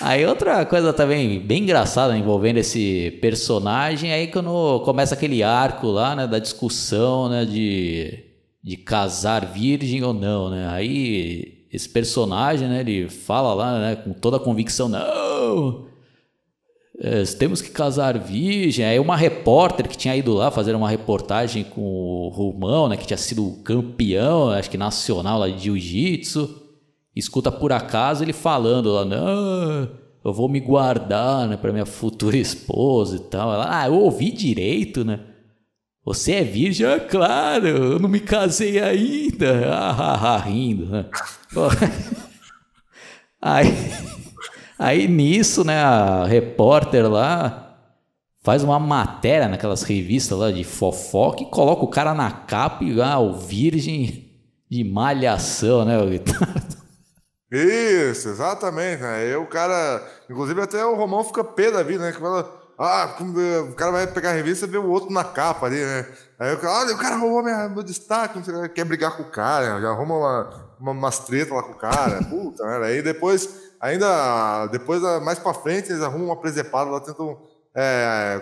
Aí 0.00 0.26
outra 0.26 0.66
coisa 0.66 0.92
também 0.92 1.38
bem 1.38 1.62
engraçada 1.62 2.18
envolvendo 2.18 2.56
esse 2.56 3.18
personagem, 3.20 4.12
aí 4.12 4.26
quando 4.26 4.80
começa 4.80 5.14
aquele 5.14 5.44
arco 5.44 5.86
lá, 5.86 6.16
né, 6.16 6.26
da 6.26 6.40
discussão, 6.40 7.28
né, 7.28 7.44
de, 7.44 8.24
de 8.64 8.76
casar 8.78 9.46
virgem 9.46 10.02
ou 10.02 10.12
não, 10.12 10.50
né? 10.50 10.66
Aí 10.70 11.68
esse 11.72 11.88
personagem, 11.88 12.68
né, 12.68 12.80
ele 12.80 13.08
fala 13.08 13.54
lá, 13.54 13.78
né, 13.78 13.96
com 13.96 14.12
toda 14.12 14.38
a 14.38 14.40
convicção, 14.40 14.88
não, 14.88 15.86
temos 17.38 17.60
que 17.60 17.70
casar 17.70 18.16
virgem. 18.18 18.84
Aí 18.84 18.98
uma 18.98 19.16
repórter 19.16 19.88
que 19.88 19.96
tinha 19.96 20.16
ido 20.16 20.32
lá 20.32 20.50
fazer 20.50 20.74
uma 20.74 20.88
reportagem 20.88 21.64
com 21.64 21.80
o 21.80 22.28
Romão, 22.28 22.88
né, 22.88 22.96
que 22.96 23.06
tinha 23.06 23.16
sido 23.16 23.58
campeão, 23.64 24.50
acho 24.50 24.70
que 24.70 24.78
nacional 24.78 25.40
lá 25.40 25.48
de 25.48 25.64
jiu-jitsu, 25.64 26.62
escuta 27.14 27.50
por 27.50 27.72
acaso 27.72 28.22
ele 28.22 28.32
falando 28.32 28.92
lá, 28.92 29.04
não, 29.04 29.90
eu 30.24 30.32
vou 30.32 30.48
me 30.48 30.60
guardar, 30.60 31.48
né, 31.48 31.56
para 31.56 31.72
minha 31.72 31.86
futura 31.86 32.36
esposa 32.36 33.16
e 33.16 33.20
tal. 33.20 33.52
Ela, 33.52 33.80
ah, 33.80 33.86
eu 33.88 33.94
ouvi 33.94 34.30
direito, 34.30 35.04
né? 35.04 35.20
Você 36.04 36.32
é 36.32 36.44
virgem? 36.44 36.86
Ah, 36.86 37.00
claro, 37.00 37.66
eu 37.66 37.98
não 37.98 38.08
me 38.08 38.20
casei 38.20 38.80
ainda. 38.80 39.62
Ah, 39.72 39.96
ah, 39.98 40.34
ah 40.34 40.38
rindo, 40.38 40.86
né? 40.86 41.06
Aí 43.40 43.66
Aí 44.82 45.06
nisso, 45.06 45.62
né, 45.62 45.80
a 45.80 46.24
repórter 46.24 47.08
lá 47.08 47.78
faz 48.42 48.64
uma 48.64 48.80
matéria 48.80 49.46
naquelas 49.46 49.84
revistas 49.84 50.36
lá 50.36 50.50
de 50.50 50.64
fofoca 50.64 51.44
e 51.44 51.50
coloca 51.50 51.84
o 51.84 51.88
cara 51.88 52.12
na 52.12 52.28
capa 52.32 52.82
e 52.82 53.00
ah, 53.00 53.20
o 53.20 53.38
virgem 53.38 54.28
de 54.68 54.82
malhação, 54.82 55.84
né, 55.84 55.96
Isso, 57.52 58.28
exatamente. 58.28 59.02
Né? 59.02 59.14
Aí 59.14 59.36
o 59.36 59.46
cara, 59.46 60.02
inclusive 60.28 60.60
até 60.60 60.84
o 60.84 60.96
Romão 60.96 61.22
fica 61.22 61.44
pé 61.44 61.70
da 61.70 61.84
vida, 61.84 62.02
né? 62.02 62.10
Que 62.10 62.18
fala, 62.18 62.50
ah, 62.76 63.14
o 63.70 63.74
cara 63.74 63.92
vai 63.92 64.06
pegar 64.08 64.30
a 64.30 64.34
revista 64.34 64.66
e 64.66 64.68
vê 64.68 64.78
o 64.78 64.88
outro 64.88 65.12
na 65.12 65.22
capa 65.22 65.66
ali, 65.66 65.76
né? 65.76 66.06
Aí 66.40 66.54
o 66.54 66.58
cara, 66.58 66.80
olha, 66.80 66.94
o 66.94 66.98
cara 66.98 67.16
roubou 67.16 67.44
minha, 67.44 67.68
meu 67.68 67.84
destaque, 67.84 68.40
quer 68.74 68.84
brigar 68.84 69.16
com 69.16 69.22
o 69.22 69.30
cara, 69.30 69.80
já 69.80 69.90
arruma 69.90 70.16
uma, 70.16 70.74
uma, 70.80 70.90
umas 70.92 71.20
tretas 71.20 71.54
lá 71.54 71.62
com 71.62 71.72
o 71.72 71.78
cara, 71.78 72.24
puta, 72.28 72.64
né? 72.64 72.86
Aí 72.86 73.02
depois 73.02 73.70
Ainda 73.82 74.68
depois, 74.68 75.02
mais 75.22 75.40
para 75.40 75.52
frente, 75.52 75.90
eles 75.90 76.04
arrumam 76.04 76.28
uma 76.28 76.36
presepada 76.36 76.88
lá, 76.88 77.00
tentam. 77.00 77.36
É, 77.74 78.38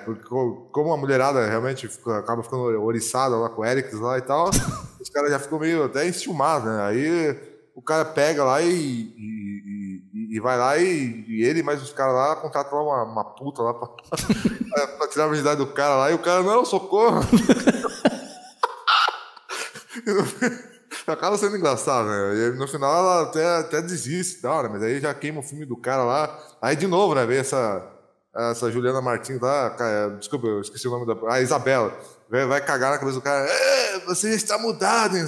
como 0.72 0.92
a 0.92 0.96
mulherada 0.96 1.46
realmente 1.46 1.87
fica, 1.87 2.18
acaba 2.18 2.42
ficando 2.42 2.64
oriçada 2.83 3.37
lá 3.37 3.48
com 3.48 3.62
o 3.62 3.64
Eric 3.64 3.94
lá 3.94 4.18
e 4.18 4.22
tal, 4.22 4.50
os 5.00 5.09
caras 5.09 5.31
já 5.31 5.38
ficam 5.38 5.61
meio 5.61 5.85
até 5.85 6.07
enciumados, 6.07 6.68
né? 6.68 6.83
Aí 6.83 7.40
o 7.72 7.81
cara 7.81 8.05
pega 8.05 8.42
lá 8.42 8.61
e, 8.61 8.68
e, 8.68 10.03
e, 10.12 10.37
e 10.37 10.40
vai 10.40 10.59
lá 10.59 10.76
e, 10.79 11.24
e, 11.29 11.44
ele 11.44 11.62
mais 11.62 11.81
os 11.81 11.92
caras 11.92 12.14
lá 12.14 12.37
contratam 12.37 12.76
lá 12.76 12.83
uma, 12.83 13.05
uma 13.05 13.24
puta 13.24 13.62
lá 13.62 13.72
pra, 13.72 13.87
pra, 14.98 15.09
tirar 15.09 15.26
a 15.26 15.29
virgindade 15.29 15.59
do 15.59 15.68
cara 15.68 15.94
lá 15.94 16.11
e 16.11 16.14
o 16.14 16.18
cara, 16.18 16.42
não, 16.42 16.64
socorro! 16.64 17.20
acaba 21.07 21.38
sendo 21.38 21.57
engraçado, 21.57 22.09
né? 22.09 22.35
E 22.37 22.50
no 22.53 22.66
final 22.66 22.92
ela 22.92 23.22
até, 23.22 23.57
até 23.59 23.83
desiste, 23.83 24.42
da 24.42 24.53
hora, 24.53 24.68
mas 24.68 24.83
aí 24.83 25.00
já 25.00 25.14
queima 25.14 25.40
o 25.40 25.42
filme 25.42 25.64
do 25.64 25.76
cara 25.76 26.05
lá. 26.05 26.38
Aí 26.61 26.76
de 26.76 26.87
novo, 26.87 27.14
né? 27.14 27.24
Vem 27.26 27.38
essa, 27.38 27.87
essa 28.35 28.70
Juliana 28.70 29.00
Martins 29.00 29.40
lá, 29.40 29.76
desculpa, 30.18 30.46
eu 30.46 30.61
esqueci 30.61 30.88
o 30.88 30.90
nome 30.90 31.07
da. 31.07 31.33
A 31.33 31.40
Isabela. 31.40 31.96
Vai, 32.29 32.46
vai 32.46 32.64
cagar 32.64 32.92
na 32.92 32.98
cabeça 32.98 33.18
do 33.18 33.22
cara. 33.22 33.44
É, 33.48 33.98
você 34.00 34.35
está 34.35 34.57
mudado, 34.59 35.16
hein? 35.18 35.26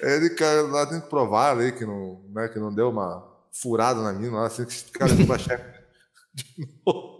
Ele 0.00 0.30
cara, 0.30 0.62
lá 0.62 0.86
tem 0.86 1.00
que 1.00 1.08
provar 1.08 1.58
aí 1.58 1.72
que 1.72 1.86
não, 1.86 2.22
né, 2.32 2.48
que 2.48 2.58
não 2.58 2.74
deu 2.74 2.90
uma 2.90 3.26
furada 3.52 4.02
na 4.02 4.12
mina 4.12 4.40
lá, 4.40 4.46
assim, 4.46 4.64
que 4.64 4.72
esse 4.72 4.90
cara 4.90 5.12
é 5.12 5.38
chefe. 5.38 5.82
De 6.34 6.68
novo. 6.86 7.11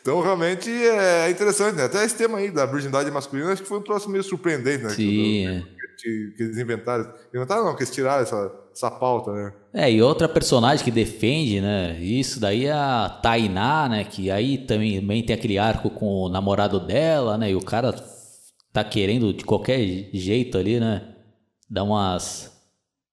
Então, 0.00 0.20
realmente 0.22 0.70
é 0.70 1.30
interessante, 1.30 1.76
né? 1.76 1.84
Até 1.84 2.04
esse 2.04 2.16
tema 2.16 2.38
aí 2.38 2.50
da 2.50 2.64
virgindade 2.64 3.10
masculina, 3.10 3.52
acho 3.52 3.62
que 3.62 3.68
foi 3.68 3.78
um 3.78 3.82
troço 3.82 4.08
meio 4.08 4.24
surpreendente, 4.24 4.84
né? 4.84 4.90
Sim. 4.90 4.96
Que, 4.96 5.46
é. 5.46 5.62
que, 5.98 6.34
que 6.36 6.42
eles 6.42 6.58
inventaram. 6.58 7.12
Inventaram 7.34 7.64
não, 7.64 7.76
que 7.76 7.82
eles 7.82 7.94
tiraram 7.94 8.22
essa, 8.22 8.50
essa 8.74 8.90
pauta, 8.90 9.30
né? 9.32 9.52
É, 9.74 9.92
e 9.92 10.00
outra 10.00 10.26
personagem 10.26 10.82
que 10.82 10.90
defende, 10.90 11.60
né? 11.60 11.98
Isso 12.00 12.40
daí 12.40 12.64
é 12.64 12.72
a 12.72 13.20
Tainá, 13.22 13.88
né? 13.90 14.04
Que 14.04 14.30
aí 14.30 14.56
também, 14.58 15.00
também 15.00 15.22
tem 15.22 15.36
aquele 15.36 15.58
arco 15.58 15.90
com 15.90 16.06
o 16.06 16.28
namorado 16.30 16.80
dela, 16.80 17.36
né? 17.36 17.50
E 17.50 17.54
o 17.54 17.60
cara 17.60 17.94
tá 18.72 18.82
querendo 18.82 19.34
de 19.34 19.44
qualquer 19.44 19.80
jeito 20.14 20.56
ali, 20.56 20.80
né? 20.80 21.14
Dar 21.68 21.84
umas. 21.84 22.50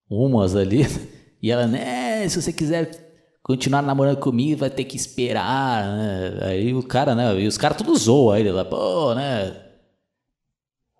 umas 0.10 0.56
ali. 0.56 0.86
E 1.39 1.52
ela, 1.52 1.67
né? 1.67 2.28
Se 2.28 2.41
você 2.41 2.52
quiser 2.52 3.06
continuar 3.47 3.81
namorando 3.81 4.17
comigo, 4.17 4.60
vai 4.60 4.69
ter 4.69 4.83
que 4.83 4.97
esperar, 4.97 5.86
né? 5.88 6.39
Aí 6.41 6.73
o 6.73 6.83
cara, 6.83 7.15
né? 7.15 7.39
E 7.39 7.47
os 7.47 7.57
caras 7.57 7.77
tudo 7.77 7.95
zoam 7.95 8.36
ele 8.36 8.51
lá, 8.51 8.65
pô, 8.65 9.15
né? 9.15 9.55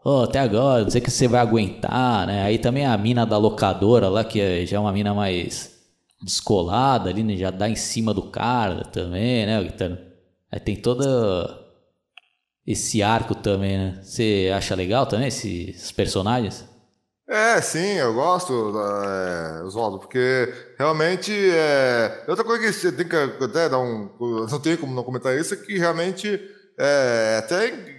Pô, 0.02 0.22
até 0.24 0.40
agora, 0.40 0.84
não 0.84 0.90
sei 0.90 1.02
que 1.02 1.12
você 1.12 1.28
vai 1.28 1.42
aguentar, 1.42 2.26
né? 2.26 2.44
Aí 2.44 2.58
também 2.58 2.86
a 2.86 2.98
mina 2.98 3.26
da 3.26 3.38
locadora 3.38 4.08
lá, 4.08 4.24
que 4.24 4.40
é, 4.40 4.66
já 4.66 4.78
é 4.78 4.80
uma 4.80 4.94
mina 4.94 5.14
mais 5.14 5.78
descolada 6.24 7.10
ali, 7.10 7.22
né? 7.24 7.36
Já 7.36 7.52
dá 7.52 7.70
em 7.70 7.76
cima 7.76 8.14
do 8.14 8.24
cara 8.24 8.86
também, 8.86 9.46
né? 9.46 9.58
Aí 10.50 10.60
tem 10.62 10.78
todo 10.78 11.04
esse 12.66 13.04
arco 13.04 13.36
também, 13.36 13.78
né? 13.78 14.00
Você 14.02 14.50
acha 14.56 14.74
legal 14.76 15.06
também 15.06 15.28
esses 15.28 15.92
personagens? 15.92 16.67
É, 17.30 17.60
sim, 17.60 17.96
eu 17.98 18.14
gosto, 18.14 18.74
é, 18.80 19.64
Oswaldo, 19.64 20.00
porque 20.00 20.54
realmente 20.80 21.34
é. 21.52 22.24
Outra 22.26 22.46
coisa 22.46 22.64
que 22.64 22.72
você 22.72 22.90
tem 22.90 23.06
que 23.06 23.16
até 23.16 23.68
dar 23.68 23.80
um. 23.80 24.10
Não 24.50 24.60
tem 24.62 24.78
como 24.78 24.96
não 24.96 25.04
comentar 25.04 25.38
isso, 25.38 25.54
é 25.54 25.58
que 25.58 25.78
realmente 25.78 26.40
é 26.80 27.38
até. 27.44 27.98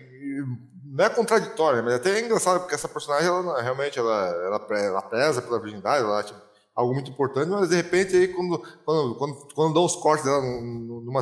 Não 0.87 1.05
é 1.05 1.11
contraditório, 1.11 1.85
mas 1.85 1.93
é 1.93 1.97
até 1.97 2.19
é 2.19 2.25
engraçado, 2.25 2.61
porque 2.61 2.75
essa 2.75 2.89
personagem, 2.89 3.29
ela, 3.29 3.61
realmente, 3.61 3.99
ela, 3.99 4.29
ela, 4.29 4.67
ela 4.79 5.03
preza 5.03 5.43
pela 5.43 5.61
virgindade, 5.61 6.03
ela 6.03 6.21
acha 6.21 6.35
algo 6.75 6.95
muito 6.95 7.11
importante, 7.11 7.51
mas 7.51 7.69
de 7.69 7.77
repente, 7.77 8.17
aí, 8.17 8.29
quando, 8.29 8.63
quando, 8.85 9.15
quando, 9.17 9.35
quando 9.55 9.75
dão 9.75 9.85
os 9.85 9.95
cortes 9.95 10.25
dela 10.25 10.41
numa, 10.41 11.21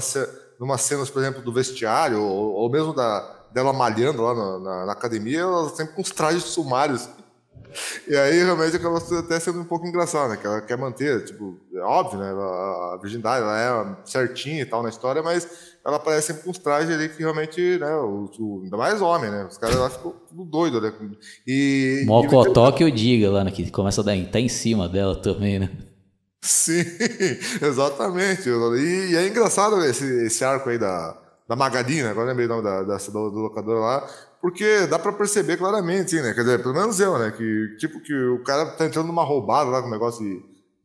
numa 0.60 0.78
cenas, 0.78 1.10
por 1.10 1.20
exemplo, 1.20 1.42
do 1.42 1.52
vestiário, 1.52 2.22
ou, 2.22 2.52
ou 2.52 2.70
mesmo 2.70 2.94
da, 2.94 3.20
dela 3.52 3.72
malhando 3.72 4.22
lá 4.22 4.34
na, 4.34 4.58
na, 4.58 4.86
na 4.86 4.92
academia, 4.92 5.40
ela 5.40 5.68
sempre 5.70 5.94
com 5.94 6.02
uns 6.02 6.12
trajes 6.12 6.44
sumários 6.44 7.08
e 8.08 8.16
aí 8.16 8.42
realmente 8.42 8.76
acaba 8.76 8.98
até 8.98 9.38
sendo 9.40 9.60
um 9.60 9.64
pouco 9.64 9.86
engraçado, 9.86 10.30
né? 10.30 10.36
Que 10.36 10.46
ela 10.46 10.60
quer 10.60 10.76
manter, 10.76 11.24
tipo, 11.24 11.58
é 11.74 11.80
óbvio, 11.80 12.18
né? 12.18 12.30
A 12.30 12.98
virgindade, 13.00 13.42
ela 13.42 13.58
é 13.60 14.08
certinha 14.08 14.62
e 14.62 14.66
tal 14.66 14.82
na 14.82 14.88
história, 14.88 15.22
mas 15.22 15.76
ela 15.84 15.96
aparece 15.96 16.28
sempre 16.28 16.42
com 16.42 16.50
uns 16.50 16.58
trajes 16.58 16.90
ali 16.90 17.08
que 17.08 17.18
realmente, 17.18 17.78
né? 17.78 17.94
O, 17.96 18.30
o, 18.38 18.60
ainda 18.64 18.76
mais 18.76 19.00
homem, 19.00 19.30
né? 19.30 19.46
Os 19.48 19.56
caras 19.56 19.76
lá 19.76 19.88
ficam 19.88 20.14
tudo 20.28 20.44
doido, 20.44 20.80
né? 20.80 20.92
E. 21.46 22.02
Mocotó 22.06 22.72
que 22.72 22.82
eu 22.82 22.90
diga 22.90 23.30
lá, 23.30 23.44
né? 23.44 23.50
Que 23.50 23.70
começa 23.70 24.00
a 24.00 24.04
dar 24.04 24.16
tá 24.26 24.40
em 24.40 24.48
cima 24.48 24.88
dela 24.88 25.14
também, 25.14 25.58
né? 25.58 25.70
Sim, 26.40 26.84
exatamente. 27.62 28.48
E, 28.48 29.12
e, 29.12 29.16
é 29.16 29.26
engraçado 29.26 29.82
esse, 29.84 30.04
esse 30.26 30.44
arco 30.44 30.68
aí 30.68 30.78
da, 30.78 31.16
da 31.48 31.54
Magadinha, 31.54 32.10
agora 32.10 32.28
lembrei 32.28 32.46
o 32.46 32.48
nome 32.48 32.62
da, 32.62 32.82
da, 32.82 32.96
do, 32.96 33.30
do 33.30 33.38
locador 33.38 33.80
lá, 33.80 34.06
porque 34.40 34.86
dá 34.86 34.98
para 34.98 35.12
perceber 35.12 35.56
claramente, 35.56 36.20
né? 36.20 36.34
Quer 36.34 36.40
dizer, 36.42 36.62
pelo 36.62 36.74
menos 36.74 36.98
eu, 37.00 37.18
né? 37.18 37.30
Que, 37.30 37.76
tipo, 37.78 38.00
que 38.00 38.14
o 38.14 38.42
cara 38.42 38.66
tá 38.66 38.84
entrando 38.84 39.06
numa 39.06 39.24
roubada 39.24 39.70
lá 39.70 39.80
com 39.80 39.88
o 39.88 39.90
negócio 39.90 40.24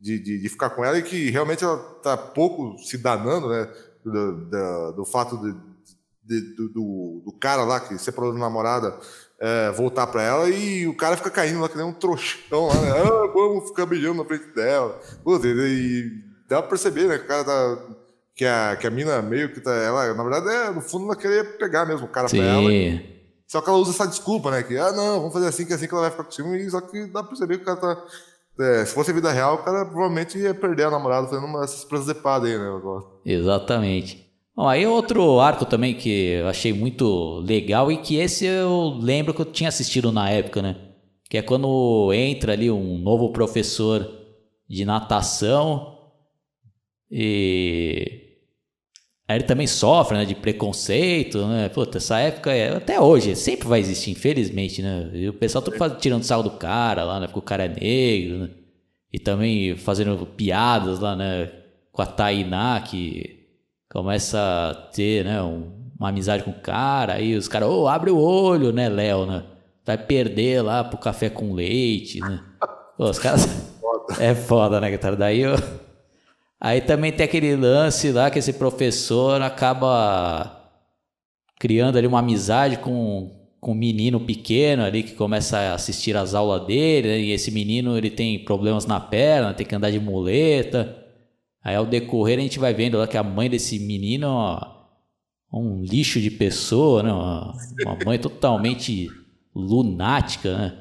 de, 0.00 0.18
de, 0.18 0.40
de, 0.40 0.48
ficar 0.48 0.70
com 0.70 0.84
ela 0.84 0.98
e 0.98 1.02
que 1.02 1.30
realmente 1.30 1.62
ela 1.62 1.78
tá 2.02 2.16
pouco 2.16 2.78
se 2.78 2.96
danando, 2.98 3.48
né? 3.48 3.68
Do, 4.04 4.10
do, 4.10 4.92
do 4.96 5.04
fato 5.04 5.36
de, 5.36 5.54
de, 6.24 6.56
do, 6.56 7.22
do, 7.24 7.36
cara 7.40 7.62
lá 7.64 7.78
que 7.78 7.96
separou 7.98 8.32
da 8.32 8.38
namorada 8.38 8.98
é, 9.40 9.70
voltar 9.70 10.08
para 10.08 10.22
ela 10.22 10.48
e 10.48 10.88
o 10.88 10.96
cara 10.96 11.16
fica 11.16 11.30
caindo 11.30 11.60
lá 11.60 11.68
que 11.68 11.76
nem 11.76 11.86
um 11.86 11.92
trouxão 11.92 12.66
lá, 12.66 12.74
né? 12.74 12.90
Ah, 12.90 13.30
vamos 13.32 13.68
ficar 13.68 13.86
beijando 13.86 14.22
na 14.22 14.24
frente 14.24 14.46
dela. 14.54 15.00
E 15.44 16.22
dá 16.48 16.60
pra 16.60 16.70
perceber, 16.70 17.06
né? 17.06 17.18
Que 17.18 17.24
o 17.24 17.28
cara 17.28 17.44
tá. 17.44 18.01
Que 18.34 18.44
a, 18.46 18.76
que 18.76 18.86
a 18.86 18.90
mina 18.90 19.20
meio 19.20 19.52
que 19.52 19.60
tá. 19.60 19.72
Ela, 19.72 20.14
na 20.14 20.22
verdade, 20.22 20.48
é, 20.48 20.70
no 20.70 20.80
fundo, 20.80 21.04
ela 21.04 21.16
queria 21.16 21.44
pegar 21.44 21.84
mesmo 21.84 22.06
o 22.06 22.10
cara 22.10 22.28
Sim. 22.28 22.38
pra 22.38 22.46
ela. 22.46 22.70
Só 23.46 23.60
que 23.60 23.68
ela 23.68 23.78
usa 23.78 23.90
essa 23.90 24.06
desculpa, 24.06 24.50
né? 24.50 24.62
Que, 24.62 24.78
ah, 24.78 24.92
não, 24.92 25.18
vamos 25.18 25.34
fazer 25.34 25.48
assim, 25.48 25.66
que 25.66 25.72
é 25.72 25.76
assim 25.76 25.86
que 25.86 25.92
ela 25.92 26.02
vai 26.02 26.10
ficar 26.10 26.24
com 26.24 26.30
ciúme. 26.30 26.70
Só 26.70 26.80
que 26.80 27.06
dá 27.06 27.20
pra 27.20 27.28
perceber 27.28 27.58
que 27.58 27.62
o 27.62 27.66
cara 27.66 27.78
tá. 27.78 28.04
É, 28.60 28.84
se 28.84 28.94
fosse 28.94 29.12
vida 29.12 29.30
real, 29.30 29.56
o 29.56 29.58
cara 29.58 29.84
provavelmente 29.84 30.38
ia 30.38 30.54
perder 30.54 30.84
a 30.84 30.90
namorada 30.90 31.26
fazendo 31.26 31.46
uma, 31.46 31.64
essas 31.64 31.84
presepadas 31.84 32.50
aí, 32.50 32.56
né? 32.56 32.80
Exatamente. 33.24 34.30
Bom, 34.54 34.68
aí 34.68 34.86
outro 34.86 35.40
arco 35.40 35.64
também 35.64 35.94
que 35.94 36.34
eu 36.34 36.48
achei 36.48 36.72
muito 36.72 37.40
legal 37.40 37.90
e 37.90 37.96
que 37.96 38.16
esse 38.16 38.44
eu 38.44 38.98
lembro 39.00 39.32
que 39.32 39.40
eu 39.40 39.46
tinha 39.46 39.68
assistido 39.68 40.12
na 40.12 40.28
época, 40.30 40.60
né? 40.60 40.76
Que 41.28 41.38
é 41.38 41.42
quando 41.42 42.12
entra 42.12 42.52
ali 42.52 42.70
um 42.70 42.98
novo 42.98 43.32
professor 43.32 44.06
de 44.68 44.84
natação 44.84 46.01
e 47.12 48.22
Aí 49.32 49.38
ele 49.38 49.44
também 49.44 49.66
sofre, 49.66 50.16
né, 50.18 50.24
de 50.24 50.34
preconceito, 50.34 51.46
né? 51.46 51.68
Puta, 51.70 51.98
essa 51.98 52.18
época, 52.18 52.52
é, 52.52 52.76
até 52.76 53.00
hoje, 53.00 53.34
sempre 53.34 53.66
vai 53.66 53.80
existir, 53.80 54.10
infelizmente, 54.10 54.82
né? 54.82 55.10
E 55.14 55.28
o 55.28 55.32
pessoal 55.32 55.62
tudo 55.62 55.78
faz, 55.78 55.94
tirando 55.98 56.22
sal 56.24 56.42
do 56.42 56.50
cara 56.50 57.04
lá, 57.04 57.18
né? 57.18 57.26
Porque 57.26 57.38
o 57.38 57.42
cara 57.42 57.64
é 57.64 57.68
negro, 57.68 58.38
né? 58.40 58.50
E 59.12 59.18
também 59.18 59.76
fazendo 59.76 60.26
piadas 60.26 60.98
lá, 60.98 61.16
né? 61.16 61.50
Com 61.92 62.02
a 62.02 62.06
Tainá, 62.06 62.80
que 62.80 63.46
começa 63.90 64.38
a 64.70 64.74
ter, 64.74 65.24
né? 65.24 65.42
Um, 65.42 65.70
uma 65.98 66.08
amizade 66.10 66.42
com 66.42 66.50
o 66.50 66.60
cara, 66.60 67.14
aí 67.14 67.36
os 67.36 67.48
caras, 67.48 67.68
ô, 67.68 67.82
oh, 67.82 67.88
abre 67.88 68.10
o 68.10 68.18
olho, 68.18 68.72
né, 68.72 68.88
Léo, 68.88 69.24
né? 69.24 69.44
Vai 69.86 69.96
perder 69.96 70.62
lá 70.62 70.84
pro 70.84 70.98
café 70.98 71.30
com 71.30 71.54
leite, 71.54 72.20
né? 72.20 72.40
Pô, 72.96 73.08
os 73.08 73.18
caras... 73.18 73.46
É 74.18 74.34
foda, 74.34 74.80
né, 74.80 74.94
cara? 74.98 75.16
Daí 75.16 75.40
eu... 75.40 75.54
Aí 76.64 76.80
também 76.80 77.10
tem 77.10 77.24
aquele 77.24 77.56
lance 77.56 78.12
lá 78.12 78.30
que 78.30 78.38
esse 78.38 78.52
professor 78.52 79.42
acaba 79.42 80.70
criando 81.58 81.98
ali 81.98 82.06
uma 82.06 82.20
amizade 82.20 82.78
com, 82.78 83.48
com 83.60 83.72
um 83.72 83.74
menino 83.74 84.20
pequeno 84.20 84.84
ali 84.84 85.02
que 85.02 85.14
começa 85.14 85.58
a 85.58 85.74
assistir 85.74 86.16
às 86.16 86.34
aulas 86.34 86.64
dele, 86.64 87.08
né? 87.08 87.18
e 87.18 87.32
esse 87.32 87.50
menino 87.50 87.98
ele 87.98 88.10
tem 88.10 88.44
problemas 88.44 88.86
na 88.86 89.00
perna, 89.00 89.52
tem 89.52 89.66
que 89.66 89.74
andar 89.74 89.90
de 89.90 89.98
muleta. 89.98 91.04
Aí 91.64 91.74
ao 91.74 91.84
decorrer 91.84 92.38
a 92.38 92.42
gente 92.42 92.60
vai 92.60 92.72
vendo 92.72 92.96
lá 92.96 93.08
que 93.08 93.16
a 93.16 93.24
mãe 93.24 93.50
desse 93.50 93.80
menino 93.80 94.28
ó, 94.28 94.60
um 95.52 95.82
lixo 95.82 96.20
de 96.20 96.30
pessoa, 96.30 97.02
né? 97.02 97.12
uma, 97.12 97.56
uma 97.84 97.98
mãe 98.06 98.20
totalmente 98.20 99.10
lunática, 99.52 100.56
né? 100.56 100.78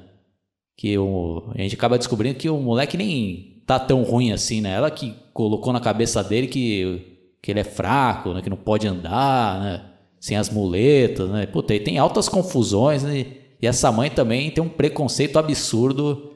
Que 0.78 0.96
o, 0.96 1.52
a 1.56 1.62
gente 1.64 1.74
acaba 1.74 1.98
descobrindo 1.98 2.38
que 2.38 2.50
o 2.52 2.58
moleque 2.60 2.98
nem 2.98 3.61
tá 3.80 3.86
tão 3.86 4.04
ruim 4.04 4.32
assim, 4.32 4.60
né? 4.60 4.74
Ela 4.74 4.92
que 4.92 5.16
colocou 5.34 5.72
na 5.72 5.80
cabeça 5.80 6.24
dele 6.24 6.48
que, 6.48 7.36
que 7.42 7.52
ele 7.52 7.62
é 7.62 7.64
fraco, 7.64 8.34
né? 8.34 8.42
Que 8.42 8.50
não 8.50 8.58
pode 8.58 8.88
andar, 8.88 9.60
né? 9.62 9.86
Sem 10.20 10.36
as 10.38 10.50
muletas, 10.50 11.30
né? 11.30 11.46
Puta, 11.46 11.74
e 11.74 11.80
tem 11.80 11.98
altas 11.98 12.28
confusões, 12.28 13.04
né? 13.04 13.26
E 13.62 13.68
essa 13.68 13.92
mãe 13.92 14.10
também 14.10 14.52
tem 14.52 14.64
um 14.64 14.70
preconceito 14.70 15.40
absurdo 15.40 16.36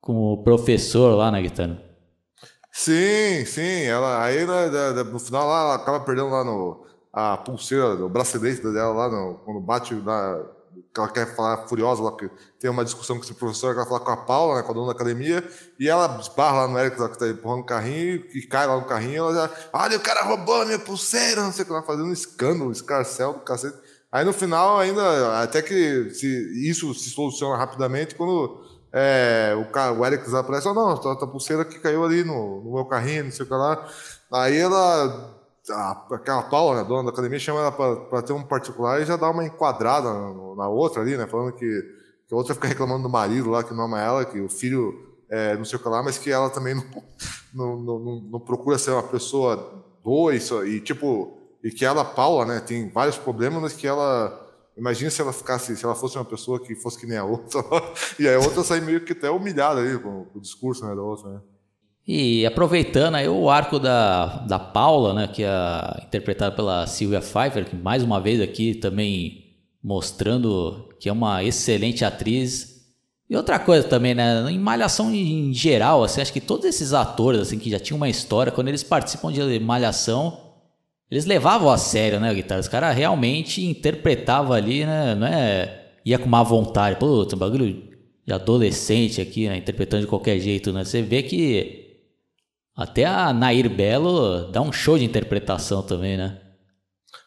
com 0.00 0.32
o 0.32 0.42
professor 0.42 1.14
lá, 1.14 1.30
né, 1.30 1.42
Guitano? 1.42 1.78
Sim, 2.72 3.44
sim. 3.44 3.82
Ela, 3.82 4.24
aí 4.24 4.46
né, 4.46 5.02
no 5.02 5.18
final 5.18 5.46
lá, 5.46 5.60
ela 5.60 5.74
acaba 5.74 6.00
perdendo 6.00 6.28
lá 6.28 6.44
no, 6.44 6.86
a 7.12 7.36
pulseira, 7.36 8.04
o 8.04 8.08
bracelete 8.08 8.62
dela 8.62 8.92
lá, 8.92 9.08
no, 9.08 9.34
quando 9.44 9.60
bate 9.60 9.94
na, 9.94 10.42
que 10.96 11.00
ela 11.00 11.08
quer 11.10 11.36
falar 11.36 11.68
furiosa, 11.68 12.02
lá, 12.02 12.16
que 12.16 12.30
tem 12.58 12.70
uma 12.70 12.82
discussão 12.84 13.18
com 13.18 13.22
esse 13.22 13.34
professor, 13.34 13.74
ela 13.74 13.84
quer 13.84 13.88
falar 13.88 14.00
com 14.00 14.10
a 14.10 14.16
Paula, 14.16 14.56
né, 14.56 14.62
com 14.62 14.72
a 14.72 14.74
dona 14.74 14.86
da 14.86 14.92
academia, 14.92 15.46
e 15.78 15.88
ela 15.88 16.18
esbarra 16.18 16.62
lá 16.62 16.68
no 16.68 16.78
Eric, 16.78 16.96
que 16.96 17.02
está 17.02 17.28
empurrando 17.28 17.60
o 17.60 17.66
carrinho, 17.66 18.24
e 18.34 18.42
cai 18.42 18.66
lá 18.66 18.76
no 18.76 18.86
carrinho, 18.86 19.18
ela 19.18 19.34
já, 19.34 19.50
olha, 19.74 19.98
o 19.98 20.00
cara 20.00 20.22
roubou 20.22 20.62
a 20.62 20.64
minha 20.64 20.78
pulseira, 20.78 21.42
não 21.42 21.52
sei 21.52 21.64
o 21.64 21.66
que, 21.66 21.72
ela 21.72 21.82
fazendo 21.82 22.08
um 22.08 22.12
escândalo, 22.12 22.70
um 22.70 22.72
escarcel 22.72 23.34
do 23.34 23.40
cacete. 23.40 23.76
Aí 24.10 24.24
no 24.24 24.32
final, 24.32 24.78
ainda, 24.78 25.42
até 25.42 25.60
que 25.60 26.08
se, 26.10 26.66
isso 26.66 26.94
se 26.94 27.10
soluciona 27.10 27.58
rapidamente, 27.58 28.14
quando 28.14 28.64
é, 28.90 29.52
o, 29.54 30.00
o 30.00 30.06
Eric 30.06 30.34
aparece, 30.34 30.66
oh, 30.66 30.72
não, 30.72 30.92
a 30.92 31.26
pulseira 31.26 31.64
que 31.66 31.78
caiu 31.78 32.02
ali 32.02 32.24
no, 32.24 32.62
no 32.62 32.72
meu 32.72 32.86
carrinho, 32.86 33.24
não 33.24 33.30
sei 33.30 33.44
o 33.44 33.48
que 33.48 33.54
lá. 33.54 33.86
Aí 34.32 34.56
ela 34.56 35.35
a, 35.70 36.06
aquela 36.12 36.42
Paula, 36.44 36.82
né, 36.82 36.88
dona 36.88 37.04
da 37.04 37.10
academia, 37.10 37.38
chama 37.38 37.60
ela 37.60 37.72
para 37.72 38.22
ter 38.22 38.32
um 38.32 38.42
particular 38.42 39.00
e 39.00 39.04
já 39.04 39.16
dá 39.16 39.30
uma 39.30 39.44
enquadrada 39.44 40.12
na, 40.12 40.54
na 40.56 40.68
outra 40.68 41.02
ali, 41.02 41.16
né? 41.16 41.26
Falando 41.26 41.52
que, 41.52 41.66
que, 42.26 42.34
a 42.34 42.36
outra 42.36 42.54
fica 42.54 42.68
reclamando 42.68 43.04
do 43.04 43.08
marido 43.08 43.50
lá, 43.50 43.62
que 43.62 43.74
não 43.74 43.84
ama 43.84 44.00
ela, 44.00 44.24
que 44.24 44.40
o 44.40 44.48
filho 44.48 44.94
é, 45.28 45.56
não 45.56 45.64
sei 45.64 45.78
o 45.78 45.82
que 45.82 45.88
lá, 45.88 46.02
mas 46.02 46.18
que 46.18 46.30
ela 46.30 46.50
também 46.50 46.74
não, 46.74 46.84
não, 47.54 47.98
não, 47.98 48.20
não 48.20 48.40
procura 48.40 48.78
ser 48.78 48.92
uma 48.92 49.02
pessoa 49.02 49.84
boa 50.02 50.34
e, 50.34 50.38
e 50.66 50.80
tipo, 50.80 51.36
e 51.62 51.70
que 51.70 51.84
ela, 51.84 52.04
Paula, 52.04 52.44
né, 52.44 52.60
tem 52.60 52.88
vários 52.90 53.18
problemas, 53.18 53.60
mas 53.60 53.72
que 53.72 53.86
ela. 53.86 54.44
Imagina 54.76 55.10
se 55.10 55.22
ela 55.22 55.32
ficasse, 55.32 55.74
se 55.74 55.84
ela 55.84 55.94
fosse 55.94 56.18
uma 56.18 56.24
pessoa 56.24 56.60
que 56.60 56.74
fosse 56.74 56.98
que 56.98 57.06
nem 57.06 57.16
a 57.16 57.24
outra, 57.24 57.64
e 58.20 58.28
a 58.28 58.38
outra 58.38 58.62
sair 58.62 58.82
meio 58.82 59.04
que 59.04 59.12
até 59.12 59.30
humilhada 59.30 59.80
ali 59.80 59.98
com, 59.98 60.26
com 60.26 60.38
o 60.38 60.40
discurso 60.40 60.84
né, 60.86 60.94
da 60.94 61.00
outra, 61.02 61.30
né? 61.30 61.40
E 62.06 62.46
aproveitando 62.46 63.16
aí 63.16 63.28
o 63.28 63.50
arco 63.50 63.80
da, 63.80 64.26
da 64.46 64.60
Paula, 64.60 65.12
né, 65.12 65.26
que 65.26 65.42
é 65.42 66.04
interpretada 66.04 66.54
pela 66.54 66.86
Sylvia 66.86 67.20
Pfeiffer, 67.20 67.64
que 67.64 67.74
mais 67.74 68.04
uma 68.04 68.20
vez 68.20 68.40
aqui 68.40 68.74
também 68.74 69.56
mostrando 69.82 70.88
que 71.00 71.08
é 71.08 71.12
uma 71.12 71.42
excelente 71.42 72.04
atriz. 72.04 72.76
E 73.28 73.36
outra 73.36 73.58
coisa 73.58 73.88
também, 73.88 74.14
né, 74.14 74.48
em 74.48 74.58
Malhação 74.58 75.12
em 75.12 75.52
geral, 75.52 76.04
assim, 76.04 76.20
acho 76.20 76.32
que 76.32 76.40
todos 76.40 76.64
esses 76.64 76.92
atores 76.92 77.40
assim 77.40 77.58
que 77.58 77.68
já 77.68 77.80
tinham 77.80 77.96
uma 77.96 78.08
história, 78.08 78.52
quando 78.52 78.68
eles 78.68 78.84
participam 78.84 79.32
de 79.32 79.58
Malhação, 79.58 80.40
eles 81.10 81.24
levavam 81.24 81.70
a 81.70 81.76
sério, 81.76 82.20
né, 82.20 82.32
guitarra. 82.32 82.60
Os 82.60 82.68
caras 82.68 82.96
realmente 82.96 83.64
interpretavam 83.64 84.52
ali, 84.52 84.86
né, 84.86 85.16
não 85.16 85.26
é 85.26 85.82
ia 86.04 86.20
com 86.20 86.28
má 86.28 86.40
vontade, 86.44 87.00
pô, 87.00 87.26
bagulho 87.36 87.82
de 88.24 88.32
adolescente 88.32 89.20
aqui, 89.20 89.48
né, 89.48 89.56
interpretando 89.56 90.02
de 90.02 90.06
qualquer 90.06 90.38
jeito, 90.38 90.72
né? 90.72 90.84
Você 90.84 91.02
vê 91.02 91.20
que 91.24 91.85
até 92.76 93.04
a 93.06 93.32
Nair 93.32 93.70
Belo 93.70 94.50
dá 94.52 94.60
um 94.60 94.72
show 94.72 94.98
de 94.98 95.04
interpretação 95.04 95.82
também, 95.82 96.16
né? 96.16 96.38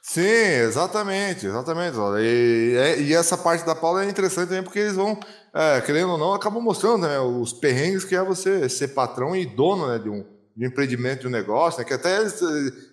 Sim, 0.01 0.21
exatamente, 0.21 1.45
exatamente. 1.45 1.97
E, 2.19 2.75
é, 2.77 3.01
e, 3.01 3.13
essa 3.13 3.37
parte 3.37 3.65
da 3.65 3.75
Paula 3.75 4.03
é 4.03 4.09
interessante 4.09 4.49
também 4.49 4.63
porque 4.63 4.79
eles 4.79 4.95
vão, 4.95 5.19
é, 5.53 5.81
querendo 5.81 6.11
ou 6.11 6.17
não, 6.17 6.33
acabam 6.33 6.61
mostrando 6.63 7.07
né, 7.07 7.19
os 7.19 7.53
perrengues 7.53 8.05
que 8.05 8.15
é 8.15 8.23
você 8.23 8.67
ser 8.69 8.89
patrão 8.89 9.35
e 9.35 9.45
dono 9.45 9.87
né, 9.87 9.99
de, 9.99 10.09
um, 10.09 10.25
de 10.55 10.65
um 10.65 10.67
empreendimento, 10.67 11.21
de 11.21 11.27
um 11.27 11.31
negócio, 11.31 11.79
né, 11.79 11.85
que 11.85 11.93
até 11.93 12.21
eles, 12.21 12.41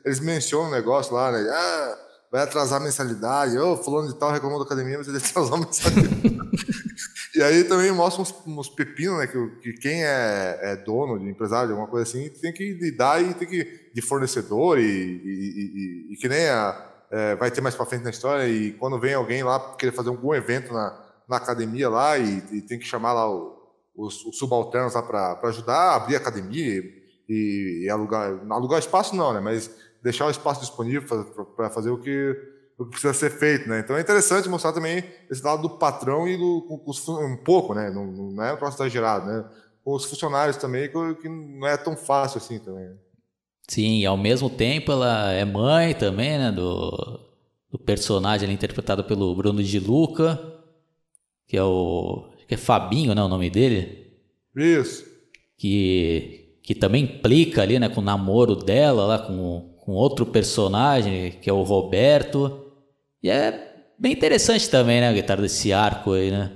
eles 0.05 0.21
mencionam 0.21 0.69
o 0.69 0.73
negócio 0.73 1.15
lá, 1.15 1.33
né? 1.33 1.39
Ah, 1.51 1.99
vai 2.31 2.43
atrasar 2.43 2.81
a 2.81 2.85
mensalidade. 2.85 3.57
Ô, 3.57 3.73
oh, 3.73 3.77
fulano 3.77 4.09
de 4.09 4.19
tal 4.19 4.31
reclamou 4.31 4.59
da 4.59 4.67
academia, 4.67 4.99
mas 4.99 5.09
ele 5.09 5.17
atrasou 5.17 5.55
a 5.55 5.61
mensalidade. 5.61 6.37
E 7.37 7.43
aí 7.43 7.64
também 7.64 7.93
mostra 7.93 8.22
uns, 8.22 8.34
uns 8.47 8.70
pepinos, 8.70 9.18
né? 9.18 9.26
Que, 9.26 9.49
que 9.61 9.72
quem 9.74 10.03
é, 10.03 10.59
é, 10.62 10.76
dono 10.76 11.18
de 11.18 11.28
empresário, 11.28 11.70
alguma 11.70 11.87
coisa 11.87 12.09
assim, 12.09 12.30
tem 12.30 12.51
que 12.51 12.72
lidar 12.72 13.22
e 13.22 13.34
tem 13.34 13.47
que 13.47 13.91
de 13.93 14.01
fornecedor 14.01 14.78
e, 14.78 14.82
e, 14.82 16.09
e, 16.09 16.14
e 16.14 16.16
que 16.16 16.28
nem 16.30 16.49
a, 16.49 16.93
é, 17.11 17.37
vai 17.37 17.51
ter 17.51 17.61
mais 17.61 17.74
para 17.74 17.84
frente 17.84 18.05
na 18.05 18.11
história. 18.11 18.49
E 18.49 18.72
quando 18.72 18.99
vem 18.99 19.12
alguém 19.12 19.43
lá 19.43 19.76
querer 19.76 19.93
fazer 19.93 20.09
algum 20.09 20.34
evento 20.34 20.72
na, 20.72 20.99
na 21.28 21.37
academia 21.37 21.91
lá 21.91 22.16
e, 22.16 22.43
e 22.53 22.62
tem 22.62 22.78
que 22.78 22.87
chamar 22.87 23.12
lá 23.12 23.30
o, 23.30 23.55
os, 23.95 24.24
os, 24.24 24.39
subalternos 24.39 24.95
lá 24.95 25.03
para 25.03 25.39
ajudar 25.49 25.76
a 25.76 25.97
abrir 25.97 26.14
a 26.14 26.18
academia 26.18 26.82
e, 27.28 27.82
e 27.84 27.91
alugar, 27.91 28.32
alugar 28.49 28.78
espaço 28.78 29.14
não, 29.14 29.34
né? 29.34 29.41
Mas 29.41 29.70
deixar 30.03 30.26
o 30.26 30.30
espaço 30.30 30.61
disponível 30.61 31.03
para 31.55 31.68
fazer 31.68 31.91
o 31.91 31.99
que 31.99 32.56
o 32.79 32.85
que 32.85 32.91
precisa 32.91 33.14
ser 33.14 33.31
feito, 33.31 33.68
né? 33.68 33.81
Então 33.81 33.97
é 33.97 34.01
interessante 34.01 34.49
mostrar 34.49 34.72
também 34.72 35.03
esse 35.31 35.43
lado 35.43 35.62
do 35.62 35.79
patrão 35.79 36.29
e 36.29 36.37
do 36.37 36.66
um 37.20 37.37
pouco, 37.37 37.74
né? 37.74 37.91
Não, 37.91 38.07
não 38.07 38.45
é 38.45 38.53
um 38.53 38.57
troço 38.57 38.77
exagerado, 38.77 39.27
né? 39.27 39.45
Com 39.83 39.95
os 39.95 40.05
funcionários 40.05 40.57
também, 40.57 40.91
que 40.91 41.29
não 41.29 41.66
é 41.66 41.77
tão 41.77 41.97
fácil 41.97 42.39
assim 42.39 42.59
também. 42.59 42.85
Né? 42.85 42.97
Sim, 43.68 44.01
e 44.01 44.07
ao 44.07 44.16
mesmo 44.16 44.51
tempo 44.51 44.93
ela 44.93 45.33
é 45.33 45.45
mãe 45.45 45.95
também, 45.95 46.39
né? 46.39 46.53
Do, 46.53 47.20
do 47.70 47.79
personagem 47.79 48.47
ali, 48.47 48.55
interpretado 48.55 49.05
pelo 49.05 49.35
Bruno 49.35 49.62
de 49.62 49.81
Luca, 49.81 50.39
que 51.47 51.57
é 51.57 51.62
o. 51.62 52.31
que 52.47 52.55
é 52.55 52.59
Fabinho, 52.59 53.14
né? 53.14 53.22
O 53.22 53.29
nome 53.29 53.49
dele. 53.49 54.12
Isso. 54.55 55.07
Que, 55.57 56.59
que 56.62 56.74
também 56.74 57.05
implica 57.05 57.62
ali, 57.62 57.79
né? 57.79 57.89
Com 57.89 58.03
o 58.03 58.05
namoro 58.05 58.55
dela 58.55 59.07
lá 59.07 59.18
com 59.18 59.77
com 59.87 59.93
outro 59.93 60.27
personagem, 60.27 61.31
que 61.41 61.49
é 61.49 61.53
o 61.53 61.62
Roberto. 61.62 62.66
E 63.27 63.31
é 63.31 63.74
bem 63.99 64.12
interessante 64.12 64.70
também, 64.70 65.01
né, 65.01 65.09
a 65.09 65.12
guitarra 65.12 65.43
desse 65.43 65.72
arco 65.72 66.12
aí, 66.12 66.31
né? 66.31 66.53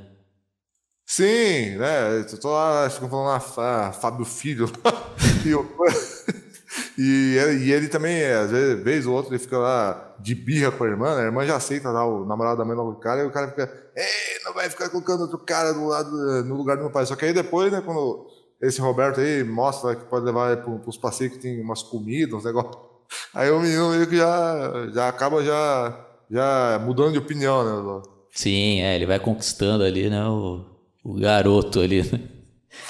Sim, 1.04 1.76
né? 1.76 2.20
Eu 2.20 2.38
tô 2.38 2.48
lá, 2.48 2.88
ficam 2.88 3.10
falando 3.10 3.26
lá, 3.26 3.90
Fábio 3.90 4.24
Filho. 4.24 4.70
e, 5.44 5.50
eu, 5.50 5.68
e, 6.96 7.36
ele, 7.36 7.64
e, 7.64 7.72
ele, 7.72 7.88
também, 7.88 8.24
às 8.24 8.52
vezes, 8.52 8.84
vez 8.84 9.04
ou 9.04 9.16
outra, 9.16 9.32
ele 9.34 9.42
fica 9.42 9.58
lá 9.58 10.14
de 10.20 10.32
birra 10.32 10.70
com 10.70 10.84
a 10.84 10.86
irmã, 10.86 11.16
né? 11.16 11.22
A 11.22 11.24
irmã 11.24 11.44
já 11.44 11.56
aceita 11.56 11.90
lá 11.90 12.06
o 12.06 12.24
namorado 12.24 12.58
da 12.58 12.64
mãe 12.64 12.76
do 12.76 13.00
cara, 13.00 13.22
e 13.22 13.26
o 13.26 13.32
cara 13.32 13.48
fica, 13.48 13.68
ei, 13.96 14.44
não 14.44 14.54
vai 14.54 14.70
ficar 14.70 14.88
colocando 14.90 15.22
outro 15.22 15.38
cara 15.38 15.72
do 15.72 15.86
lado, 15.86 16.44
no 16.44 16.54
lugar 16.54 16.76
do 16.76 16.84
meu 16.84 16.92
pai. 16.92 17.04
Só 17.04 17.16
que 17.16 17.24
aí 17.24 17.32
depois, 17.32 17.72
né, 17.72 17.82
quando 17.84 18.28
esse 18.62 18.80
Roberto 18.80 19.18
aí 19.18 19.42
mostra 19.42 19.96
que 19.96 20.04
pode 20.04 20.24
levar 20.24 20.56
para 20.58 20.88
os 20.88 20.96
passeios 20.96 21.32
que 21.32 21.40
tem 21.40 21.60
umas 21.60 21.82
comidas, 21.82 22.34
uns 22.34 22.44
negócios. 22.44 22.76
Aí 23.34 23.50
o 23.50 23.58
menino 23.58 23.90
meio 23.90 24.06
que 24.06 24.16
já, 24.16 24.88
já 24.94 25.08
acaba 25.08 25.42
já, 25.42 26.09
já 26.30 26.80
mudando 26.84 27.12
de 27.12 27.18
opinião, 27.18 27.64
né? 27.64 28.02
Sim, 28.32 28.80
é, 28.80 28.94
ele 28.94 29.06
vai 29.06 29.18
conquistando 29.18 29.82
ali, 29.82 30.08
né? 30.08 30.24
O, 30.26 30.64
o 31.04 31.14
garoto 31.14 31.80
ali, 31.80 32.02
né? 32.02 32.20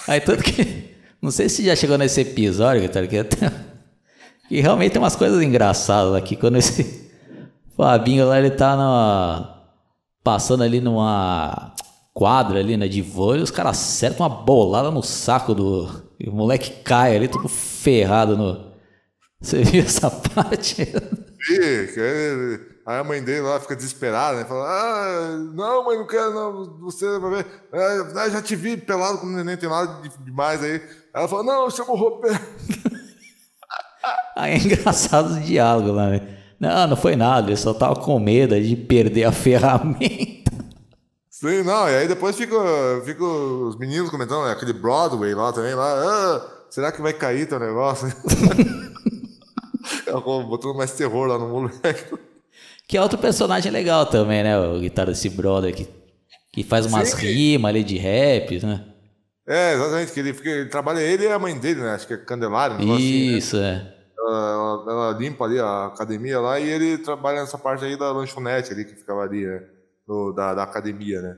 Aí 0.06 0.20
tanto 0.20 0.42
que. 0.42 0.90
Não 1.20 1.30
sei 1.30 1.48
se 1.48 1.64
já 1.64 1.76
chegou 1.76 1.98
nesse 1.98 2.20
episódio, 2.20 2.88
que 3.08 3.18
até. 3.18 3.52
E 4.50 4.60
realmente 4.60 4.92
tem 4.92 5.00
umas 5.00 5.14
coisas 5.14 5.40
engraçadas 5.42 6.12
aqui. 6.14 6.34
Quando 6.34 6.56
esse 6.56 7.08
Fabinho 7.76 8.26
lá, 8.26 8.36
ele 8.36 8.50
tá 8.50 8.74
na, 8.76 9.60
passando 10.24 10.64
ali 10.64 10.80
numa 10.80 11.72
quadra 12.12 12.58
ali, 12.58 12.76
né, 12.76 12.88
de 12.88 13.00
vôlei, 13.00 13.42
os 13.42 13.52
caras 13.52 13.78
acertam 13.78 14.26
uma 14.26 14.34
bolada 14.42 14.90
no 14.90 15.02
saco 15.02 15.54
do... 15.54 15.88
E 16.18 16.28
o 16.28 16.32
moleque 16.32 16.82
cai 16.82 17.14
ali, 17.14 17.28
tudo 17.28 17.48
ferrado 17.48 18.36
no... 18.36 18.70
Você 19.40 19.62
viu 19.62 19.84
essa 19.84 20.10
parte? 20.10 20.84
Sim, 20.84 21.86
Aí 22.86 22.98
a 22.98 23.04
mãe 23.04 23.22
dele 23.22 23.42
lá 23.42 23.60
fica 23.60 23.76
desesperada, 23.76 24.38
né? 24.38 24.44
Fala, 24.44 24.66
ah, 24.66 25.36
não, 25.54 25.84
mãe, 25.84 25.98
não 25.98 26.06
quero, 26.06 26.32
não, 26.32 26.78
você 26.80 27.18
vai 27.18 27.42
ver. 27.42 27.46
Ah, 27.72 28.28
já 28.28 28.40
te 28.40 28.56
vi 28.56 28.76
pelado 28.76 29.18
com 29.18 29.26
o 29.26 29.30
neném, 29.30 29.56
tem 29.56 29.68
nada 29.68 30.00
demais 30.24 30.62
aí. 30.62 30.80
Ela 31.14 31.28
fala, 31.28 31.42
não, 31.42 31.70
chama 31.70 31.92
o 31.92 31.96
Roberto. 31.96 32.40
Aí 34.34 34.52
é 34.54 34.56
engraçado 34.56 35.34
o 35.34 35.40
diálogo 35.40 35.92
lá, 35.92 36.08
né? 36.08 36.38
Não, 36.58 36.86
não 36.86 36.96
foi 36.96 37.16
nada, 37.16 37.48
ele 37.48 37.56
só 37.56 37.74
tava 37.74 37.96
com 37.96 38.18
medo 38.18 38.58
de 38.58 38.74
perder 38.76 39.24
a 39.24 39.32
ferramenta. 39.32 40.50
Sim, 41.28 41.62
não, 41.62 41.88
e 41.88 41.96
aí 41.96 42.08
depois 42.08 42.36
fica, 42.36 42.56
fica 43.04 43.24
os 43.24 43.78
meninos 43.78 44.10
comentando, 44.10 44.44
né, 44.44 44.52
aquele 44.52 44.74
Broadway 44.74 45.34
lá 45.34 45.52
também, 45.52 45.74
lá, 45.74 45.86
ah, 45.86 46.46
será 46.68 46.92
que 46.92 47.00
vai 47.00 47.14
cair 47.14 47.48
teu 47.48 47.58
negócio? 47.58 48.08
Botando 50.48 50.76
mais 50.76 50.92
terror 50.92 51.26
lá 51.26 51.38
no 51.38 51.48
moleque. 51.48 52.29
Que 52.90 52.96
é 52.96 53.00
outro 53.00 53.18
personagem 53.18 53.70
legal 53.70 54.04
também, 54.04 54.42
né? 54.42 54.58
O 54.58 54.80
guitarra 54.80 55.12
desse 55.12 55.30
brother 55.30 55.72
que, 55.72 55.86
que 56.52 56.64
faz 56.64 56.86
umas 56.86 57.12
rimas 57.12 57.68
ali 57.68 57.84
de 57.84 57.96
rap, 57.96 58.58
né? 58.66 58.84
É, 59.46 59.74
exatamente, 59.74 60.10
que 60.10 60.18
ele, 60.18 60.36
ele 60.44 60.68
trabalha 60.68 60.98
ele 60.98 61.22
e 61.22 61.28
a 61.28 61.38
mãe 61.38 61.56
dele, 61.56 61.82
né? 61.82 61.92
Acho 61.92 62.08
que 62.08 62.14
é 62.14 62.16
Candelário. 62.16 62.84
Um 62.84 62.98
Isso, 62.98 63.56
assim, 63.56 63.64
né? 63.64 63.94
é. 63.96 64.00
Ela, 64.18 64.84
ela, 64.88 65.16
limpa 65.16 65.44
ali 65.44 65.60
a 65.60 65.86
academia 65.86 66.40
lá 66.40 66.58
e 66.58 66.68
ele 66.68 66.98
trabalha 66.98 67.42
nessa 67.42 67.56
parte 67.56 67.84
aí 67.84 67.96
da 67.96 68.10
lanchonete 68.10 68.72
ali 68.72 68.84
que 68.84 68.96
ficava 68.96 69.20
ali, 69.20 69.46
né? 69.46 69.62
Do, 70.04 70.32
da, 70.32 70.54
da 70.54 70.64
academia, 70.64 71.22
né? 71.22 71.36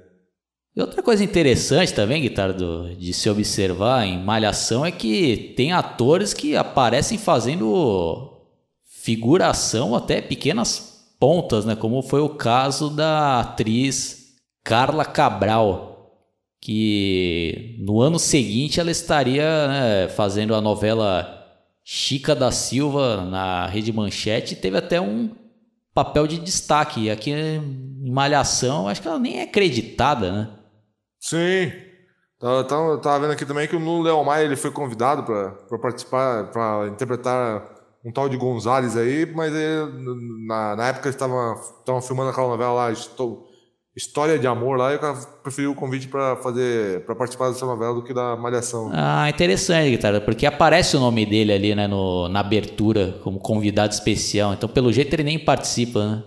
E 0.74 0.80
outra 0.80 1.02
coisa 1.02 1.22
interessante 1.22 1.92
também, 1.92 2.22
guitarra, 2.22 2.54
de 2.54 3.12
se 3.12 3.28
observar 3.28 4.06
em 4.06 4.24
Malhação 4.24 4.86
é 4.86 4.90
que 4.90 5.52
tem 5.54 5.70
atores 5.70 6.32
que 6.32 6.56
aparecem 6.56 7.18
fazendo 7.18 8.40
figuração 8.86 9.94
até 9.94 10.22
pequenas 10.22 10.91
pontas, 11.22 11.64
né? 11.64 11.76
Como 11.76 12.02
foi 12.02 12.20
o 12.20 12.30
caso 12.30 12.90
da 12.90 13.38
atriz 13.38 14.34
Carla 14.64 15.04
Cabral, 15.04 16.18
que 16.60 17.76
no 17.78 18.00
ano 18.00 18.18
seguinte 18.18 18.80
ela 18.80 18.90
estaria 18.90 19.68
né, 19.68 20.08
fazendo 20.08 20.52
a 20.52 20.60
novela 20.60 21.46
Chica 21.84 22.34
da 22.34 22.50
Silva 22.50 23.24
na 23.24 23.68
Rede 23.68 23.92
Manchete 23.92 24.54
e 24.54 24.56
teve 24.56 24.76
até 24.76 25.00
um 25.00 25.30
papel 25.94 26.26
de 26.26 26.40
destaque. 26.40 27.08
Aqui 27.08 27.30
em 27.30 28.10
Malhação, 28.10 28.88
acho 28.88 29.00
que 29.00 29.06
ela 29.06 29.20
nem 29.20 29.38
é 29.38 29.42
acreditada, 29.44 30.32
né? 30.32 30.48
Sim. 31.20 31.70
Tava, 32.40 32.64
tava, 32.64 32.98
tava 32.98 33.20
vendo 33.20 33.32
aqui 33.34 33.46
também 33.46 33.68
que 33.68 33.76
o 33.76 33.80
Nuno 33.80 34.02
Leomar 34.02 34.40
ele 34.40 34.56
foi 34.56 34.72
convidado 34.72 35.22
para 35.22 35.78
participar, 35.78 36.50
para 36.50 36.88
interpretar 36.88 37.81
um 38.04 38.12
tal 38.12 38.28
de 38.28 38.36
Gonzales 38.36 38.96
aí, 38.96 39.30
mas 39.34 39.52
ele, 39.54 40.46
na, 40.46 40.76
na 40.76 40.88
época 40.88 41.08
eles 41.08 41.14
estavam 41.14 42.02
filmando 42.02 42.30
aquela 42.30 42.48
novela 42.48 42.72
lá, 42.72 42.92
Estou, 42.92 43.46
História 43.94 44.38
de 44.38 44.46
Amor 44.46 44.78
lá, 44.78 44.92
e 44.92 44.96
o 44.96 44.98
cara 44.98 45.14
preferiu 45.42 45.72
o 45.72 45.74
convite 45.74 46.08
para 46.08 46.36
fazer 46.36 47.04
para 47.04 47.14
participar 47.14 47.48
dessa 47.48 47.66
novela 47.66 47.94
do 47.94 48.02
que 48.02 48.14
da 48.14 48.34
Malhação. 48.36 48.90
Ah, 48.92 49.28
interessante, 49.28 49.90
Guitarra, 49.90 50.20
porque 50.20 50.46
aparece 50.46 50.96
o 50.96 51.00
nome 51.00 51.26
dele 51.26 51.52
ali, 51.52 51.74
né, 51.74 51.86
no, 51.86 52.28
na 52.28 52.40
abertura, 52.40 53.20
como 53.22 53.38
convidado 53.38 53.92
especial. 53.92 54.54
Então, 54.54 54.68
pelo 54.68 54.92
jeito, 54.92 55.14
ele 55.14 55.24
nem 55.24 55.38
participa, 55.38 56.06
né? 56.06 56.24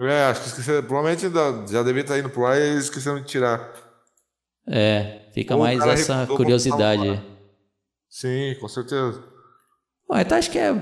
É, 0.00 0.24
acho 0.24 0.40
que 0.40 0.48
esqueceram, 0.48 0.82
provavelmente 0.82 1.30
já 1.70 1.82
devia 1.82 2.00
estar 2.00 2.18
indo 2.18 2.30
pro 2.30 2.46
ar 2.46 2.58
e 2.58 2.78
esqueceram 2.78 3.20
de 3.20 3.26
tirar. 3.26 3.72
É, 4.66 5.28
fica 5.34 5.54
Ou 5.54 5.62
mais 5.62 5.80
essa 5.86 6.26
curiosidade. 6.26 7.22
Sim, 8.08 8.56
com 8.60 8.68
certeza. 8.68 9.22
Bom, 10.08 10.18
então 10.18 10.38
acho 10.38 10.50
que 10.50 10.58
é 10.58 10.72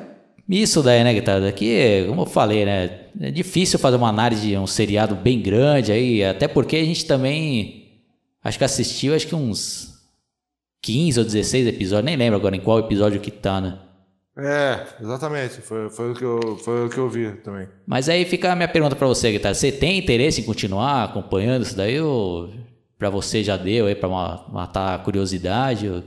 isso 0.51 0.83
daí, 0.83 1.05
né, 1.05 1.15
Guitarra? 1.15 1.47
Aqui, 1.49 2.05
como 2.09 2.23
eu 2.23 2.27
falei, 2.27 2.65
né? 2.65 3.01
É 3.21 3.31
difícil 3.31 3.79
fazer 3.79 3.97
uma 3.97 4.09
análise 4.09 4.49
de 4.49 4.57
um 4.57 4.67
seriado 4.67 5.15
bem 5.15 5.41
grande 5.41 5.93
aí, 5.93 6.25
até 6.25 6.49
porque 6.49 6.77
a 6.77 6.85
gente 6.85 7.07
também 7.07 8.03
acho 8.43 8.59
que 8.59 8.65
assistiu 8.65 9.15
acho 9.15 9.27
que 9.27 9.35
uns 9.35 9.91
15 10.83 11.21
ou 11.21 11.25
16 11.25 11.67
episódios, 11.67 12.05
nem 12.05 12.17
lembro 12.17 12.39
agora 12.39 12.57
em 12.57 12.61
qual 12.61 12.79
episódio 12.79 13.21
que 13.21 13.31
tá, 13.31 13.61
né? 13.61 13.79
É, 14.37 14.87
exatamente. 15.01 15.61
Foi, 15.61 15.91
foi, 15.91 16.13
o, 16.13 16.15
que 16.15 16.25
eu, 16.25 16.59
foi 16.65 16.87
o 16.87 16.89
que 16.89 16.99
eu 16.99 17.09
vi 17.09 17.33
também. 17.33 17.69
Mas 17.87 18.09
aí 18.09 18.25
fica 18.25 18.51
a 18.51 18.57
minha 18.57 18.69
pergunta 18.69 18.97
para 18.97 19.07
você, 19.07 19.31
Guitarra. 19.33 19.55
Você 19.55 19.71
tem 19.71 19.99
interesse 19.99 20.41
em 20.41 20.45
continuar 20.45 21.05
acompanhando 21.05 21.63
isso 21.63 21.77
daí 21.77 22.01
ou 22.01 22.51
para 22.99 23.11
você 23.11 23.45
já 23.45 23.57
deu 23.57 23.87
aí 23.87 23.95
para 23.95 24.09
matar 24.09 24.95
a 24.95 24.99
curiosidade? 24.99 25.89
Ou... 25.89 26.03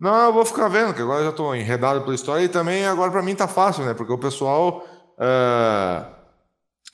Não, 0.00 0.26
eu 0.26 0.32
vou 0.32 0.44
ficar 0.44 0.68
vendo, 0.68 0.94
que 0.94 1.02
agora 1.02 1.20
eu 1.20 1.24
já 1.24 1.30
estou 1.30 1.56
enredado 1.56 2.02
pela 2.02 2.14
história 2.14 2.44
e 2.44 2.48
também 2.48 2.86
agora 2.86 3.10
para 3.10 3.22
mim 3.22 3.34
tá 3.34 3.48
fácil, 3.48 3.84
né? 3.84 3.94
Porque 3.94 4.12
o 4.12 4.18
pessoal 4.18 4.86
uh, 5.14 6.06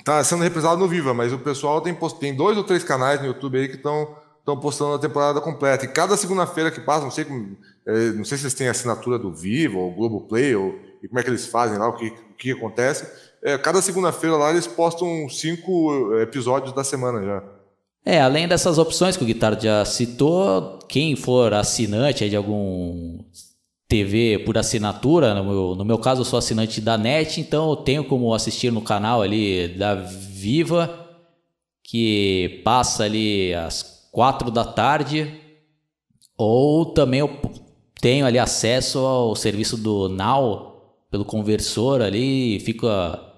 tá 0.04 0.24
sendo 0.24 0.42
reprisado 0.42 0.78
no 0.78 0.88
Viva, 0.88 1.12
mas 1.12 1.32
o 1.32 1.38
pessoal 1.38 1.80
tem, 1.82 1.94
tem 2.18 2.34
dois 2.34 2.56
ou 2.56 2.64
três 2.64 2.82
canais 2.82 3.20
no 3.20 3.26
YouTube 3.26 3.58
aí 3.58 3.68
que 3.68 3.76
estão 3.76 4.16
estão 4.44 4.60
postando 4.60 4.94
a 4.94 4.98
temporada 4.98 5.40
completa. 5.40 5.86
E 5.86 5.88
cada 5.88 6.18
segunda-feira 6.18 6.70
que 6.70 6.78
passa, 6.78 7.02
não 7.02 7.10
sei 7.10 7.26
é, 7.86 8.10
não 8.12 8.24
sei 8.24 8.36
se 8.36 8.44
eles 8.44 8.54
têm 8.54 8.68
assinatura 8.68 9.18
do 9.18 9.32
Viva 9.32 9.78
ou 9.78 9.90
Globoplay 9.90 10.54
ou 10.54 10.78
e 11.02 11.08
como 11.08 11.18
é 11.18 11.22
que 11.22 11.30
eles 11.30 11.46
fazem 11.46 11.78
lá, 11.78 11.88
o 11.88 11.94
que, 11.94 12.08
o 12.08 12.34
que 12.36 12.52
acontece. 12.52 13.06
É, 13.42 13.58
cada 13.58 13.82
segunda-feira 13.82 14.36
lá 14.36 14.50
eles 14.50 14.66
postam 14.66 15.28
cinco 15.28 16.14
episódios 16.18 16.72
da 16.74 16.84
semana 16.84 17.22
já. 17.22 17.42
É, 18.04 18.20
além 18.20 18.46
dessas 18.46 18.76
opções 18.76 19.16
que 19.16 19.24
o 19.24 19.26
Guitardo 19.26 19.62
já 19.62 19.82
citou, 19.84 20.78
quem 20.86 21.16
for 21.16 21.54
assinante 21.54 22.28
de 22.28 22.36
algum 22.36 23.18
TV 23.88 24.40
por 24.44 24.58
assinatura, 24.58 25.34
no 25.34 25.44
meu, 25.44 25.74
no 25.74 25.84
meu 25.86 25.98
caso 25.98 26.20
eu 26.20 26.24
sou 26.24 26.38
assinante 26.38 26.82
da 26.82 26.98
NET, 26.98 27.40
então 27.40 27.70
eu 27.70 27.76
tenho 27.76 28.04
como 28.04 28.34
assistir 28.34 28.70
no 28.70 28.82
canal 28.82 29.22
ali 29.22 29.68
da 29.68 29.94
Viva, 29.94 31.08
que 31.82 32.60
passa 32.62 33.04
ali 33.04 33.54
às 33.54 34.08
quatro 34.12 34.50
da 34.50 34.64
tarde, 34.64 35.40
ou 36.36 36.84
também 36.86 37.20
eu 37.20 37.40
tenho 38.02 38.26
ali 38.26 38.38
acesso 38.38 38.98
ao 38.98 39.34
serviço 39.34 39.78
do 39.78 40.10
Now, 40.10 40.96
pelo 41.10 41.24
conversor 41.24 42.02
ali, 42.02 42.60
fica 42.60 43.33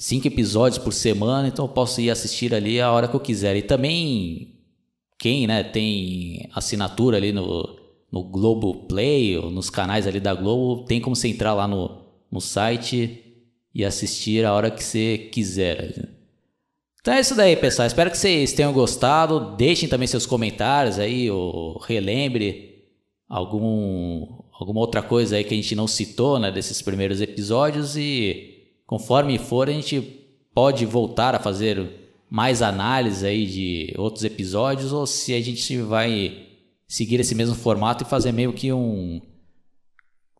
cinco 0.00 0.26
episódios 0.26 0.78
por 0.78 0.94
semana, 0.94 1.46
então 1.46 1.66
eu 1.66 1.68
posso 1.68 2.00
ir 2.00 2.10
assistir 2.10 2.54
ali 2.54 2.80
a 2.80 2.90
hora 2.90 3.06
que 3.06 3.14
eu 3.14 3.20
quiser. 3.20 3.54
E 3.54 3.60
também 3.60 4.54
quem 5.18 5.46
né, 5.46 5.62
tem 5.62 6.48
assinatura 6.54 7.18
ali 7.18 7.32
no, 7.32 7.78
no 8.10 8.24
Globo 8.24 8.86
Play 8.86 9.36
ou 9.36 9.50
nos 9.50 9.68
canais 9.68 10.06
ali 10.06 10.18
da 10.18 10.32
Globo, 10.32 10.86
tem 10.86 11.02
como 11.02 11.14
você 11.14 11.28
entrar 11.28 11.52
lá 11.52 11.68
no, 11.68 12.02
no 12.32 12.40
site 12.40 13.22
e 13.74 13.84
assistir 13.84 14.42
a 14.46 14.54
hora 14.54 14.70
que 14.70 14.82
você 14.82 15.28
quiser. 15.30 16.08
Então 16.98 17.12
é 17.12 17.20
isso 17.20 17.34
daí, 17.34 17.54
pessoal. 17.54 17.86
Espero 17.86 18.10
que 18.10 18.16
vocês 18.16 18.54
tenham 18.54 18.72
gostado. 18.72 19.54
Deixem 19.54 19.86
também 19.86 20.08
seus 20.08 20.24
comentários 20.24 20.98
aí, 20.98 21.30
ou 21.30 21.78
relembre 21.78 22.86
algum, 23.28 24.26
alguma 24.58 24.80
outra 24.80 25.02
coisa 25.02 25.36
aí 25.36 25.44
que 25.44 25.52
a 25.52 25.56
gente 25.56 25.74
não 25.74 25.86
citou, 25.86 26.38
né, 26.38 26.50
desses 26.50 26.80
primeiros 26.80 27.20
episódios 27.20 27.98
e 27.98 28.59
Conforme 28.90 29.38
for, 29.38 29.68
a 29.68 29.72
gente 29.72 30.00
pode 30.52 30.84
voltar 30.84 31.32
a 31.32 31.38
fazer 31.38 32.10
mais 32.28 32.60
análise 32.60 33.24
aí 33.24 33.46
de 33.46 33.94
outros 33.96 34.24
episódios 34.24 34.92
ou 34.92 35.06
se 35.06 35.32
a 35.32 35.40
gente 35.40 35.80
vai 35.80 36.48
seguir 36.88 37.20
esse 37.20 37.32
mesmo 37.32 37.54
formato 37.54 38.02
e 38.02 38.06
fazer 38.08 38.32
meio 38.32 38.52
que 38.52 38.72
um 38.72 39.22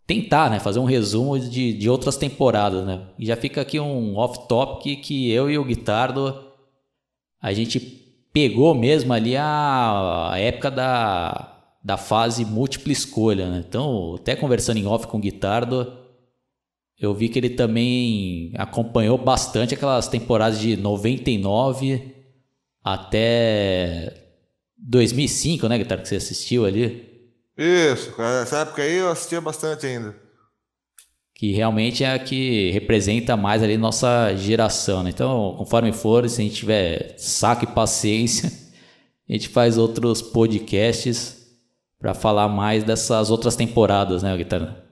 tentar, 0.04 0.50
né, 0.50 0.58
fazer 0.58 0.80
um 0.80 0.84
resumo 0.84 1.38
de, 1.38 1.72
de 1.74 1.88
outras 1.88 2.16
temporadas, 2.16 2.84
né? 2.84 3.06
E 3.16 3.24
já 3.24 3.36
fica 3.36 3.60
aqui 3.60 3.78
um 3.78 4.16
off-topic 4.16 5.00
que 5.00 5.30
eu 5.30 5.48
e 5.48 5.56
o 5.56 5.64
Guitardo 5.64 6.34
a 7.40 7.52
gente 7.52 7.78
pegou 8.32 8.74
mesmo 8.74 9.12
ali 9.12 9.36
a, 9.36 10.30
a 10.32 10.38
época 10.40 10.72
da, 10.72 11.56
da 11.84 11.96
fase 11.96 12.44
múltipla 12.44 12.90
escolha, 12.90 13.48
né? 13.48 13.64
Então, 13.68 14.16
até 14.16 14.34
conversando 14.34 14.78
em 14.78 14.86
off 14.86 15.06
com 15.06 15.18
o 15.18 15.20
Guitardo, 15.20 15.99
eu 17.00 17.14
vi 17.14 17.30
que 17.30 17.38
ele 17.38 17.50
também 17.50 18.52
acompanhou 18.56 19.16
bastante 19.16 19.72
aquelas 19.72 20.06
temporadas 20.06 20.60
de 20.60 20.76
99 20.76 22.14
até 22.84 24.12
2005, 24.76 25.66
né, 25.66 25.78
Guitardo, 25.78 26.02
que 26.02 26.08
você 26.10 26.16
assistiu 26.16 26.66
ali. 26.66 27.08
Isso, 27.56 28.12
cara. 28.12 28.42
Essa 28.42 28.58
época 28.58 28.82
aí 28.82 28.96
eu 28.96 29.10
assistia 29.10 29.40
bastante 29.40 29.86
ainda. 29.86 30.14
Que 31.34 31.52
realmente 31.52 32.04
é 32.04 32.12
a 32.12 32.18
que 32.18 32.70
representa 32.70 33.34
mais 33.34 33.62
ali 33.62 33.78
nossa 33.78 34.34
geração, 34.36 35.02
né? 35.02 35.08
Então, 35.08 35.54
conforme 35.56 35.92
for, 35.92 36.28
se 36.28 36.42
a 36.42 36.44
gente 36.44 36.56
tiver 36.56 37.14
saco 37.16 37.64
e 37.64 37.66
paciência, 37.66 38.52
a 39.26 39.32
gente 39.32 39.48
faz 39.48 39.78
outros 39.78 40.20
podcasts 40.20 41.46
para 41.98 42.12
falar 42.12 42.48
mais 42.48 42.84
dessas 42.84 43.30
outras 43.30 43.56
temporadas, 43.56 44.22
né, 44.22 44.36
Guitarra? 44.36 44.89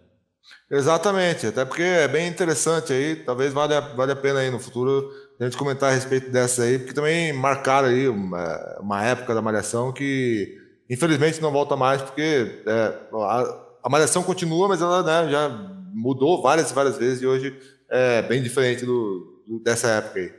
Exatamente, 0.70 1.46
até 1.46 1.64
porque 1.64 1.82
é 1.82 2.06
bem 2.06 2.28
interessante 2.28 2.92
aí, 2.92 3.16
talvez 3.16 3.52
valha, 3.52 3.80
valha 3.80 4.12
a 4.12 4.16
pena 4.16 4.40
aí 4.40 4.50
no 4.50 4.60
futuro 4.60 5.10
a 5.40 5.44
gente 5.44 5.56
comentar 5.56 5.90
a 5.90 5.94
respeito 5.94 6.30
dessa 6.30 6.64
aí, 6.64 6.78
porque 6.78 6.92
também 6.92 7.32
marcaram 7.32 7.88
aí 7.88 8.08
uma, 8.08 8.78
uma 8.80 9.04
época 9.04 9.34
da 9.34 9.40
Malhação 9.40 9.92
que 9.92 10.58
Infelizmente 10.90 11.40
não 11.42 11.52
volta 11.52 11.76
mais, 11.76 12.00
porque 12.00 12.62
é, 12.66 12.94
a, 13.12 13.64
a, 13.84 13.90
malhação 13.90 14.22
continua, 14.22 14.68
mas 14.68 14.80
ela 14.80 15.02
né, 15.02 15.30
já 15.30 15.48
mudou 15.92 16.40
várias 16.40 16.72
várias 16.72 16.96
vezes 16.96 17.20
e 17.20 17.26
hoje 17.26 17.54
é 17.90 18.22
bem 18.22 18.42
diferente 18.42 18.86
do, 18.86 19.42
do 19.46 19.60
dessa 19.60 19.88
época 19.88 20.20
aí. 20.20 20.32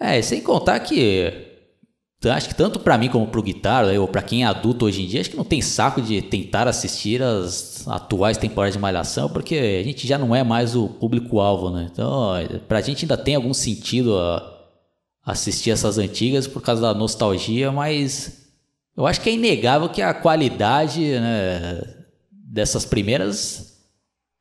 É, 0.00 0.22
sem 0.22 0.40
contar 0.42 0.80
que 0.80 1.53
acho 2.32 2.48
que 2.48 2.54
tanto 2.54 2.78
para 2.78 2.96
mim 2.96 3.08
como 3.08 3.26
para 3.26 3.40
o 3.40 3.42
guitarra, 3.42 3.92
ou 3.98 4.08
para 4.08 4.22
quem 4.22 4.44
é 4.44 4.46
adulto 4.46 4.86
hoje 4.86 5.02
em 5.02 5.06
dia, 5.06 5.20
acho 5.20 5.30
que 5.30 5.36
não 5.36 5.44
tem 5.44 5.60
saco 5.60 6.00
de 6.00 6.22
tentar 6.22 6.66
assistir 6.68 7.22
as 7.22 7.86
atuais 7.86 8.36
temporadas 8.36 8.74
de 8.74 8.80
Malhação, 8.80 9.28
porque 9.28 9.54
a 9.54 9.82
gente 9.82 10.06
já 10.06 10.18
não 10.18 10.34
é 10.34 10.42
mais 10.42 10.74
o 10.76 10.88
público-alvo, 10.88 11.70
né? 11.70 11.88
Então, 11.90 12.32
para 12.68 12.78
a 12.78 12.80
gente 12.82 13.04
ainda 13.04 13.16
tem 13.16 13.34
algum 13.34 13.54
sentido 13.54 14.16
assistir 15.24 15.70
essas 15.70 15.98
antigas 15.98 16.46
por 16.46 16.62
causa 16.62 16.82
da 16.82 16.94
nostalgia, 16.94 17.72
mas 17.72 18.44
eu 18.96 19.06
acho 19.06 19.20
que 19.20 19.30
é 19.30 19.32
inegável 19.32 19.88
que 19.88 20.02
a 20.02 20.14
qualidade 20.14 21.00
né, 21.00 21.82
dessas 22.30 22.84
primeiras 22.84 23.80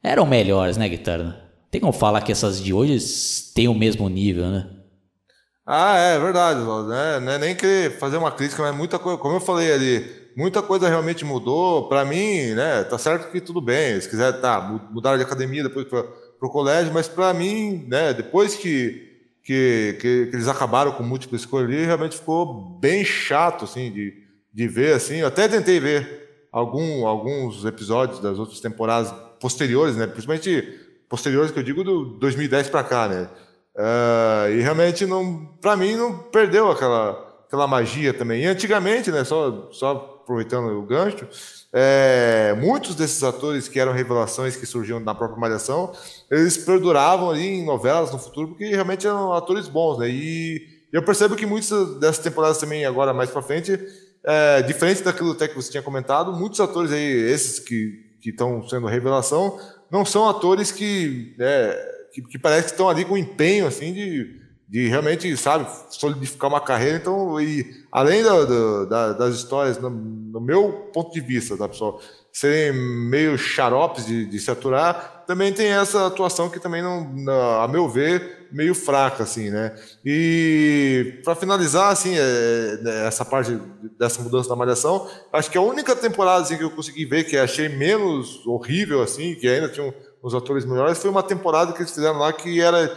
eram 0.04 0.26
melhores, 0.26 0.78
né, 0.78 0.88
Guitarra? 0.90 1.42
Tem 1.72 1.82
como 1.82 1.94
falar 1.94 2.22
que 2.22 2.32
essas 2.32 2.62
de 2.62 2.72
hoje 2.74 2.98
têm 3.56 3.68
o 3.68 3.74
mesmo 3.74 4.08
nível, 4.08 4.48
né? 4.48 4.68
Ah, 5.66 5.96
é 5.98 6.20
verdade, 6.20 6.60
né? 6.60 7.20
Não 7.22 7.32
é 7.32 7.38
nem 7.38 7.56
querer 7.56 7.98
fazer 7.98 8.18
uma 8.18 8.32
crítica, 8.32 8.62
mas 8.62 8.76
muita 8.76 9.00
coisa, 9.00 9.18
como 9.18 9.36
eu 9.36 9.40
falei 9.40 9.72
ali, 9.72 10.06
muita 10.36 10.62
coisa 10.62 10.90
realmente 10.90 11.24
mudou. 11.24 11.88
Para 11.88 12.04
mim, 12.04 12.54
né, 12.54 12.84
tá 12.84 12.98
certo 12.98 13.32
que 13.32 13.40
tudo 13.40 13.62
bem, 13.62 14.00
se 14.00 14.10
quiser, 14.10 14.42
tá, 14.42 14.60
mudar 14.92 15.16
de 15.16 15.24
academia 15.24 15.64
depois 15.64 15.86
para 15.88 16.06
o 16.42 16.50
colégio, 16.50 16.94
mas 16.94 17.08
para 17.08 17.34
mim, 17.34 17.86
né, 17.88 18.14
depois 18.14 18.56
que, 18.56 19.10
que, 19.42 19.98
que, 20.02 20.26
que, 20.28 20.36
eles 20.36 20.50
acabaram 20.50 20.92
com 20.92 21.04
múltipla 21.04 21.38
escolha 21.38 21.66
ali, 21.66 21.86
realmente 21.86 22.18
ficou 22.18 22.78
bem 22.80 23.06
chato, 23.06 23.64
assim, 23.64 23.90
de, 23.90 24.14
de 24.54 24.68
ver, 24.68 24.96
assim. 24.96 25.16
Eu 25.18 25.28
até 25.28 25.48
tentei 25.48 25.80
ver 25.80 26.48
algum, 26.52 27.08
alguns 27.08 27.64
episódios 27.64 28.20
das 28.20 28.38
outras 28.38 28.60
temporadas 28.60 29.14
posteriores, 29.40 29.96
né? 29.96 30.08
Principalmente 30.08 30.80
posteriores 31.08 31.52
que 31.52 31.60
eu 31.60 31.64
digo 31.64 31.86
do 31.86 32.06
2010 32.20 32.70
para 32.70 32.84
cá, 32.84 33.08
né? 33.08 33.30
Uh, 33.76 34.52
e 34.52 34.62
realmente 34.62 35.06
não, 35.06 35.46
para 35.60 35.76
mim 35.76 35.96
não 35.96 36.18
perdeu 36.18 36.70
aquela 36.70 37.32
aquela 37.48 37.68
magia 37.68 38.14
também. 38.14 38.44
E 38.44 38.46
antigamente, 38.48 39.12
né? 39.12 39.24
Só 39.24 39.70
só 39.72 40.14
aproveitando 40.24 40.78
o 40.80 40.84
gancho, 40.84 41.28
é, 41.74 42.56
muitos 42.60 42.96
desses 42.96 43.22
atores 43.24 43.68
que 43.68 43.80
eram 43.80 43.92
revelações 43.92 44.56
que 44.56 44.66
surgiam 44.66 45.00
na 45.00 45.14
própria 45.14 45.40
Malhação, 45.40 45.92
eles 46.32 46.56
perduravam 46.58 47.30
ali 47.30 47.46
em 47.46 47.66
novelas 47.66 48.12
no 48.12 48.18
futuro 48.18 48.50
porque 48.50 48.68
realmente 48.68 49.06
eram 49.06 49.34
atores 49.34 49.68
bons, 49.68 49.98
né? 50.00 50.08
E 50.10 50.62
eu 50.94 51.04
percebo 51.04 51.36
que 51.36 51.46
muitas 51.46 52.00
dessas 52.00 52.20
temporadas 52.20 52.58
também 52.58 52.86
agora 52.86 53.14
mais 53.14 53.30
para 53.30 53.42
frente 53.42 53.78
é, 54.24 54.62
diferente 54.62 55.04
daquilo 55.04 55.32
até 55.32 55.48
que 55.48 55.56
você 55.56 55.72
tinha 55.72 55.84
comentado, 55.84 56.32
muitos 56.32 56.60
atores 56.60 56.92
aí, 56.92 57.32
esses 57.32 57.60
que 57.60 58.14
estão 58.26 58.68
sendo 58.70 58.88
revelação, 58.88 59.60
não 59.92 60.06
são 60.06 60.30
atores 60.30 60.72
que, 60.72 61.36
é, 61.40 62.03
que, 62.14 62.22
que 62.22 62.38
parece 62.38 62.68
que 62.68 62.72
estão 62.74 62.88
ali 62.88 63.04
com 63.04 63.18
empenho, 63.18 63.66
assim, 63.66 63.92
de, 63.92 64.40
de 64.70 64.88
realmente, 64.88 65.36
sabe, 65.36 65.68
solidificar 65.90 66.50
uma 66.50 66.62
carreira. 66.62 66.98
Então, 66.98 67.42
e 67.42 67.66
além 67.92 68.24
da, 68.24 68.86
da, 68.86 69.14
das 69.14 69.36
histórias, 69.36 69.80
no, 69.80 69.90
no, 69.90 70.40
meu 70.40 70.90
ponto 70.94 71.12
de 71.12 71.20
vista, 71.20 71.58
tá, 71.58 71.68
pessoal, 71.68 72.00
serem 72.32 72.74
meio 72.74 73.38
xaropes 73.38 74.06
de, 74.06 74.26
de 74.26 74.40
se 74.40 74.52
aturar, 74.52 75.24
também 75.26 75.52
tem 75.52 75.68
essa 75.68 76.08
atuação 76.08 76.50
que 76.50 76.60
também 76.60 76.82
não, 76.82 77.62
a 77.62 77.68
meu 77.68 77.90
ver, 77.90 78.48
meio 78.52 78.76
fraca, 78.76 79.24
assim, 79.24 79.50
né? 79.50 79.76
E 80.06 81.20
para 81.24 81.36
finalizar, 81.36 81.92
assim, 81.92 82.14
é, 82.16 82.78
né, 82.82 83.08
essa 83.08 83.26
parte 83.26 83.60
dessa 83.98 84.22
mudança 84.22 84.50
da 84.50 84.56
malhação, 84.56 85.10
acho 85.32 85.50
que 85.50 85.58
a 85.58 85.62
única 85.62 85.96
temporada 85.96 86.44
assim, 86.44 86.58
que 86.58 86.64
eu 86.64 86.70
consegui 86.70 87.06
ver 87.06 87.24
que 87.24 87.38
achei 87.38 87.70
menos 87.70 88.46
horrível, 88.46 89.02
assim, 89.02 89.34
que 89.36 89.48
ainda 89.48 89.70
tinha 89.70 89.94
uns 90.24 90.34
atores 90.34 90.66
melhores, 90.66 90.98
foi 90.98 91.10
uma 91.10 91.22
temporada 91.22 91.74
que 91.74 91.80
eles 91.80 91.94
fizeram 91.94 92.18
lá 92.18 92.32
que 92.32 92.62
era 92.62 92.90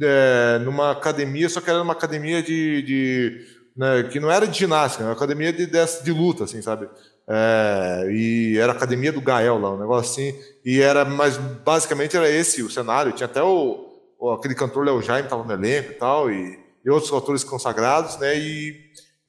é, 0.00 0.58
numa 0.60 0.92
academia, 0.92 1.48
só 1.48 1.60
que 1.60 1.68
era 1.68 1.82
uma 1.82 1.92
academia 1.92 2.42
de, 2.42 2.82
de 2.82 3.46
né, 3.76 4.04
que 4.04 4.20
não 4.20 4.30
era 4.30 4.46
de 4.46 4.58
ginástica, 4.58 5.02
era 5.02 5.10
uma 5.10 5.16
academia 5.16 5.52
de, 5.52 5.66
de, 5.66 6.02
de 6.04 6.12
luta, 6.12 6.44
assim, 6.44 6.62
sabe? 6.62 6.88
É, 7.26 8.08
e 8.10 8.58
era 8.58 8.72
a 8.72 8.76
academia 8.76 9.12
do 9.12 9.20
Gael 9.20 9.58
lá, 9.58 9.72
um 9.72 9.78
negócio 9.78 10.10
assim. 10.10 10.38
E 10.64 10.80
era, 10.80 11.04
mas 11.04 11.36
basicamente 11.36 12.16
era 12.16 12.30
esse 12.30 12.62
o 12.62 12.70
cenário. 12.70 13.12
Tinha 13.12 13.26
até 13.26 13.42
o, 13.42 13.86
o 14.18 14.30
aquele 14.30 14.54
cantor 14.54 14.86
Léo 14.86 15.02
Jaime 15.02 15.26
estava 15.26 15.44
no 15.44 15.52
elenco 15.52 15.90
e 15.90 15.94
tal, 15.94 16.30
e, 16.30 16.58
e 16.84 16.90
outros 16.90 17.12
autores 17.12 17.44
consagrados, 17.44 18.18
né? 18.18 18.38
E, 18.38 18.74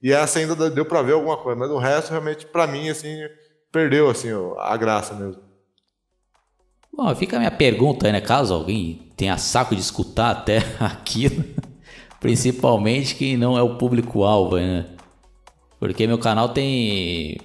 e 0.02 0.14
essa 0.14 0.39
ainda 0.39 0.70
deu 0.70 0.86
para 0.86 1.02
ver 1.02 1.14
alguma 1.14 1.36
coisa, 1.36 1.60
mas 1.60 1.70
o 1.70 1.78
resto 1.78 2.12
realmente 2.12 2.45
para 2.45 2.66
mim 2.66 2.89
assim 2.89 3.18
perdeu 3.70 4.10
assim 4.10 4.30
a 4.58 4.78
graça 4.78 5.14
mesmo. 5.14 5.49
Bom, 6.96 7.14
fica 7.16 7.38
a 7.38 7.40
minha 7.40 7.52
pergunta 7.52 8.12
né? 8.12 8.20
Caso 8.20 8.54
alguém 8.54 9.00
tenha 9.16 9.38
saco 9.38 9.76
de 9.76 9.82
escutar 9.82 10.32
até 10.32 10.58
aquilo, 10.80 11.44
principalmente 12.20 13.16
quem 13.16 13.38
não 13.38 13.58
é 13.58 13.62
o 13.62 13.76
público-alvo, 13.76 14.58
né? 14.58 14.86
Porque 15.80 16.06
meu 16.06 16.18
canal 16.18 16.50
tem 16.50 17.38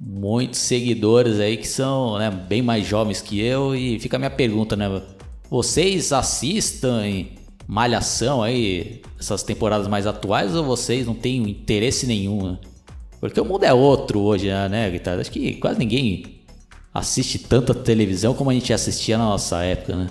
muitos 0.00 0.60
seguidores 0.60 1.38
aí 1.38 1.56
que 1.56 1.68
são 1.68 2.18
né, 2.18 2.30
bem 2.30 2.62
mais 2.62 2.86
jovens 2.86 3.20
que 3.20 3.40
eu 3.40 3.74
e 3.74 3.98
fica 3.98 4.16
a 4.16 4.18
minha 4.18 4.30
pergunta, 4.30 4.76
né? 4.76 5.02
Vocês 5.50 6.12
assistem 6.12 7.36
Malhação 7.68 8.44
aí, 8.44 9.02
essas 9.18 9.42
temporadas 9.42 9.88
mais 9.88 10.06
atuais, 10.06 10.54
ou 10.54 10.64
vocês 10.64 11.04
não 11.04 11.14
têm 11.14 11.50
interesse 11.50 12.06
nenhum? 12.06 12.52
Né? 12.52 12.58
Porque 13.18 13.40
o 13.40 13.44
mundo 13.44 13.64
é 13.64 13.74
outro 13.74 14.20
hoje, 14.20 14.48
né, 14.48 14.88
Guitarra? 14.88 15.20
Acho 15.20 15.32
que 15.32 15.54
quase 15.54 15.78
ninguém 15.78 16.35
assiste 16.98 17.38
tanta 17.38 17.74
televisão 17.74 18.34
como 18.34 18.50
a 18.50 18.54
gente 18.54 18.72
assistia 18.72 19.18
na 19.18 19.24
nossa 19.24 19.62
época, 19.62 19.96
né? 19.96 20.06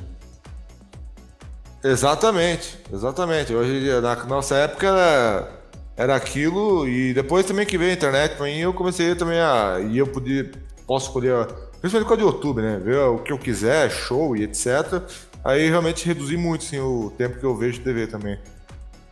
Exatamente, 1.84 2.78
exatamente. 2.92 3.54
Hoje, 3.54 3.90
na 4.02 4.16
nossa 4.26 4.56
época, 4.56 4.88
era 4.88 5.56
era 5.98 6.16
aquilo 6.16 6.88
e 6.88 7.14
depois 7.14 7.46
também 7.46 7.66
que 7.66 7.78
veio 7.78 7.92
a 7.92 7.94
internet 7.94 8.36
para 8.36 8.46
mim 8.46 8.58
eu 8.58 8.74
comecei 8.74 9.16
também 9.16 9.40
a 9.40 9.80
e 9.80 9.98
eu 9.98 10.06
podia 10.06 10.52
posso 10.86 11.08
escolher 11.08 11.48
principalmente 11.80 12.08
com 12.08 12.14
a 12.14 12.18
de 12.18 12.24
YouTube 12.24 12.62
né 12.62 12.82
ver 12.84 12.98
o 12.98 13.20
que 13.20 13.32
eu 13.32 13.38
quiser 13.38 13.90
show 13.90 14.36
e 14.36 14.44
etc 14.44 15.02
aí 15.44 15.70
realmente 15.70 16.06
reduzi 16.06 16.36
muito 16.36 16.66
assim, 16.66 16.80
o 16.80 17.14
tempo 17.18 17.40
que 17.40 17.46
eu 17.46 17.56
vejo 17.56 17.80
TV 17.80 18.08
também 18.08 18.38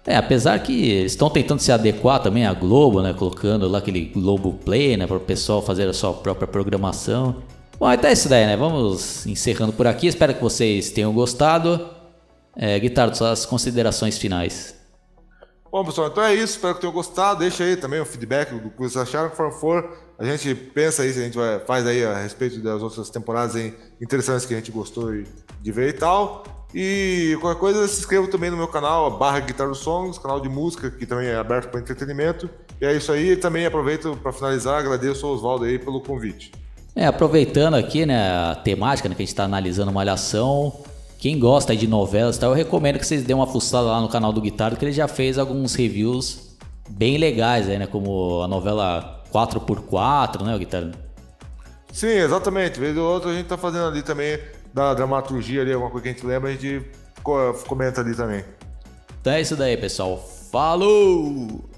é, 0.05 0.17
apesar 0.17 0.59
que 0.59 0.89
eles 0.89 1.13
estão 1.13 1.29
tentando 1.29 1.61
se 1.61 1.71
adequar 1.71 2.21
também 2.21 2.45
à 2.45 2.53
Globo, 2.53 3.01
né? 3.01 3.13
Colocando 3.13 3.69
lá 3.69 3.77
aquele 3.77 4.01
Globo 4.01 4.51
Play, 4.51 4.97
né? 4.97 5.07
Para 5.07 5.15
o 5.15 5.19
pessoal 5.21 5.61
fazer 5.61 5.87
a 5.87 5.93
sua 5.93 6.11
própria 6.11 6.45
programação. 6.45 7.37
Bom, 7.79 7.87
até 7.87 8.11
isso 8.11 8.29
daí, 8.29 8.45
né? 8.45 8.55
Vamos 8.55 9.25
encerrando 9.25 9.73
por 9.73 9.87
aqui. 9.87 10.07
Espero 10.07 10.33
que 10.33 10.41
vocês 10.41 10.91
tenham 10.91 11.11
gostado. 11.13 11.89
É, 12.55 12.79
Guitardo, 12.79 13.17
suas 13.17 13.45
considerações 13.45 14.17
finais. 14.17 14.75
Bom, 15.71 15.83
pessoal, 15.83 16.07
então 16.07 16.23
é 16.23 16.35
isso. 16.35 16.55
Espero 16.55 16.75
que 16.75 16.81
tenham 16.81 16.93
gostado. 16.93 17.39
Deixa 17.39 17.63
aí 17.63 17.75
também 17.75 17.99
o 17.99 18.05
feedback 18.05 18.53
do 18.53 18.69
que 18.69 18.77
vocês 18.77 18.97
acharam. 18.97 19.31
For, 19.31 19.51
for 19.51 19.89
a 20.19 20.23
gente 20.23 20.53
pensa 20.53 21.01
aí 21.01 21.09
a 21.09 21.13
gente 21.13 21.35
vai, 21.35 21.59
faz 21.59 21.87
aí 21.87 22.05
a 22.05 22.15
respeito 22.15 22.59
das 22.59 22.81
outras 22.81 23.09
temporadas 23.09 23.55
aí, 23.55 23.73
interessantes 23.99 24.45
que 24.45 24.53
a 24.53 24.57
gente 24.57 24.71
gostou 24.71 25.11
de 25.61 25.71
ver 25.71 25.89
e 25.89 25.93
tal. 25.93 26.43
E 26.73 27.37
qualquer 27.41 27.59
coisa, 27.59 27.87
se 27.87 27.99
inscreva 27.99 28.27
também 28.27 28.49
no 28.49 28.57
meu 28.57 28.67
canal, 28.67 29.17
barra 29.17 29.39
Guitar 29.39 29.73
Songs, 29.73 30.17
canal 30.17 30.39
de 30.39 30.49
música, 30.49 30.89
que 30.89 31.05
também 31.05 31.27
é 31.27 31.35
aberto 31.35 31.69
para 31.69 31.79
entretenimento. 31.79 32.49
E 32.79 32.85
é 32.85 32.95
isso 32.95 33.11
aí. 33.11 33.35
Também 33.35 33.65
aproveito 33.65 34.17
para 34.21 34.31
finalizar, 34.31 34.79
agradeço 34.79 35.25
ao 35.25 35.33
Oswaldo 35.33 35.65
aí 35.65 35.77
pelo 35.77 36.01
convite. 36.01 36.51
É, 36.95 37.07
aproveitando 37.07 37.73
aqui, 37.73 38.05
né, 38.05 38.51
a 38.51 38.55
temática 38.55 39.09
né, 39.09 39.15
que 39.15 39.23
a 39.23 39.25
gente 39.25 39.33
está 39.33 39.45
analisando 39.45 39.91
Malhação, 39.91 40.81
quem 41.17 41.39
gosta 41.39 41.75
de 41.75 41.87
novelas, 41.87 42.37
tá, 42.37 42.45
eu 42.45 42.53
recomendo 42.53 42.99
que 42.99 43.07
vocês 43.07 43.23
dêem 43.23 43.35
uma 43.35 43.47
fuçada 43.47 43.87
lá 43.87 43.99
no 43.99 44.09
canal 44.09 44.31
do 44.31 44.39
Guitardo, 44.39 44.77
que 44.77 44.85
ele 44.85 44.91
já 44.91 45.07
fez 45.07 45.39
alguns 45.39 45.73
reviews 45.73 46.55
bem 46.89 47.17
legais, 47.17 47.67
aí, 47.67 47.79
né, 47.79 47.87
como 47.87 48.43
a 48.43 48.47
novela 48.47 49.23
4x4, 49.33 50.43
né, 50.43 50.55
o 50.55 50.59
Guitardo? 50.59 50.95
Sim, 51.91 52.07
exatamente. 52.07 52.79
Vez 52.79 52.95
ou 52.97 53.05
outra 53.05 53.31
a 53.31 53.33
gente 53.33 53.47
tá 53.47 53.57
fazendo 53.57 53.87
ali 53.87 54.03
também 54.03 54.39
da 54.73 54.93
dramaturgia 54.93 55.61
ali, 55.61 55.71
alguma 55.71 55.91
coisa 55.91 56.03
que 56.03 56.09
a 56.09 56.13
gente 56.13 56.25
lembra, 56.25 56.49
a 56.49 56.53
gente 56.53 56.85
comenta 57.67 58.01
ali 58.01 58.15
também. 58.15 58.43
Então 59.21 59.33
é 59.33 59.41
isso 59.41 59.55
daí, 59.55 59.77
pessoal. 59.77 60.17
Falou! 60.51 61.72